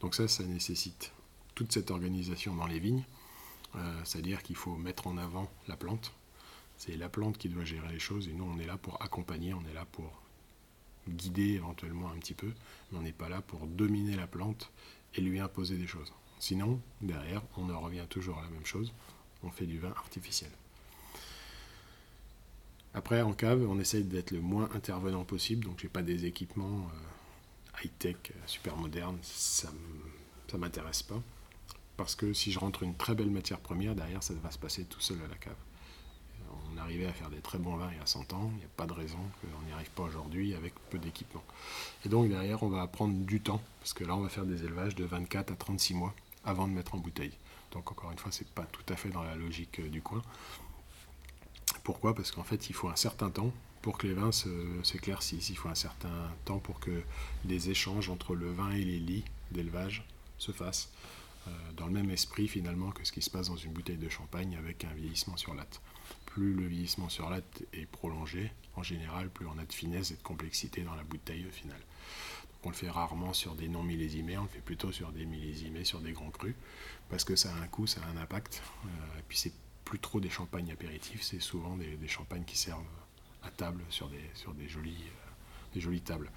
Donc 0.00 0.14
ça, 0.14 0.28
ça 0.28 0.44
nécessite 0.44 1.12
toute 1.54 1.72
cette 1.72 1.90
organisation 1.90 2.54
dans 2.54 2.66
les 2.66 2.78
vignes, 2.78 3.04
euh, 3.76 4.00
c'est-à-dire 4.04 4.42
qu'il 4.42 4.56
faut 4.56 4.76
mettre 4.76 5.06
en 5.06 5.16
avant 5.18 5.50
la 5.66 5.76
plante. 5.76 6.12
C'est 6.76 6.96
la 6.96 7.08
plante 7.08 7.38
qui 7.38 7.48
doit 7.48 7.64
gérer 7.64 7.88
les 7.92 7.98
choses 7.98 8.28
et 8.28 8.32
nous, 8.32 8.44
on 8.44 8.58
est 8.58 8.66
là 8.66 8.76
pour 8.78 9.02
accompagner, 9.02 9.52
on 9.52 9.64
est 9.68 9.74
là 9.74 9.84
pour 9.90 10.12
guider 11.08 11.54
éventuellement 11.54 12.10
un 12.10 12.18
petit 12.18 12.34
peu, 12.34 12.52
mais 12.90 12.98
on 12.98 13.02
n'est 13.02 13.12
pas 13.12 13.28
là 13.28 13.40
pour 13.40 13.66
dominer 13.66 14.14
la 14.14 14.26
plante 14.26 14.70
et 15.14 15.20
lui 15.20 15.40
imposer 15.40 15.76
des 15.76 15.86
choses. 15.86 16.12
Sinon, 16.38 16.80
derrière, 17.00 17.42
on 17.56 17.70
en 17.70 17.80
revient 17.80 18.06
toujours 18.08 18.38
à 18.38 18.42
la 18.42 18.50
même 18.50 18.66
chose, 18.66 18.92
on 19.42 19.50
fait 19.50 19.66
du 19.66 19.78
vin 19.78 19.90
artificiel. 19.90 20.50
Après, 22.94 23.22
en 23.22 23.32
cave, 23.32 23.66
on 23.68 23.78
essaye 23.78 24.04
d'être 24.04 24.30
le 24.30 24.40
moins 24.40 24.68
intervenant 24.74 25.24
possible, 25.24 25.64
donc 25.64 25.80
j'ai 25.80 25.88
pas 25.88 26.02
des 26.02 26.24
équipements 26.24 26.88
euh, 26.94 27.84
high-tech, 27.84 28.16
euh, 28.30 28.34
super 28.46 28.76
modernes, 28.76 29.18
ça 29.22 29.68
ça 30.50 30.58
m'intéresse 30.58 31.02
pas. 31.02 31.22
Parce 31.96 32.14
que 32.14 32.32
si 32.32 32.52
je 32.52 32.58
rentre 32.58 32.82
une 32.82 32.96
très 32.96 33.14
belle 33.14 33.30
matière 33.30 33.60
première, 33.60 33.94
derrière, 33.94 34.22
ça 34.22 34.34
va 34.34 34.50
se 34.50 34.58
passer 34.58 34.84
tout 34.84 35.00
seul 35.00 35.18
à 35.24 35.28
la 35.28 35.36
cave. 35.36 35.56
On 36.74 36.78
arrivait 36.78 37.06
à 37.06 37.12
faire 37.12 37.30
des 37.30 37.40
très 37.40 37.58
bons 37.58 37.76
vins 37.76 37.88
il 37.92 37.98
y 37.98 38.00
a 38.00 38.06
100 38.06 38.32
ans, 38.34 38.50
il 38.54 38.58
n'y 38.58 38.64
a 38.64 38.68
pas 38.76 38.86
de 38.86 38.92
raison 38.92 39.18
qu'on 39.40 39.66
n'y 39.66 39.72
arrive 39.72 39.90
pas 39.90 40.02
aujourd'hui 40.04 40.54
avec 40.54 40.74
peu 40.90 40.98
d'équipement. 40.98 41.42
Et 42.04 42.08
donc 42.08 42.28
derrière, 42.28 42.62
on 42.62 42.68
va 42.68 42.86
prendre 42.86 43.14
du 43.14 43.40
temps, 43.40 43.60
parce 43.80 43.92
que 43.94 44.04
là, 44.04 44.14
on 44.16 44.20
va 44.20 44.28
faire 44.28 44.44
des 44.46 44.64
élevages 44.64 44.94
de 44.94 45.04
24 45.04 45.52
à 45.52 45.56
36 45.56 45.94
mois 45.94 46.14
avant 46.44 46.68
de 46.68 46.72
mettre 46.72 46.94
en 46.94 46.98
bouteille. 46.98 47.32
Donc 47.72 47.90
encore 47.90 48.10
une 48.12 48.18
fois, 48.18 48.32
c'est 48.32 48.48
pas 48.48 48.64
tout 48.72 48.84
à 48.92 48.96
fait 48.96 49.10
dans 49.10 49.22
la 49.22 49.34
logique 49.34 49.80
euh, 49.80 49.88
du 49.88 50.00
coin. 50.02 50.22
Pourquoi? 51.84 52.14
Parce 52.14 52.30
qu'en 52.32 52.44
fait, 52.44 52.68
il 52.70 52.74
faut 52.74 52.88
un 52.88 52.96
certain 52.96 53.30
temps 53.30 53.52
pour 53.82 53.98
que 53.98 54.06
les 54.06 54.14
vins 54.14 54.32
se- 54.32 54.82
s'éclaircissent. 54.82 55.50
Il 55.50 55.56
faut 55.56 55.68
un 55.68 55.74
certain 55.74 56.30
temps 56.44 56.58
pour 56.58 56.80
que 56.80 57.02
les 57.44 57.70
échanges 57.70 58.08
entre 58.10 58.34
le 58.34 58.50
vin 58.50 58.70
et 58.70 58.82
les 58.84 58.98
lits 58.98 59.24
d'élevage 59.50 60.04
se 60.38 60.52
fassent 60.52 60.90
euh, 61.46 61.50
dans 61.76 61.86
le 61.86 61.92
même 61.92 62.10
esprit 62.10 62.48
finalement 62.48 62.90
que 62.90 63.04
ce 63.04 63.12
qui 63.12 63.22
se 63.22 63.30
passe 63.30 63.48
dans 63.48 63.56
une 63.56 63.72
bouteille 63.72 63.96
de 63.96 64.08
champagne 64.08 64.56
avec 64.56 64.84
un 64.84 64.92
vieillissement 64.94 65.36
sur 65.36 65.54
latte. 65.54 65.80
Plus 66.28 66.54
le 66.54 66.66
vieillissement 66.66 67.08
sur 67.08 67.30
latte 67.30 67.62
est 67.72 67.86
prolongé, 67.86 68.52
en 68.76 68.82
général, 68.82 69.28
plus 69.30 69.46
on 69.46 69.58
a 69.58 69.64
de 69.64 69.72
finesse 69.72 70.10
et 70.10 70.16
de 70.16 70.22
complexité 70.22 70.82
dans 70.82 70.94
la 70.94 71.02
bouteille 71.02 71.44
au 71.46 71.50
final. 71.50 71.78
Donc 71.78 72.66
on 72.66 72.68
le 72.70 72.74
fait 72.74 72.90
rarement 72.90 73.32
sur 73.32 73.54
des 73.54 73.68
non 73.68 73.82
millésimés, 73.82 74.36
on 74.38 74.42
le 74.42 74.48
fait 74.48 74.60
plutôt 74.60 74.92
sur 74.92 75.10
des 75.12 75.24
millésimés, 75.24 75.84
sur 75.84 76.00
des 76.00 76.12
grands 76.12 76.30
crus, 76.30 76.54
parce 77.08 77.24
que 77.24 77.36
ça 77.36 77.54
a 77.54 77.62
un 77.62 77.66
coût, 77.66 77.86
ça 77.86 78.00
a 78.02 78.10
un 78.10 78.20
impact. 78.20 78.62
Euh, 78.84 79.18
et 79.18 79.22
puis 79.26 79.38
c'est 79.38 79.52
plus 79.84 79.98
trop 79.98 80.20
des 80.20 80.28
champagnes 80.28 80.70
apéritifs, 80.70 81.22
c'est 81.22 81.40
souvent 81.40 81.76
des, 81.76 82.08
champagnes 82.08 82.44
qui 82.44 82.58
servent 82.58 82.84
à 83.42 83.50
table 83.50 83.82
sur 83.88 84.08
des, 84.08 84.20
sur 84.34 84.52
des, 84.52 84.68
jolies, 84.68 85.04
euh, 85.06 85.30
des 85.74 85.80
jolies 85.80 86.02
tables. 86.02 86.30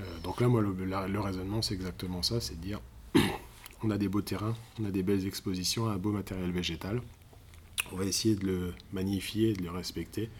Euh, 0.00 0.18
donc 0.20 0.40
là, 0.40 0.48
moi, 0.48 0.62
le, 0.62 0.72
le 0.72 1.20
raisonnement, 1.20 1.60
c'est 1.60 1.74
exactement 1.74 2.22
ça, 2.22 2.40
c'est 2.40 2.54
de 2.54 2.62
dire, 2.62 2.80
on 3.82 3.90
a 3.90 3.98
des 3.98 4.08
beaux 4.08 4.22
terrains, 4.22 4.54
on 4.80 4.84
a 4.86 4.90
des 4.90 5.02
belles 5.02 5.26
expositions, 5.26 5.88
un 5.88 5.98
beau 5.98 6.12
matériel 6.12 6.50
végétal, 6.50 7.02
on 7.92 7.96
va 7.96 8.04
essayer 8.04 8.34
de 8.34 8.46
le 8.46 8.74
magnifier, 8.92 9.52
de 9.52 9.62
le 9.62 9.70
respecter, 9.70 10.30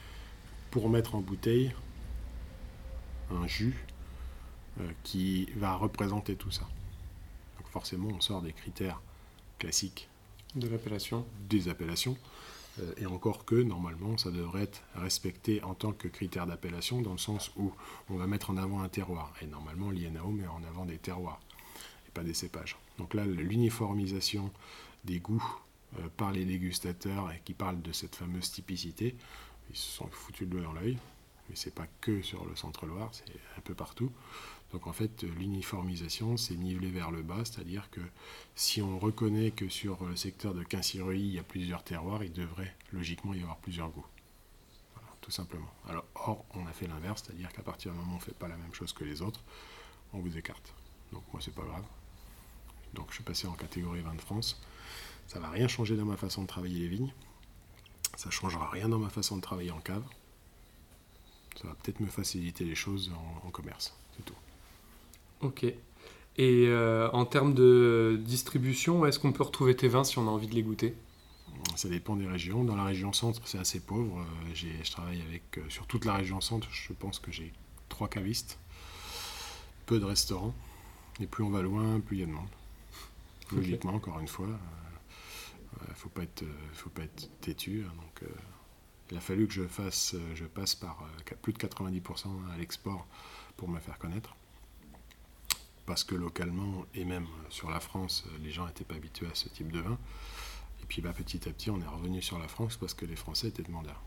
pour 0.70 0.88
mettre 0.88 1.14
en 1.14 1.20
bouteille 1.20 1.72
un 3.30 3.46
jus 3.46 3.86
euh, 4.80 4.88
qui 5.02 5.48
va 5.56 5.74
représenter 5.74 6.36
tout 6.36 6.50
ça. 6.50 6.68
Donc 7.58 7.68
forcément, 7.68 8.08
on 8.08 8.20
sort 8.20 8.42
des 8.42 8.52
critères 8.52 9.00
classiques 9.58 10.08
De 10.54 10.68
l'appellation 10.68 11.26
des 11.48 11.68
appellations. 11.68 12.16
Euh, 12.80 12.92
et 12.98 13.06
encore 13.06 13.44
que, 13.44 13.54
normalement, 13.54 14.18
ça 14.18 14.30
devrait 14.30 14.64
être 14.64 14.82
respecté 14.94 15.62
en 15.62 15.74
tant 15.74 15.92
que 15.92 16.08
critère 16.08 16.46
d'appellation, 16.46 17.00
dans 17.00 17.12
le 17.12 17.18
sens 17.18 17.50
où 17.56 17.72
on 18.10 18.16
va 18.16 18.26
mettre 18.26 18.50
en 18.50 18.56
avant 18.56 18.80
un 18.80 18.88
terroir. 18.88 19.32
Et 19.40 19.46
normalement, 19.46 19.90
l'INAO 19.90 20.30
met 20.30 20.46
en 20.46 20.62
avant 20.64 20.84
des 20.84 20.98
terroirs, 20.98 21.40
et 22.06 22.10
pas 22.10 22.22
des 22.22 22.34
cépages. 22.34 22.76
Donc 22.98 23.14
là, 23.14 23.24
l'uniformisation 23.24 24.50
des 25.04 25.20
goûts 25.20 25.58
par 26.16 26.32
les 26.32 26.44
dégustateurs 26.44 27.30
et 27.32 27.40
qui 27.44 27.54
parlent 27.54 27.82
de 27.82 27.92
cette 27.92 28.16
fameuse 28.16 28.50
typicité, 28.50 29.16
ils 29.70 29.76
se 29.76 29.96
sont 29.96 30.08
foutus 30.08 30.48
de 30.48 30.56
l'eau 30.56 30.62
dans 30.62 30.72
l'œil. 30.72 30.98
Mais 31.48 31.56
c'est 31.56 31.74
pas 31.74 31.86
que 32.00 32.22
sur 32.22 32.44
le 32.44 32.56
centre-Loire, 32.56 33.10
c'est 33.12 33.24
un 33.56 33.60
peu 33.60 33.74
partout. 33.74 34.10
Donc 34.72 34.86
en 34.88 34.92
fait, 34.92 35.22
l'uniformisation, 35.22 36.36
c'est 36.36 36.56
nivelé 36.56 36.90
vers 36.90 37.10
le 37.10 37.22
bas, 37.22 37.44
c'est-à-dire 37.44 37.88
que 37.90 38.00
si 38.56 38.82
on 38.82 38.98
reconnaît 38.98 39.52
que 39.52 39.68
sur 39.68 40.04
le 40.04 40.16
secteur 40.16 40.54
de 40.54 40.64
Quincy-Reuilly, 40.64 41.28
il 41.28 41.34
y 41.34 41.38
a 41.38 41.44
plusieurs 41.44 41.84
terroirs, 41.84 42.24
il 42.24 42.32
devrait 42.32 42.74
logiquement 42.92 43.32
y 43.32 43.42
avoir 43.42 43.58
plusieurs 43.58 43.90
goûts. 43.90 44.06
Tout 45.20 45.30
simplement. 45.30 45.70
Alors, 45.88 46.04
or, 46.14 46.44
on 46.54 46.66
a 46.66 46.72
fait 46.72 46.86
l'inverse, 46.86 47.24
c'est-à-dire 47.24 47.52
qu'à 47.52 47.62
partir 47.62 47.92
du 47.92 47.98
moment 47.98 48.12
où 48.12 48.14
on 48.14 48.18
ne 48.18 48.22
fait 48.22 48.36
pas 48.36 48.48
la 48.48 48.56
même 48.56 48.72
chose 48.72 48.92
que 48.92 49.04
les 49.04 49.22
autres, 49.22 49.42
on 50.12 50.20
vous 50.20 50.36
écarte. 50.36 50.72
Donc 51.12 51.22
moi, 51.32 51.40
c'est 51.42 51.54
pas 51.54 51.64
grave. 51.64 51.84
Donc 52.94 53.08
je 53.10 53.14
suis 53.14 53.24
passé 53.24 53.46
en 53.46 53.52
catégorie 53.52 54.00
20 54.00 54.14
de 54.14 54.20
France. 54.20 54.60
Ça 55.26 55.40
va 55.40 55.50
rien 55.50 55.68
changer 55.68 55.96
dans 55.96 56.04
ma 56.04 56.16
façon 56.16 56.42
de 56.42 56.46
travailler 56.46 56.80
les 56.80 56.88
vignes. 56.88 57.12
Ça 58.16 58.30
changera 58.30 58.70
rien 58.70 58.88
dans 58.88 58.98
ma 58.98 59.10
façon 59.10 59.36
de 59.36 59.42
travailler 59.42 59.70
en 59.70 59.80
cave. 59.80 60.04
Ça 61.60 61.68
va 61.68 61.74
peut-être 61.74 62.00
me 62.00 62.06
faciliter 62.06 62.64
les 62.64 62.74
choses 62.74 63.12
en, 63.14 63.46
en 63.46 63.50
commerce, 63.50 63.94
c'est 64.16 64.24
tout. 64.24 64.34
Ok. 65.40 65.64
Et 66.38 66.66
euh, 66.68 67.10
en 67.12 67.24
termes 67.24 67.54
de 67.54 68.20
distribution, 68.22 69.06
est-ce 69.06 69.18
qu'on 69.18 69.32
peut 69.32 69.42
retrouver 69.42 69.74
tes 69.74 69.88
vins 69.88 70.04
si 70.04 70.18
on 70.18 70.28
a 70.28 70.30
envie 70.30 70.48
de 70.48 70.54
les 70.54 70.62
goûter? 70.62 70.94
Ça 71.76 71.88
dépend 71.88 72.16
des 72.16 72.26
régions. 72.26 72.64
Dans 72.64 72.76
la 72.76 72.84
région 72.84 73.12
centre, 73.12 73.40
c'est 73.46 73.58
assez 73.58 73.80
pauvre. 73.80 74.20
Euh, 74.20 74.54
je 74.54 74.90
travaille 74.90 75.22
avec, 75.22 75.58
euh, 75.58 75.62
sur 75.70 75.86
toute 75.86 76.04
la 76.04 76.14
région 76.14 76.40
centre, 76.42 76.68
je 76.70 76.92
pense 76.92 77.18
que 77.18 77.32
j'ai 77.32 77.52
trois 77.88 78.08
cavistes, 78.08 78.58
peu 79.86 79.98
de 79.98 80.04
restaurants. 80.04 80.54
Et 81.20 81.26
plus 81.26 81.42
on 81.42 81.50
va 81.50 81.62
loin, 81.62 82.00
plus 82.00 82.18
il 82.18 82.20
y 82.20 82.22
a 82.22 82.26
de 82.26 82.32
monde. 82.32 82.48
Logiquement, 83.52 83.94
encore 83.94 84.18
une 84.20 84.28
fois, 84.28 84.48
il 85.84 85.90
ne 85.90 85.94
faut, 85.94 86.08
pas 86.08 86.22
être, 86.22 86.42
euh, 86.42 86.68
faut 86.72 86.90
pas 86.90 87.02
être 87.02 87.28
têtu. 87.40 87.84
hein, 87.86 87.92
donc, 87.96 88.22
euh, 88.22 88.34
il 89.10 89.16
a 89.16 89.20
fallu 89.20 89.46
que 89.46 89.54
je, 89.54 89.66
fasse, 89.66 90.14
euh, 90.14 90.34
je 90.34 90.44
passe 90.44 90.74
par 90.74 91.08
plus 91.42 91.52
de 91.52 91.58
90% 91.58 92.28
à 92.52 92.56
l'export 92.56 93.06
pour 93.56 93.68
me 93.68 93.78
faire 93.78 93.98
connaître. 93.98 94.34
Parce 95.86 96.02
que 96.02 96.16
localement, 96.16 96.84
et 96.94 97.04
même 97.04 97.26
sur 97.48 97.70
la 97.70 97.78
France, 97.78 98.24
les 98.42 98.50
gens 98.50 98.66
n'étaient 98.66 98.84
pas 98.84 98.96
habitués 98.96 99.28
à 99.28 99.34
ce 99.34 99.48
type 99.48 99.70
de 99.70 99.80
vin. 99.80 99.98
Et 100.82 100.86
puis 100.86 101.00
bah, 101.00 101.12
petit 101.12 101.48
à 101.48 101.52
petit, 101.52 101.70
on 101.70 101.80
est 101.80 101.86
revenu 101.86 102.20
sur 102.20 102.38
la 102.38 102.48
France 102.48 102.76
parce 102.76 102.94
que 102.94 103.06
les 103.06 103.16
Français 103.16 103.48
étaient 103.48 103.62
demandeurs. 103.62 104.02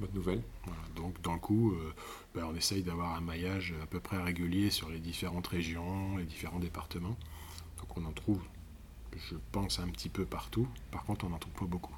Bonne 0.00 0.14
nouvelle. 0.14 0.42
Voilà, 0.64 0.80
donc 0.96 1.20
dans 1.20 1.34
le 1.34 1.38
coup, 1.38 1.72
euh, 1.72 1.92
ben, 2.34 2.46
on 2.46 2.54
essaye 2.54 2.82
d'avoir 2.82 3.14
un 3.16 3.20
maillage 3.20 3.74
à 3.82 3.86
peu 3.86 4.00
près 4.00 4.16
régulier 4.16 4.70
sur 4.70 4.88
les 4.88 4.98
différentes 4.98 5.46
régions, 5.46 6.16
les 6.16 6.24
différents 6.24 6.58
départements. 6.58 7.18
Donc 7.78 7.96
on 7.98 8.06
en 8.06 8.12
trouve, 8.12 8.40
je 9.16 9.36
pense, 9.52 9.78
un 9.80 9.88
petit 9.88 10.08
peu 10.08 10.24
partout. 10.24 10.68
Par 10.90 11.04
contre, 11.04 11.24
on 11.24 11.30
n'en 11.30 11.38
trouve 11.38 11.52
pas 11.54 11.64
beaucoup. 11.66 11.94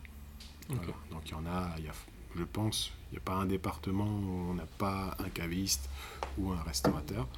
Voilà. 0.68 0.92
Donc 1.11 1.22
il 1.29 1.33
y 1.33 1.35
en 1.35 1.46
a, 1.46 1.75
il 1.79 1.85
y 1.85 1.88
a, 1.88 1.92
je 2.37 2.44
pense, 2.44 2.92
il 3.11 3.14
n'y 3.14 3.18
a 3.18 3.22
pas 3.22 3.35
un 3.35 3.46
département 3.46 4.07
où 4.07 4.51
on 4.51 4.55
n'a 4.55 4.66
pas 4.66 5.16
un 5.18 5.29
caviste 5.29 5.88
ou 6.38 6.53
un 6.53 6.62
restaurateur. 6.62 7.29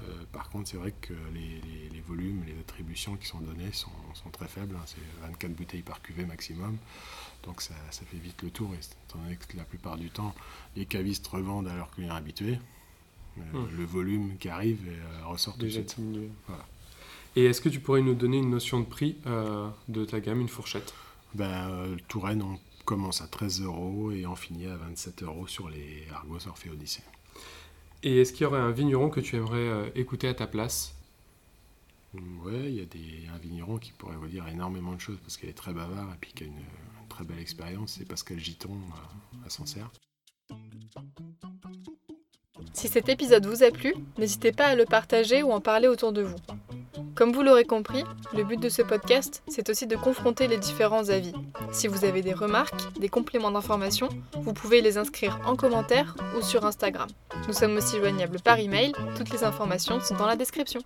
Euh, 0.00 0.24
par 0.32 0.48
contre, 0.48 0.70
c'est 0.70 0.78
vrai 0.78 0.92
que 1.00 1.12
les, 1.34 1.60
les- 1.60 1.90
les 1.90 2.00
volumes, 2.00 2.42
les 2.46 2.58
attributions 2.58 3.16
qui 3.16 3.26
sont 3.26 3.40
données 3.40 3.72
sont, 3.72 3.90
sont 4.14 4.30
très 4.30 4.48
faibles. 4.48 4.74
hein. 4.76 4.82
C'est 4.86 5.02
24 5.26 5.52
bouteilles 5.52 5.82
par 5.82 6.00
cuvée 6.00 6.24
maximum. 6.24 6.78
Donc 7.44 7.60
ça, 7.60 7.74
ça 7.90 8.02
fait 8.06 8.16
vite 8.16 8.40
le 8.42 8.50
tour. 8.50 8.72
Et 8.74 8.78
étant 8.78 9.18
donné 9.18 9.36
que 9.36 9.56
la 9.58 9.64
plupart 9.64 9.98
du 9.98 10.08
temps, 10.10 10.34
les 10.76 10.86
cavistes 10.86 11.26
revendent 11.26 11.68
à 11.68 11.74
leurs 11.74 11.90
clients 11.90 12.14
habitués, 12.14 12.58
euh, 13.38 13.42
Hmm. 13.52 13.76
le 13.76 13.84
volume 13.84 14.36
qui 14.38 14.48
arrive 14.48 14.80
euh, 14.88 15.26
ressort 15.26 15.54
tout 15.54 15.60
de 15.60 15.66
Déjà 15.66 15.80
suite. 15.80 15.96
Voilà. 16.48 16.64
Et 17.36 17.44
est-ce 17.44 17.60
que 17.60 17.68
tu 17.68 17.80
pourrais 17.80 18.02
nous 18.02 18.14
donner 18.14 18.38
une 18.38 18.50
notion 18.50 18.80
de 18.80 18.86
prix 18.86 19.16
euh, 19.26 19.68
de 19.88 20.04
ta 20.04 20.20
gamme, 20.20 20.40
une 20.40 20.48
fourchette? 20.48 20.94
Ben, 21.34 21.70
euh, 21.70 21.96
Touraine, 22.08 22.42
on 22.42 22.58
commence 22.84 23.22
à 23.22 23.28
13 23.28 23.62
euros 23.62 24.10
et 24.10 24.26
on 24.26 24.34
finit 24.34 24.66
à 24.66 24.76
27 24.76 25.22
euros 25.22 25.46
sur 25.46 25.68
les 25.68 26.06
Argos 26.12 26.48
Orphée 26.48 26.70
Odyssée. 26.70 27.04
Et 28.02 28.20
est-ce 28.20 28.32
qu'il 28.32 28.42
y 28.42 28.46
aurait 28.46 28.60
un 28.60 28.72
vigneron 28.72 29.10
que 29.10 29.20
tu 29.20 29.36
aimerais 29.36 29.58
euh, 29.58 29.88
écouter 29.94 30.26
à 30.26 30.34
ta 30.34 30.48
place? 30.48 30.94
Ouais, 32.14 32.64
il 32.64 32.74
y 32.74 32.80
a 32.80 32.86
des, 32.86 33.28
un 33.32 33.38
vigneron 33.38 33.78
qui 33.78 33.92
pourrait 33.92 34.16
vous 34.16 34.26
dire 34.26 34.48
énormément 34.48 34.94
de 34.94 35.00
choses 35.00 35.18
parce 35.22 35.36
qu'elle 35.36 35.50
est 35.50 35.54
très 35.54 35.72
bavard 35.72 36.08
et 36.12 36.18
puis 36.20 36.32
qui 36.32 36.42
a 36.42 36.46
une, 36.46 36.54
une 36.54 37.08
très 37.08 37.22
belle 37.22 37.38
expérience. 37.38 37.94
C'est 37.98 38.08
Pascal 38.08 38.40
Giton 38.40 38.76
à, 38.92 39.46
à 39.46 39.50
Sancerre. 39.50 39.92
Si 42.72 42.88
cet 42.88 43.08
épisode 43.08 43.46
vous 43.46 43.62
a 43.62 43.70
plu, 43.70 43.94
n'hésitez 44.18 44.52
pas 44.52 44.66
à 44.66 44.74
le 44.74 44.84
partager 44.84 45.42
ou 45.44 45.52
en 45.52 45.60
parler 45.60 45.86
autour 45.86 46.12
de 46.12 46.22
vous. 46.22 46.36
Comme 47.20 47.32
vous 47.32 47.42
l'aurez 47.42 47.66
compris, 47.66 48.02
le 48.34 48.44
but 48.44 48.58
de 48.58 48.70
ce 48.70 48.80
podcast, 48.80 49.42
c'est 49.46 49.68
aussi 49.68 49.86
de 49.86 49.94
confronter 49.94 50.48
les 50.48 50.56
différents 50.56 51.10
avis. 51.10 51.34
Si 51.70 51.86
vous 51.86 52.06
avez 52.06 52.22
des 52.22 52.32
remarques, 52.32 52.98
des 52.98 53.10
compléments 53.10 53.50
d'information, 53.50 54.08
vous 54.36 54.54
pouvez 54.54 54.80
les 54.80 54.96
inscrire 54.96 55.38
en 55.44 55.54
commentaire 55.54 56.16
ou 56.34 56.40
sur 56.40 56.64
Instagram. 56.64 57.10
Nous 57.46 57.52
sommes 57.52 57.76
aussi 57.76 57.98
joignables 57.98 58.40
par 58.40 58.58
email, 58.58 58.92
toutes 59.18 59.28
les 59.34 59.44
informations 59.44 60.00
sont 60.00 60.16
dans 60.16 60.26
la 60.26 60.36
description. 60.36 60.80